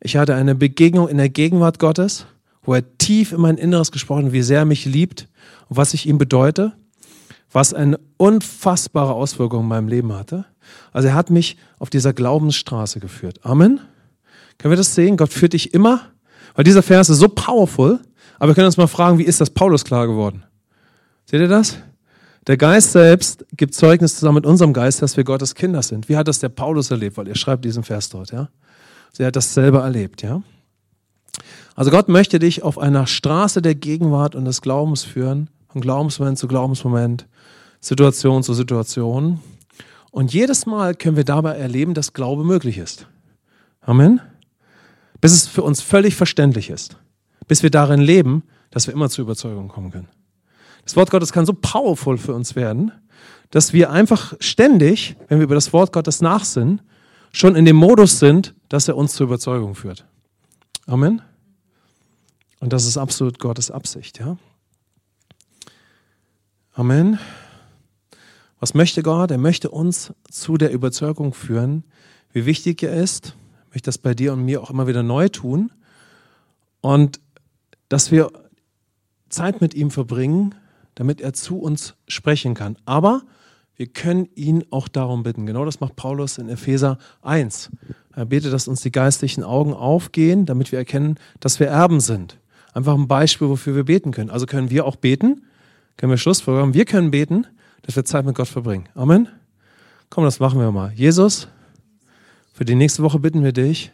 Ich 0.00 0.16
hatte 0.16 0.34
eine 0.34 0.54
Begegnung 0.54 1.08
in 1.08 1.16
der 1.16 1.28
Gegenwart 1.28 1.78
Gottes, 1.78 2.26
wo 2.62 2.74
er 2.74 2.98
tief 2.98 3.32
in 3.32 3.40
mein 3.40 3.56
Inneres 3.56 3.92
gesprochen 3.92 4.26
hat, 4.26 4.32
wie 4.32 4.42
sehr 4.42 4.60
er 4.60 4.64
mich 4.64 4.84
liebt 4.84 5.28
und 5.68 5.76
was 5.76 5.94
ich 5.94 6.06
ihm 6.06 6.18
bedeute, 6.18 6.72
was 7.50 7.72
eine 7.72 7.98
unfassbare 8.16 9.14
Auswirkung 9.14 9.62
in 9.62 9.68
meinem 9.68 9.88
Leben 9.88 10.12
hatte. 10.12 10.44
Also 10.92 11.08
er 11.08 11.14
hat 11.14 11.30
mich 11.30 11.56
auf 11.78 11.88
dieser 11.88 12.12
Glaubensstraße 12.12 13.00
geführt. 13.00 13.38
Amen. 13.42 13.80
Können 14.58 14.72
wir 14.72 14.76
das 14.76 14.94
sehen? 14.94 15.16
Gott 15.16 15.32
führt 15.32 15.52
dich 15.52 15.72
immer. 15.72 16.10
Weil 16.56 16.64
dieser 16.64 16.82
Vers 16.82 17.08
ist 17.08 17.18
so 17.18 17.28
powerful. 17.28 18.00
Aber 18.38 18.50
wir 18.50 18.54
können 18.54 18.66
uns 18.66 18.76
mal 18.76 18.86
fragen, 18.86 19.18
wie 19.18 19.24
ist 19.24 19.40
das 19.40 19.50
Paulus 19.50 19.84
klar 19.84 20.06
geworden? 20.06 20.42
Seht 21.26 21.40
ihr 21.40 21.48
das? 21.48 21.76
Der 22.46 22.56
Geist 22.56 22.92
selbst 22.92 23.44
gibt 23.56 23.74
Zeugnis 23.74 24.14
zusammen 24.14 24.36
mit 24.36 24.46
unserem 24.46 24.72
Geist, 24.72 25.02
dass 25.02 25.16
wir 25.16 25.24
Gottes 25.24 25.54
Kinder 25.54 25.82
sind. 25.82 26.08
Wie 26.08 26.16
hat 26.16 26.28
das 26.28 26.38
der 26.38 26.48
Paulus 26.48 26.90
erlebt? 26.90 27.16
Weil 27.16 27.28
er 27.28 27.34
schreibt 27.34 27.64
diesen 27.64 27.82
Vers 27.82 28.08
dort, 28.08 28.30
ja. 28.32 28.48
Also 29.10 29.22
er 29.22 29.28
hat 29.28 29.36
das 29.36 29.52
selber 29.52 29.82
erlebt, 29.82 30.22
ja. 30.22 30.42
Also 31.74 31.90
Gott 31.90 32.08
möchte 32.08 32.38
dich 32.38 32.62
auf 32.62 32.78
einer 32.78 33.06
Straße 33.06 33.62
der 33.62 33.74
Gegenwart 33.74 34.34
und 34.34 34.44
des 34.44 34.62
Glaubens 34.62 35.02
führen, 35.02 35.50
von 35.68 35.80
Glaubensmoment 35.80 36.38
zu 36.38 36.46
Glaubensmoment, 36.46 37.26
Situation 37.80 38.42
zu 38.42 38.54
Situation. 38.54 39.40
Und 40.10 40.32
jedes 40.32 40.66
Mal 40.66 40.94
können 40.94 41.16
wir 41.16 41.24
dabei 41.24 41.56
erleben, 41.56 41.94
dass 41.94 42.12
Glaube 42.12 42.44
möglich 42.44 42.78
ist. 42.78 43.06
Amen. 43.80 44.20
Bis 45.20 45.32
es 45.32 45.46
für 45.46 45.62
uns 45.62 45.80
völlig 45.80 46.14
verständlich 46.14 46.70
ist. 46.70 46.96
Bis 47.48 47.62
wir 47.62 47.70
darin 47.70 48.00
leben, 48.00 48.42
dass 48.70 48.86
wir 48.86 48.94
immer 48.94 49.08
zur 49.08 49.24
Überzeugung 49.24 49.68
kommen 49.68 49.90
können. 49.90 50.08
Das 50.84 50.96
Wort 50.96 51.10
Gottes 51.10 51.32
kann 51.32 51.46
so 51.46 51.52
powerful 51.52 52.18
für 52.18 52.34
uns 52.34 52.54
werden, 52.54 52.92
dass 53.50 53.72
wir 53.72 53.90
einfach 53.90 54.34
ständig, 54.40 55.16
wenn 55.28 55.38
wir 55.38 55.44
über 55.44 55.54
das 55.54 55.72
Wort 55.72 55.92
Gottes 55.92 56.20
nachsinnen, 56.20 56.80
schon 57.32 57.56
in 57.56 57.64
dem 57.64 57.76
Modus 57.76 58.18
sind, 58.18 58.54
dass 58.68 58.88
er 58.88 58.96
uns 58.96 59.14
zur 59.14 59.26
Überzeugung 59.26 59.74
führt. 59.74 60.06
Amen. 60.86 61.22
Und 62.60 62.72
das 62.72 62.86
ist 62.86 62.96
absolut 62.96 63.38
Gottes 63.38 63.70
Absicht, 63.70 64.18
ja. 64.18 64.36
Amen. 66.72 67.18
Was 68.60 68.74
möchte 68.74 69.02
Gott? 69.02 69.30
Er 69.30 69.38
möchte 69.38 69.70
uns 69.70 70.12
zu 70.30 70.56
der 70.56 70.72
Überzeugung 70.72 71.34
führen, 71.34 71.84
wie 72.32 72.46
wichtig 72.46 72.82
er 72.82 72.94
ist. 72.94 73.34
Möchte 73.76 73.88
das 73.88 73.98
bei 73.98 74.14
dir 74.14 74.32
und 74.32 74.42
mir 74.42 74.62
auch 74.62 74.70
immer 74.70 74.86
wieder 74.86 75.02
neu 75.02 75.28
tun. 75.28 75.70
Und 76.80 77.20
dass 77.90 78.10
wir 78.10 78.30
Zeit 79.28 79.60
mit 79.60 79.74
ihm 79.74 79.90
verbringen, 79.90 80.54
damit 80.94 81.20
er 81.20 81.34
zu 81.34 81.58
uns 81.58 81.94
sprechen 82.08 82.54
kann. 82.54 82.78
Aber 82.86 83.20
wir 83.74 83.86
können 83.86 84.30
ihn 84.34 84.64
auch 84.70 84.88
darum 84.88 85.24
bitten. 85.24 85.44
Genau 85.44 85.66
das 85.66 85.80
macht 85.80 85.94
Paulus 85.94 86.38
in 86.38 86.48
Epheser 86.48 86.96
1. 87.20 87.68
Er 88.14 88.24
betet, 88.24 88.54
dass 88.54 88.66
uns 88.66 88.80
die 88.80 88.90
geistlichen 88.90 89.44
Augen 89.44 89.74
aufgehen, 89.74 90.46
damit 90.46 90.72
wir 90.72 90.78
erkennen, 90.78 91.16
dass 91.40 91.60
wir 91.60 91.66
Erben 91.66 92.00
sind. 92.00 92.38
Einfach 92.72 92.94
ein 92.94 93.08
Beispiel, 93.08 93.50
wofür 93.50 93.76
wir 93.76 93.84
beten 93.84 94.10
können. 94.10 94.30
Also 94.30 94.46
können 94.46 94.70
wir 94.70 94.86
auch 94.86 94.96
beten. 94.96 95.42
Können 95.98 96.08
wir 96.08 96.16
Schlussfolgerung? 96.16 96.72
Wir 96.72 96.86
können 96.86 97.10
beten, 97.10 97.46
dass 97.82 97.94
wir 97.94 98.06
Zeit 98.06 98.24
mit 98.24 98.36
Gott 98.36 98.48
verbringen. 98.48 98.88
Amen. 98.94 99.28
Komm, 100.08 100.24
das 100.24 100.40
machen 100.40 100.60
wir 100.60 100.72
mal. 100.72 100.92
Jesus, 100.94 101.48
für 102.56 102.64
die 102.64 102.74
nächste 102.74 103.02
Woche 103.02 103.18
bitten 103.18 103.44
wir 103.44 103.52
dich 103.52 103.92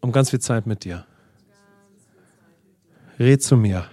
um 0.00 0.10
ganz 0.10 0.30
viel 0.30 0.40
Zeit 0.40 0.66
mit 0.66 0.82
dir. 0.82 1.06
Red 3.20 3.40
zu 3.40 3.56
mir. 3.56 3.86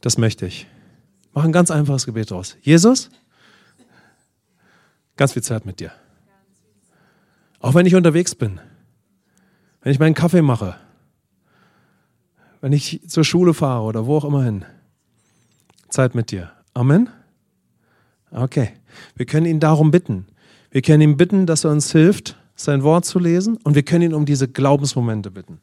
Das 0.00 0.18
möchte 0.18 0.46
ich. 0.46 0.66
Mach 1.32 1.44
ein 1.44 1.52
ganz 1.52 1.70
einfaches 1.70 2.04
Gebet 2.04 2.32
draus. 2.32 2.56
Jesus, 2.60 3.10
ganz 5.16 5.34
viel 5.34 5.44
Zeit 5.44 5.64
mit 5.64 5.78
dir. 5.78 5.92
Auch 7.60 7.74
wenn 7.74 7.86
ich 7.86 7.94
unterwegs 7.94 8.34
bin, 8.34 8.60
wenn 9.82 9.92
ich 9.92 10.00
meinen 10.00 10.14
Kaffee 10.14 10.42
mache, 10.42 10.76
wenn 12.60 12.72
ich 12.72 13.00
zur 13.06 13.22
Schule 13.22 13.54
fahre 13.54 13.84
oder 13.84 14.06
wo 14.06 14.16
auch 14.16 14.24
immer 14.24 14.42
hin. 14.42 14.64
Zeit 15.88 16.16
mit 16.16 16.32
dir. 16.32 16.50
Amen? 16.74 17.08
Okay. 18.32 18.72
Wir 19.14 19.26
können 19.26 19.46
ihn 19.46 19.60
darum 19.60 19.92
bitten. 19.92 20.26
Wir 20.76 20.82
können 20.82 21.00
ihn 21.00 21.16
bitten, 21.16 21.46
dass 21.46 21.64
er 21.64 21.70
uns 21.70 21.90
hilft, 21.90 22.36
sein 22.54 22.82
Wort 22.82 23.06
zu 23.06 23.18
lesen 23.18 23.56
und 23.64 23.74
wir 23.74 23.82
können 23.82 24.10
ihn 24.10 24.12
um 24.12 24.26
diese 24.26 24.46
Glaubensmomente 24.46 25.30
bitten. 25.30 25.58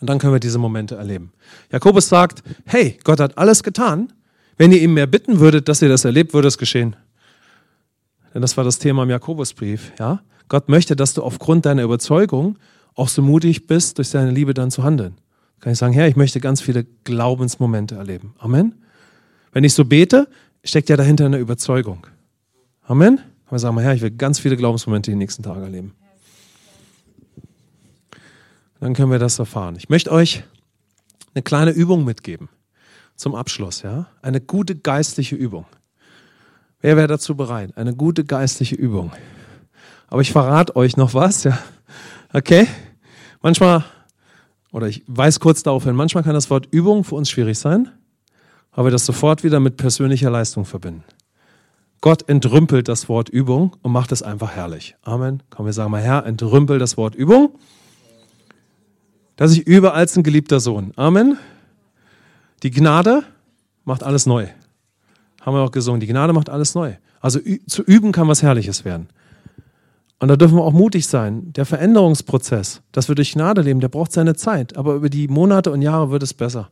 Und 0.00 0.08
dann 0.08 0.18
können 0.18 0.32
wir 0.32 0.40
diese 0.40 0.56
Momente 0.56 0.94
erleben. 0.94 1.34
Jakobus 1.70 2.08
sagt, 2.08 2.42
hey, 2.64 2.96
Gott 3.04 3.20
hat 3.20 3.36
alles 3.36 3.62
getan. 3.62 4.14
Wenn 4.56 4.72
ihr 4.72 4.80
ihm 4.80 4.94
mehr 4.94 5.06
bitten 5.06 5.40
würdet, 5.40 5.68
dass 5.68 5.82
ihr 5.82 5.90
das 5.90 6.06
erlebt, 6.06 6.32
würde 6.32 6.48
es 6.48 6.56
geschehen. 6.56 6.96
Denn 8.32 8.40
das 8.40 8.56
war 8.56 8.64
das 8.64 8.78
Thema 8.78 9.02
im 9.02 9.10
Jakobusbrief. 9.10 9.92
Ja? 9.98 10.22
Gott 10.48 10.70
möchte, 10.70 10.96
dass 10.96 11.12
du 11.12 11.22
aufgrund 11.22 11.66
deiner 11.66 11.82
Überzeugung 11.82 12.58
auch 12.94 13.08
so 13.08 13.20
mutig 13.20 13.66
bist, 13.66 13.98
durch 13.98 14.08
seine 14.08 14.30
Liebe 14.30 14.54
dann 14.54 14.70
zu 14.70 14.84
handeln. 14.84 15.18
Kann 15.60 15.74
ich 15.74 15.78
sagen, 15.78 15.92
Herr, 15.92 16.08
ich 16.08 16.16
möchte 16.16 16.40
ganz 16.40 16.62
viele 16.62 16.84
Glaubensmomente 17.04 17.96
erleben. 17.96 18.36
Amen. 18.38 18.76
Wenn 19.52 19.64
ich 19.64 19.74
so 19.74 19.84
bete, 19.84 20.28
steckt 20.64 20.88
ja 20.88 20.96
dahinter 20.96 21.26
eine 21.26 21.36
Überzeugung. 21.36 22.06
Amen. 22.80 23.20
Kann 23.46 23.52
man 23.52 23.58
sagen, 23.60 23.78
Herr, 23.78 23.94
ich 23.94 24.02
will 24.02 24.10
ganz 24.10 24.40
viele 24.40 24.56
Glaubensmomente 24.56 25.10
die 25.10 25.16
nächsten 25.16 25.44
Tage 25.44 25.60
erleben. 25.60 25.94
Dann 28.80 28.92
können 28.92 29.12
wir 29.12 29.20
das 29.20 29.38
erfahren. 29.38 29.76
Ich 29.76 29.88
möchte 29.88 30.10
euch 30.10 30.42
eine 31.34 31.42
kleine 31.42 31.70
Übung 31.70 32.04
mitgeben 32.04 32.48
zum 33.14 33.36
Abschluss, 33.36 33.82
ja? 33.82 34.08
Eine 34.20 34.40
gute 34.40 34.74
geistliche 34.74 35.36
Übung. 35.36 35.64
Wer 36.80 36.96
wäre 36.96 37.06
dazu 37.06 37.36
bereit? 37.36 37.76
Eine 37.76 37.94
gute 37.94 38.24
geistliche 38.24 38.74
Übung. 38.74 39.12
Aber 40.08 40.22
ich 40.22 40.32
verrate 40.32 40.74
euch 40.74 40.96
noch 40.96 41.14
was, 41.14 41.44
ja? 41.44 41.56
Okay? 42.32 42.66
Manchmal, 43.42 43.84
oder 44.72 44.88
ich 44.88 45.04
weiß 45.06 45.38
kurz 45.38 45.62
darauf 45.62 45.84
hin, 45.84 45.94
manchmal 45.94 46.24
kann 46.24 46.34
das 46.34 46.50
Wort 46.50 46.66
Übung 46.72 47.04
für 47.04 47.14
uns 47.14 47.30
schwierig 47.30 47.58
sein, 47.58 47.90
aber 48.72 48.88
wir 48.88 48.90
das 48.90 49.06
sofort 49.06 49.44
wieder 49.44 49.60
mit 49.60 49.76
persönlicher 49.76 50.30
Leistung 50.30 50.64
verbinden. 50.64 51.04
Gott 52.00 52.28
entrümpelt 52.28 52.88
das 52.88 53.08
Wort 53.08 53.28
Übung 53.28 53.76
und 53.82 53.92
macht 53.92 54.12
es 54.12 54.22
einfach 54.22 54.52
herrlich. 54.52 54.96
Amen. 55.02 55.42
Komm, 55.50 55.66
wir 55.66 55.72
sagen 55.72 55.90
mal, 55.90 56.02
Herr, 56.02 56.26
entrümpel 56.26 56.78
das 56.78 56.96
Wort 56.96 57.14
Übung, 57.14 57.58
dass 59.36 59.52
ich 59.52 59.66
übe 59.66 59.92
als 59.92 60.16
ein 60.16 60.22
geliebter 60.22 60.60
Sohn. 60.60 60.92
Amen. 60.96 61.38
Die 62.62 62.70
Gnade 62.70 63.22
macht 63.84 64.02
alles 64.02 64.26
neu. 64.26 64.46
Haben 65.40 65.56
wir 65.56 65.62
auch 65.62 65.70
gesungen. 65.70 66.00
Die 66.00 66.06
Gnade 66.06 66.32
macht 66.32 66.50
alles 66.50 66.74
neu. 66.74 66.94
Also 67.20 67.40
zu 67.66 67.82
üben 67.82 68.12
kann 68.12 68.28
was 68.28 68.42
Herrliches 68.42 68.84
werden. 68.84 69.08
Und 70.18 70.28
da 70.28 70.36
dürfen 70.36 70.56
wir 70.56 70.64
auch 70.64 70.72
mutig 70.72 71.06
sein. 71.06 71.52
Der 71.52 71.66
Veränderungsprozess, 71.66 72.82
dass 72.92 73.08
wir 73.08 73.14
durch 73.14 73.34
Gnade 73.34 73.60
leben, 73.60 73.80
der 73.80 73.88
braucht 73.88 74.12
seine 74.12 74.34
Zeit. 74.34 74.76
Aber 74.76 74.94
über 74.94 75.10
die 75.10 75.28
Monate 75.28 75.70
und 75.70 75.82
Jahre 75.82 76.10
wird 76.10 76.22
es 76.22 76.32
besser. 76.32 76.70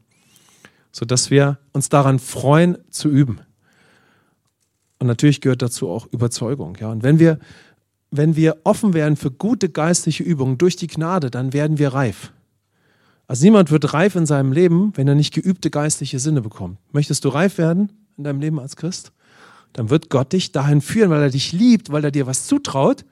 Sodass 0.92 1.30
wir 1.30 1.58
uns 1.72 1.88
daran 1.88 2.18
freuen, 2.18 2.78
zu 2.90 3.08
üben. 3.08 3.40
Und 5.04 5.08
natürlich 5.08 5.40
gehört 5.40 5.62
dazu 5.62 5.88
auch 5.88 6.06
Überzeugung. 6.12 6.76
Ja? 6.80 6.90
Und 6.90 7.02
wenn 7.02 7.18
wir, 7.18 7.38
wenn 8.10 8.36
wir 8.36 8.56
offen 8.64 8.94
werden 8.94 9.16
für 9.16 9.30
gute 9.30 9.68
geistliche 9.68 10.22
Übungen 10.22 10.58
durch 10.58 10.76
die 10.76 10.86
Gnade, 10.86 11.30
dann 11.30 11.52
werden 11.52 11.78
wir 11.78 11.94
reif. 11.94 12.32
Also 13.26 13.44
niemand 13.44 13.70
wird 13.70 13.94
reif 13.94 14.16
in 14.16 14.26
seinem 14.26 14.52
Leben, 14.52 14.92
wenn 14.96 15.08
er 15.08 15.14
nicht 15.14 15.32
geübte 15.32 15.70
geistliche 15.70 16.18
Sinne 16.18 16.42
bekommt. 16.42 16.78
Möchtest 16.92 17.24
du 17.24 17.28
reif 17.28 17.58
werden 17.58 17.90
in 18.16 18.24
deinem 18.24 18.40
Leben 18.40 18.58
als 18.58 18.76
Christ? 18.76 19.12
Dann 19.72 19.90
wird 19.90 20.10
Gott 20.10 20.32
dich 20.32 20.52
dahin 20.52 20.80
führen, 20.80 21.10
weil 21.10 21.22
er 21.22 21.30
dich 21.30 21.52
liebt, 21.52 21.90
weil 21.90 22.04
er 22.04 22.10
dir 22.10 22.26
was 22.26 22.46
zutraut 22.46 23.04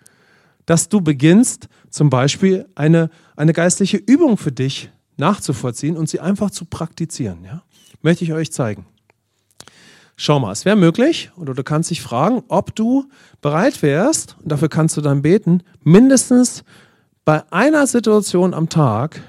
dass 0.66 0.88
du 0.88 1.00
beginnst, 1.00 1.68
zum 1.90 2.10
Beispiel 2.10 2.66
eine, 2.74 3.10
eine 3.36 3.52
geistliche 3.52 3.96
Übung 3.96 4.36
für 4.36 4.52
dich 4.52 4.90
nachzuvollziehen 5.16 5.96
und 5.96 6.08
sie 6.08 6.20
einfach 6.20 6.50
zu 6.50 6.64
praktizieren. 6.64 7.44
Ja? 7.44 7.62
Möchte 8.00 8.24
ich 8.24 8.32
euch 8.32 8.52
zeigen. 8.52 8.86
Schau 10.24 10.38
mal, 10.38 10.52
es 10.52 10.64
wäre 10.64 10.76
möglich, 10.76 11.32
oder 11.34 11.52
du 11.52 11.64
kannst 11.64 11.90
dich 11.90 12.00
fragen, 12.00 12.44
ob 12.46 12.76
du 12.76 13.08
bereit 13.40 13.82
wärst, 13.82 14.36
und 14.40 14.52
dafür 14.52 14.68
kannst 14.68 14.96
du 14.96 15.00
dann 15.00 15.20
beten, 15.20 15.64
mindestens 15.82 16.62
bei 17.24 17.42
einer 17.52 17.88
Situation 17.88 18.54
am 18.54 18.68
Tag 18.68 19.20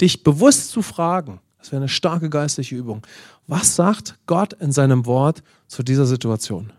dich 0.00 0.22
bewusst 0.22 0.70
zu 0.70 0.80
fragen, 0.80 1.42
das 1.58 1.70
wäre 1.70 1.82
eine 1.82 1.90
starke 1.90 2.30
geistliche 2.30 2.76
Übung, 2.76 3.06
was 3.46 3.76
sagt 3.76 4.18
Gott 4.24 4.54
in 4.54 4.72
seinem 4.72 5.04
Wort 5.04 5.42
zu 5.66 5.82
dieser 5.82 6.06
Situation? 6.06 6.72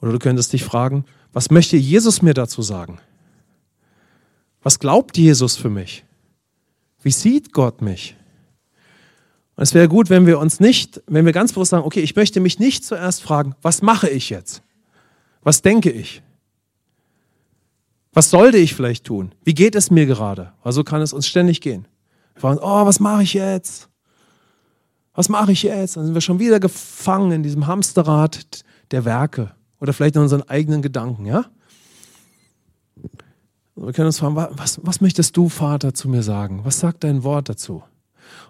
Oder 0.00 0.12
du 0.12 0.20
könntest 0.20 0.52
dich 0.52 0.62
fragen, 0.62 1.06
was 1.32 1.50
möchte 1.50 1.76
Jesus 1.76 2.22
mir 2.22 2.34
dazu 2.34 2.62
sagen? 2.62 3.00
Was 4.62 4.78
glaubt 4.78 5.18
Jesus 5.18 5.56
für 5.56 5.70
mich? 5.70 6.04
Wie 7.02 7.10
sieht 7.10 7.52
Gott 7.52 7.82
mich? 7.82 8.14
Und 9.60 9.64
es 9.64 9.74
wäre 9.74 9.88
gut, 9.88 10.08
wenn 10.08 10.24
wir 10.24 10.38
uns 10.38 10.58
nicht, 10.58 11.02
wenn 11.06 11.26
wir 11.26 11.34
ganz 11.34 11.52
bewusst 11.52 11.72
sagen, 11.72 11.84
okay, 11.84 12.00
ich 12.00 12.16
möchte 12.16 12.40
mich 12.40 12.58
nicht 12.58 12.82
zuerst 12.82 13.22
fragen, 13.22 13.54
was 13.60 13.82
mache 13.82 14.08
ich 14.08 14.30
jetzt? 14.30 14.62
Was 15.42 15.60
denke 15.60 15.90
ich? 15.90 16.22
Was 18.14 18.30
sollte 18.30 18.56
ich 18.56 18.74
vielleicht 18.74 19.04
tun? 19.04 19.34
Wie 19.44 19.52
geht 19.52 19.74
es 19.74 19.90
mir 19.90 20.06
gerade? 20.06 20.54
Also 20.62 20.82
kann 20.82 21.02
es 21.02 21.12
uns 21.12 21.26
ständig 21.26 21.60
gehen. 21.60 21.86
Wir 22.32 22.40
fragen, 22.40 22.58
oh, 22.62 22.86
was 22.86 23.00
mache 23.00 23.22
ich 23.22 23.34
jetzt? 23.34 23.90
Was 25.12 25.28
mache 25.28 25.52
ich 25.52 25.62
jetzt? 25.62 25.98
Dann 25.98 26.06
sind 26.06 26.14
wir 26.14 26.22
schon 26.22 26.38
wieder 26.38 26.58
gefangen 26.58 27.30
in 27.30 27.42
diesem 27.42 27.66
Hamsterrad 27.66 28.64
der 28.92 29.04
Werke 29.04 29.54
oder 29.78 29.92
vielleicht 29.92 30.16
in 30.16 30.22
unseren 30.22 30.48
eigenen 30.48 30.80
Gedanken, 30.80 31.26
ja? 31.26 31.44
Wir 33.76 33.92
können 33.92 34.06
uns 34.06 34.20
fragen, 34.20 34.36
was, 34.36 34.80
was 34.82 35.02
möchtest 35.02 35.36
du, 35.36 35.50
Vater, 35.50 35.92
zu 35.92 36.08
mir 36.08 36.22
sagen? 36.22 36.64
Was 36.64 36.80
sagt 36.80 37.04
dein 37.04 37.24
Wort 37.24 37.50
dazu? 37.50 37.82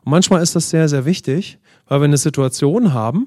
Und 0.04 0.10
manchmal 0.10 0.42
ist 0.42 0.56
das 0.56 0.70
sehr, 0.70 0.88
sehr 0.88 1.04
wichtig, 1.04 1.58
weil 1.86 2.00
wir 2.00 2.04
eine 2.04 2.16
Situation 2.16 2.92
haben, 2.92 3.26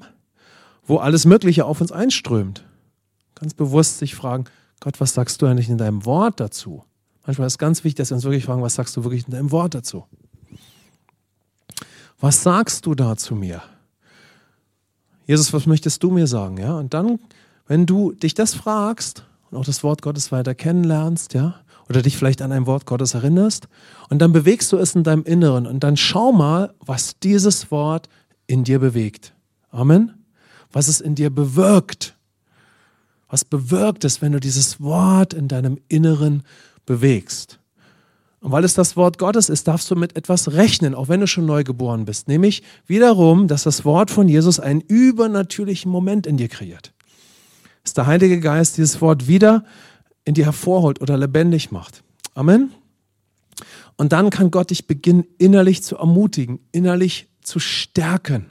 wo 0.86 0.98
alles 0.98 1.24
Mögliche 1.24 1.64
auf 1.64 1.80
uns 1.80 1.92
einströmt. 1.92 2.64
Ganz 3.34 3.54
bewusst 3.54 3.98
sich 3.98 4.14
fragen, 4.14 4.44
Gott, 4.80 5.00
was 5.00 5.14
sagst 5.14 5.40
du 5.40 5.46
eigentlich 5.46 5.68
in 5.68 5.78
deinem 5.78 6.04
Wort 6.04 6.40
dazu? 6.40 6.84
Manchmal 7.26 7.46
ist 7.46 7.54
es 7.54 7.58
ganz 7.58 7.84
wichtig, 7.84 7.96
dass 7.96 8.10
wir 8.10 8.16
uns 8.16 8.24
wirklich 8.24 8.44
fragen, 8.44 8.62
was 8.62 8.74
sagst 8.74 8.96
du 8.96 9.04
wirklich 9.04 9.24
in 9.24 9.32
deinem 9.32 9.50
Wort 9.50 9.74
dazu? 9.74 10.04
Was 12.20 12.42
sagst 12.42 12.86
du 12.86 12.94
da 12.94 13.16
zu 13.16 13.34
mir? 13.34 13.62
Jesus, 15.26 15.52
was 15.52 15.66
möchtest 15.66 16.02
du 16.02 16.10
mir 16.10 16.26
sagen? 16.26 16.58
Ja, 16.58 16.74
und 16.74 16.92
dann 16.92 17.18
wenn 17.66 17.86
du 17.86 18.12
dich 18.12 18.34
das 18.34 18.54
fragst 18.54 19.24
und 19.50 19.58
auch 19.58 19.64
das 19.64 19.82
Wort 19.82 20.02
Gottes 20.02 20.32
weiter 20.32 20.54
kennenlernst, 20.54 21.34
ja, 21.34 21.60
oder 21.88 22.02
dich 22.02 22.16
vielleicht 22.16 22.42
an 22.42 22.52
ein 22.52 22.66
Wort 22.66 22.86
Gottes 22.86 23.14
erinnerst, 23.14 23.68
und 24.08 24.20
dann 24.20 24.32
bewegst 24.32 24.72
du 24.72 24.76
es 24.76 24.94
in 24.94 25.02
deinem 25.02 25.24
Inneren 25.24 25.66
und 25.66 25.80
dann 25.84 25.96
schau 25.96 26.32
mal, 26.32 26.74
was 26.80 27.18
dieses 27.18 27.70
Wort 27.70 28.08
in 28.46 28.64
dir 28.64 28.78
bewegt. 28.78 29.34
Amen. 29.70 30.24
Was 30.72 30.88
es 30.88 31.00
in 31.00 31.14
dir 31.14 31.30
bewirkt. 31.30 32.16
Was 33.28 33.44
bewirkt 33.44 34.04
es, 34.04 34.22
wenn 34.22 34.32
du 34.32 34.40
dieses 34.40 34.80
Wort 34.80 35.34
in 35.34 35.48
deinem 35.48 35.78
Inneren 35.88 36.42
bewegst? 36.86 37.58
Und 38.40 38.52
weil 38.52 38.64
es 38.64 38.74
das 38.74 38.96
Wort 38.96 39.18
Gottes 39.18 39.48
ist, 39.48 39.66
darfst 39.66 39.90
du 39.90 39.96
mit 39.96 40.16
etwas 40.16 40.52
rechnen, 40.52 40.94
auch 40.94 41.08
wenn 41.08 41.20
du 41.20 41.26
schon 41.26 41.46
neu 41.46 41.64
geboren 41.64 42.04
bist. 42.04 42.28
Nämlich 42.28 42.62
wiederum, 42.86 43.48
dass 43.48 43.62
das 43.62 43.84
Wort 43.86 44.10
von 44.10 44.28
Jesus 44.28 44.60
einen 44.60 44.82
übernatürlichen 44.82 45.90
Moment 45.90 46.26
in 46.26 46.36
dir 46.36 46.48
kreiert 46.48 46.94
dass 47.84 47.92
der 47.92 48.06
Heilige 48.06 48.40
Geist 48.40 48.78
dieses 48.78 49.00
Wort 49.00 49.28
wieder 49.28 49.64
in 50.24 50.34
dir 50.34 50.44
hervorholt 50.44 51.00
oder 51.00 51.16
lebendig 51.16 51.70
macht. 51.70 52.02
Amen. 52.34 52.72
Und 53.96 54.12
dann 54.12 54.30
kann 54.30 54.50
Gott 54.50 54.70
dich 54.70 54.86
beginnen, 54.86 55.24
innerlich 55.38 55.82
zu 55.82 55.96
ermutigen, 55.96 56.58
innerlich 56.72 57.28
zu 57.42 57.60
stärken. 57.60 58.50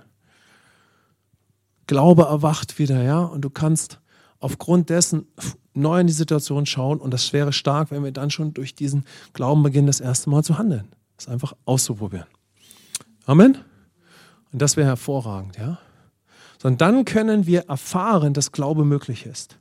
Glaube 1.87 2.23
erwacht 2.23 2.79
wieder, 2.79 3.03
ja, 3.03 3.19
und 3.19 3.41
du 3.41 3.49
kannst 3.49 3.99
aufgrund 4.39 4.89
dessen 4.89 5.27
neu 5.73 5.99
in 5.99 6.07
die 6.07 6.13
Situation 6.13 6.65
schauen 6.65 6.99
und 6.99 7.11
das 7.11 7.33
wäre 7.33 7.51
stark, 7.51 7.91
wenn 7.91 8.03
wir 8.03 8.11
dann 8.11 8.29
schon 8.29 8.53
durch 8.53 8.75
diesen 8.75 9.05
Glauben 9.33 9.63
beginnen, 9.63 9.87
das 9.87 9.99
erste 9.99 10.29
Mal 10.29 10.43
zu 10.43 10.57
handeln. 10.57 10.87
Das 11.17 11.27
einfach 11.27 11.53
auszuprobieren. 11.65 12.27
Amen. 13.25 13.57
Und 14.51 14.61
das 14.61 14.77
wäre 14.77 14.87
hervorragend, 14.87 15.57
ja 15.57 15.79
sondern 16.63 16.77
dann 16.77 17.05
können 17.05 17.45
wir 17.45 17.65
erfahren, 17.67 18.33
dass 18.33 18.53
Glaube 18.53 18.85
möglich 18.85 19.25
ist. 19.25 19.59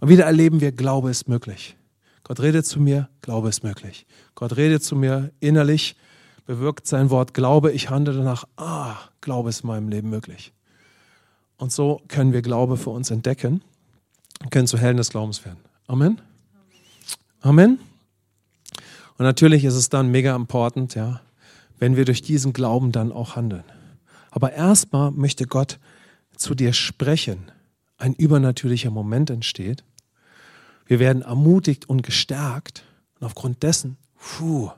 Und 0.00 0.08
wieder 0.08 0.24
erleben 0.24 0.60
wir, 0.60 0.72
Glaube 0.72 1.10
ist 1.10 1.28
möglich. 1.28 1.76
Gott 2.24 2.40
redet 2.40 2.66
zu 2.66 2.80
mir, 2.80 3.08
Glaube 3.22 3.48
ist 3.48 3.64
möglich. 3.64 4.06
Gott 4.34 4.56
redet 4.56 4.82
zu 4.82 4.96
mir 4.96 5.32
innerlich, 5.40 5.96
bewirkt 6.46 6.86
sein 6.86 7.10
Wort 7.10 7.34
Glaube, 7.34 7.72
ich 7.72 7.90
handle 7.90 8.14
danach, 8.14 8.44
ah, 8.56 8.96
Glaube 9.20 9.48
ist 9.48 9.62
in 9.62 9.68
meinem 9.68 9.88
Leben 9.88 10.10
möglich. 10.10 10.52
Und 11.56 11.72
so 11.72 12.02
können 12.08 12.32
wir 12.32 12.42
Glaube 12.42 12.76
für 12.76 12.90
uns 12.90 13.10
entdecken 13.10 13.62
und 14.42 14.50
können 14.50 14.66
zu 14.66 14.78
Helden 14.78 14.98
des 14.98 15.10
Glaubens 15.10 15.44
werden. 15.44 15.58
Amen. 15.86 16.20
Amen. 17.40 17.78
Und 19.16 19.24
natürlich 19.24 19.64
ist 19.64 19.74
es 19.74 19.88
dann 19.88 20.10
mega 20.10 20.36
important, 20.36 20.94
ja, 20.94 21.20
wenn 21.78 21.96
wir 21.96 22.04
durch 22.04 22.22
diesen 22.22 22.52
Glauben 22.52 22.92
dann 22.92 23.10
auch 23.10 23.36
handeln. 23.36 23.64
Aber 24.30 24.52
erstmal 24.52 25.10
möchte 25.10 25.46
Gott 25.46 25.78
zu 26.36 26.54
dir 26.54 26.72
sprechen, 26.72 27.50
ein 27.98 28.14
übernatürlicher 28.14 28.90
Moment 28.90 29.30
entsteht. 29.30 29.84
Wir 30.86 30.98
werden 30.98 31.22
ermutigt 31.22 31.88
und 31.88 32.02
gestärkt 32.02 32.84
und 33.18 33.26
aufgrund 33.26 33.62
dessen 33.62 33.98
puh, 34.18 34.70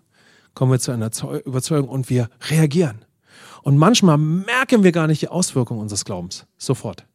kommen 0.54 0.72
wir 0.72 0.80
zu 0.80 0.90
einer 0.90 1.10
Überzeugung 1.44 1.88
und 1.88 2.10
wir 2.10 2.28
reagieren. 2.48 3.04
Und 3.62 3.76
manchmal 3.76 4.18
merken 4.18 4.82
wir 4.82 4.92
gar 4.92 5.06
nicht 5.06 5.22
die 5.22 5.28
Auswirkungen 5.28 5.80
unseres 5.80 6.04
Glaubens 6.04 6.46
sofort. 6.58 7.06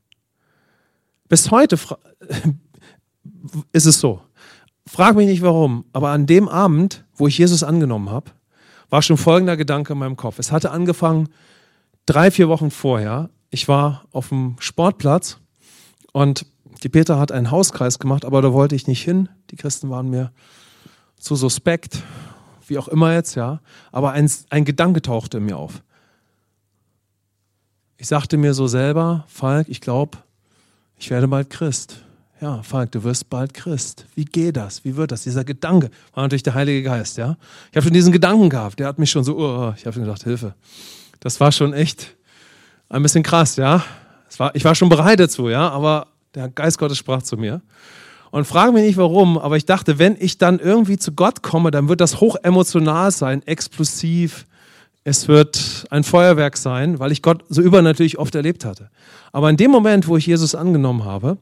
Bis 1.28 1.52
heute 1.52 1.78
ist 3.72 3.86
es 3.86 4.00
so. 4.00 4.22
Frag 4.88 5.16
mich 5.16 5.28
nicht 5.28 5.42
warum, 5.42 5.86
aber 5.94 6.10
an 6.10 6.28
dem 6.28 6.48
Abend, 6.48 7.06
wo 7.16 7.28
ich 7.28 7.38
Jesus 7.40 7.64
angenommen 7.64 8.12
habe, 8.12 8.32
war 8.90 9.02
schon 9.02 9.18
folgender 9.18 9.58
Gedanke 9.58 9.94
in 9.94 10.00
meinem 10.00 10.16
Kopf. 10.16 10.38
Es 10.38 10.52
hatte 10.52 10.70
angefangen 10.70 11.30
drei, 12.06 12.30
vier 12.30 12.50
Wochen 12.50 12.70
vorher, 12.70 13.32
ich 13.50 13.68
war 13.68 14.06
auf 14.12 14.30
dem 14.30 14.58
Sportplatz 14.60 15.40
und 16.16 16.46
die 16.82 16.88
Peter 16.88 17.20
hat 17.20 17.34
einen 17.34 17.52
Hauskreis 17.52 18.00
gemacht, 18.00 18.24
aber 18.24 18.42
da 18.42 18.54
wollte 18.54 18.74
ich 18.74 18.88
nicht 18.88 19.04
hin. 19.04 19.28
Die 19.52 19.58
Christen 19.58 19.90
waren 19.90 20.10
mir 20.10 20.32
zu 21.20 21.36
suspekt, 21.36 22.02
wie 22.68 22.78
auch 22.78 22.88
immer 22.88 23.12
jetzt, 23.12 23.36
ja. 23.36 23.60
Aber 23.92 24.14
ein, 24.14 24.32
ein 24.50 24.64
Gedanke 24.64 25.02
tauchte 25.02 25.40
in 25.40 25.44
mir 25.44 25.58
auf. 25.58 25.84
Ich 27.98 28.08
sagte 28.08 28.38
mir 28.38 28.54
so 28.54 28.66
selber, 28.68 29.26
Falk, 29.28 29.68
ich 29.68 29.82
glaube, 29.82 30.18
ich 30.98 31.10
werde 31.10 31.28
bald 31.28 31.50
Christ. 31.50 31.98
ja, 32.40 32.64
Falk, 32.64 32.94
du 32.94 33.04
wirst 33.04 33.30
bald 33.30 33.54
Christ. 33.54 34.06
Wie 34.16 34.24
geht 34.24 34.56
das? 34.56 34.86
Wie 34.86 34.96
wird 34.96 35.12
das? 35.12 35.24
Dieser 35.24 35.44
Gedanke 35.44 35.92
war 36.14 36.24
natürlich 36.24 36.44
der 36.44 36.54
Heilige 36.54 36.82
Geist, 36.84 37.18
ja. 37.18 37.36
Ich 37.72 37.76
habe 37.76 37.84
schon 37.84 37.94
diesen 37.94 38.14
Gedanken 38.14 38.50
gehabt, 38.50 38.80
der 38.80 38.88
hat 38.88 39.00
mich 39.00 39.12
schon 39.12 39.26
so, 39.26 39.38
oh, 39.38 39.74
ich 39.76 39.86
habe 39.86 39.94
schon 39.94 40.04
gedacht, 40.04 40.24
Hilfe. 40.24 40.56
Das 41.20 41.42
war 41.42 41.52
schon 41.52 41.74
echt 41.74 42.16
ein 42.88 43.04
bisschen 43.04 43.22
krass, 43.22 43.58
ja. 43.58 43.84
War, 44.40 44.56
ich 44.56 44.66
war 44.66 44.76
schon 44.76 44.90
bereit 44.90 45.20
dazu, 45.20 45.50
ja, 45.50 45.70
aber 45.70 46.08
der 46.34 46.50
Geist 46.50 46.78
Gottes 46.78 46.98
sprach 46.98 47.22
zu 47.22 47.38
mir. 47.38 47.62
Und 48.32 48.46
frage 48.46 48.74
mich 48.74 48.84
nicht 48.84 48.98
warum, 48.98 49.38
aber 49.38 49.56
ich 49.56 49.66
dachte, 49.66 49.98
wenn 49.98 50.18
ich 50.20 50.38
dann 50.38 50.60
irgendwie 50.60 50.98
zu 50.98 51.14
Gott 51.14 51.42
komme, 51.42 51.72
dann 51.72 51.88
wird 51.88 52.02
das 52.02 52.20
hoch 52.20 52.36
emotional 52.44 53.12
sein, 53.12 53.42
explosiv. 53.48 54.46
Es 55.06 55.28
wird 55.28 55.86
ein 55.90 56.04
Feuerwerk 56.04 56.58
sein, 56.58 57.00
weil 57.00 57.12
ich 57.12 57.22
Gott 57.22 57.46
so 57.48 57.62
übernatürlich 57.62 58.18
oft 58.18 58.36
erlebt 58.36 58.66
hatte. 58.66 58.90
Aber 59.32 59.50
in 59.50 59.56
dem 59.56 59.72
Moment, 59.72 60.08
wo 60.08 60.18
ich 60.18 60.26
Jesus 60.26 60.54
angenommen 60.54 61.06
habe, 61.06 61.38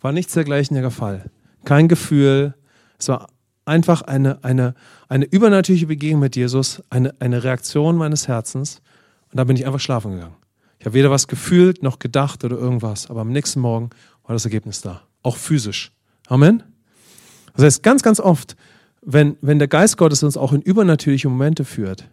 war 0.00 0.12
nichts 0.12 0.32
dergleichen 0.32 0.74
der 0.74 0.90
Fall. 0.90 1.30
Kein 1.64 1.88
Gefühl. 1.88 2.54
Es 2.98 3.08
war 3.08 3.28
einfach 3.66 4.02
eine, 4.02 4.42
eine, 4.42 4.74
eine 5.08 5.26
übernatürliche 5.26 5.86
Begegnung 5.86 6.20
mit 6.20 6.36
Jesus, 6.36 6.82
eine, 6.88 7.14
eine 7.20 7.44
Reaktion 7.44 7.96
meines 7.96 8.26
Herzens. 8.26 8.80
Und 9.30 9.36
da 9.36 9.44
bin 9.44 9.56
ich 9.56 9.66
einfach 9.66 9.80
schlafen 9.80 10.12
gegangen. 10.12 10.36
Ich 10.78 10.86
habe 10.86 10.94
weder 10.94 11.10
was 11.10 11.26
gefühlt 11.26 11.82
noch 11.82 11.98
gedacht 11.98 12.44
oder 12.44 12.56
irgendwas, 12.56 13.10
aber 13.10 13.20
am 13.22 13.32
nächsten 13.32 13.60
Morgen 13.60 13.90
war 14.24 14.34
das 14.34 14.44
Ergebnis 14.44 14.80
da. 14.80 15.02
Auch 15.22 15.36
physisch. 15.36 15.92
Amen. 16.28 16.62
Das 17.54 17.64
heißt, 17.64 17.82
ganz, 17.82 18.02
ganz 18.02 18.20
oft, 18.20 18.56
wenn, 19.02 19.36
wenn 19.40 19.58
der 19.58 19.68
Geist 19.68 19.96
Gottes 19.96 20.22
uns 20.22 20.36
auch 20.36 20.52
in 20.52 20.62
übernatürliche 20.62 21.28
Momente 21.28 21.64
führt, 21.64 22.08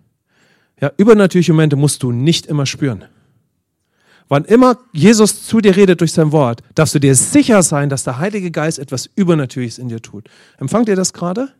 ja, 0.81 0.91
übernatürliche 0.97 1.53
Momente 1.53 1.75
musst 1.75 2.03
du 2.03 2.11
nicht 2.11 2.47
immer 2.47 2.65
spüren. 2.65 3.05
Wann 4.27 4.43
immer 4.45 4.79
Jesus 4.91 5.45
zu 5.45 5.61
dir 5.61 5.75
redet 5.75 6.01
durch 6.01 6.11
sein 6.11 6.31
Wort, 6.31 6.61
darfst 6.73 6.95
du 6.95 6.99
dir 6.99 7.13
sicher 7.15 7.61
sein, 7.61 7.89
dass 7.89 8.03
der 8.03 8.17
Heilige 8.17 8.49
Geist 8.49 8.79
etwas 8.79 9.07
Übernatürliches 9.15 9.77
in 9.77 9.89
dir 9.89 10.01
tut. 10.01 10.27
Empfangt 10.57 10.89
ihr 10.89 10.95
das 10.95 11.13
gerade? 11.13 11.53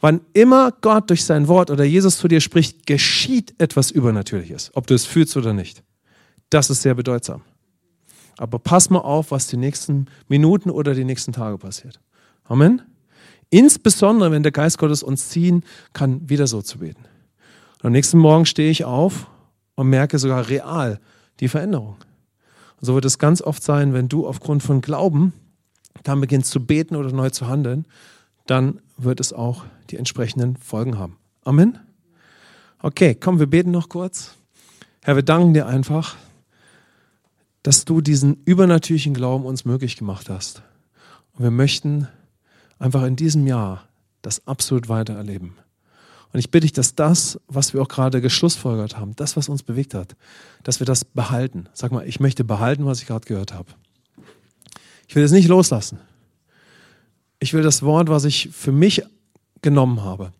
Wann 0.00 0.20
immer 0.32 0.72
Gott 0.80 1.10
durch 1.10 1.24
sein 1.24 1.48
Wort 1.48 1.70
oder 1.70 1.82
Jesus 1.82 2.18
zu 2.18 2.28
dir 2.28 2.40
spricht, 2.40 2.86
geschieht 2.86 3.54
etwas 3.58 3.90
Übernatürliches, 3.90 4.70
ob 4.74 4.86
du 4.86 4.94
es 4.94 5.06
fühlst 5.06 5.36
oder 5.36 5.52
nicht. 5.52 5.82
Das 6.50 6.70
ist 6.70 6.82
sehr 6.82 6.94
bedeutsam. 6.94 7.42
Aber 8.38 8.58
pass 8.58 8.90
mal 8.90 9.00
auf, 9.00 9.30
was 9.30 9.46
die 9.46 9.56
nächsten 9.56 10.06
Minuten 10.28 10.70
oder 10.70 10.94
die 10.94 11.04
nächsten 11.04 11.32
Tage 11.32 11.58
passiert. 11.58 12.00
Amen. 12.44 12.82
Insbesondere, 13.50 14.30
wenn 14.30 14.42
der 14.42 14.52
Geist 14.52 14.78
Gottes 14.78 15.02
uns 15.02 15.28
ziehen 15.28 15.64
kann, 15.92 16.28
wieder 16.28 16.46
so 16.46 16.62
zu 16.62 16.78
beten. 16.78 17.04
Und 17.78 17.86
am 17.86 17.92
nächsten 17.92 18.18
Morgen 18.18 18.46
stehe 18.46 18.70
ich 18.70 18.84
auf 18.84 19.28
und 19.74 19.88
merke 19.88 20.18
sogar 20.18 20.48
real, 20.48 21.00
die 21.40 21.48
Veränderung. 21.48 21.96
Und 22.80 22.86
so 22.86 22.94
wird 22.94 23.04
es 23.04 23.18
ganz 23.18 23.40
oft 23.40 23.62
sein, 23.62 23.94
wenn 23.94 24.08
du 24.08 24.26
aufgrund 24.26 24.62
von 24.62 24.80
Glauben 24.80 25.32
dann 26.02 26.20
beginnst 26.20 26.50
zu 26.50 26.64
beten 26.64 26.96
oder 26.96 27.12
neu 27.12 27.30
zu 27.30 27.48
handeln, 27.48 27.86
dann 28.46 28.80
wird 28.96 29.20
es 29.20 29.32
auch 29.32 29.64
die 29.90 29.96
entsprechenden 29.96 30.56
Folgen 30.56 30.98
haben. 30.98 31.16
Amen. 31.44 31.78
Okay, 32.80 33.14
komm, 33.14 33.38
wir 33.38 33.46
beten 33.46 33.70
noch 33.70 33.88
kurz. 33.88 34.34
Herr, 35.02 35.16
wir 35.16 35.22
danken 35.22 35.54
dir 35.54 35.66
einfach, 35.66 36.16
dass 37.66 37.84
du 37.84 38.00
diesen 38.00 38.44
übernatürlichen 38.44 39.12
Glauben 39.12 39.44
uns 39.44 39.64
möglich 39.64 39.96
gemacht 39.96 40.30
hast. 40.30 40.62
Und 41.32 41.42
wir 41.42 41.50
möchten 41.50 42.06
einfach 42.78 43.02
in 43.02 43.16
diesem 43.16 43.44
Jahr 43.44 43.88
das 44.22 44.46
absolut 44.46 44.88
weiter 44.88 45.14
erleben. 45.14 45.56
Und 46.32 46.38
ich 46.38 46.52
bitte 46.52 46.62
dich, 46.64 46.74
dass 46.74 46.94
das, 46.94 47.40
was 47.48 47.74
wir 47.74 47.82
auch 47.82 47.88
gerade 47.88 48.20
geschlussfolgert 48.20 48.96
haben, 48.96 49.16
das, 49.16 49.36
was 49.36 49.48
uns 49.48 49.64
bewegt 49.64 49.94
hat, 49.94 50.14
dass 50.62 50.78
wir 50.78 50.86
das 50.86 51.04
behalten. 51.04 51.68
Sag 51.72 51.90
mal, 51.90 52.06
ich 52.06 52.20
möchte 52.20 52.44
behalten, 52.44 52.86
was 52.86 53.00
ich 53.00 53.08
gerade 53.08 53.26
gehört 53.26 53.52
habe. 53.52 53.72
Ich 55.08 55.16
will 55.16 55.24
es 55.24 55.32
nicht 55.32 55.48
loslassen. 55.48 55.98
Ich 57.40 57.52
will 57.52 57.62
das 57.62 57.82
Wort, 57.82 58.08
was 58.08 58.24
ich 58.26 58.50
für 58.52 58.70
mich 58.70 59.02
genommen 59.60 60.02
habe, 60.02 60.32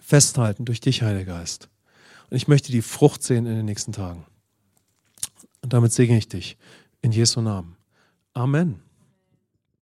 festhalten 0.00 0.64
durch 0.64 0.80
dich, 0.80 1.02
Heiliger 1.02 1.34
Geist. 1.34 1.68
Und 2.30 2.38
ich 2.38 2.48
möchte 2.48 2.72
die 2.72 2.80
Frucht 2.80 3.22
sehen 3.22 3.44
in 3.44 3.56
den 3.56 3.66
nächsten 3.66 3.92
Tagen. 3.92 4.24
Und 5.66 5.72
damit 5.72 5.92
segne 5.92 6.16
ich 6.16 6.28
dich 6.28 6.56
in 7.02 7.10
Jesu 7.10 7.40
Namen. 7.40 7.74
Amen. 8.34 8.85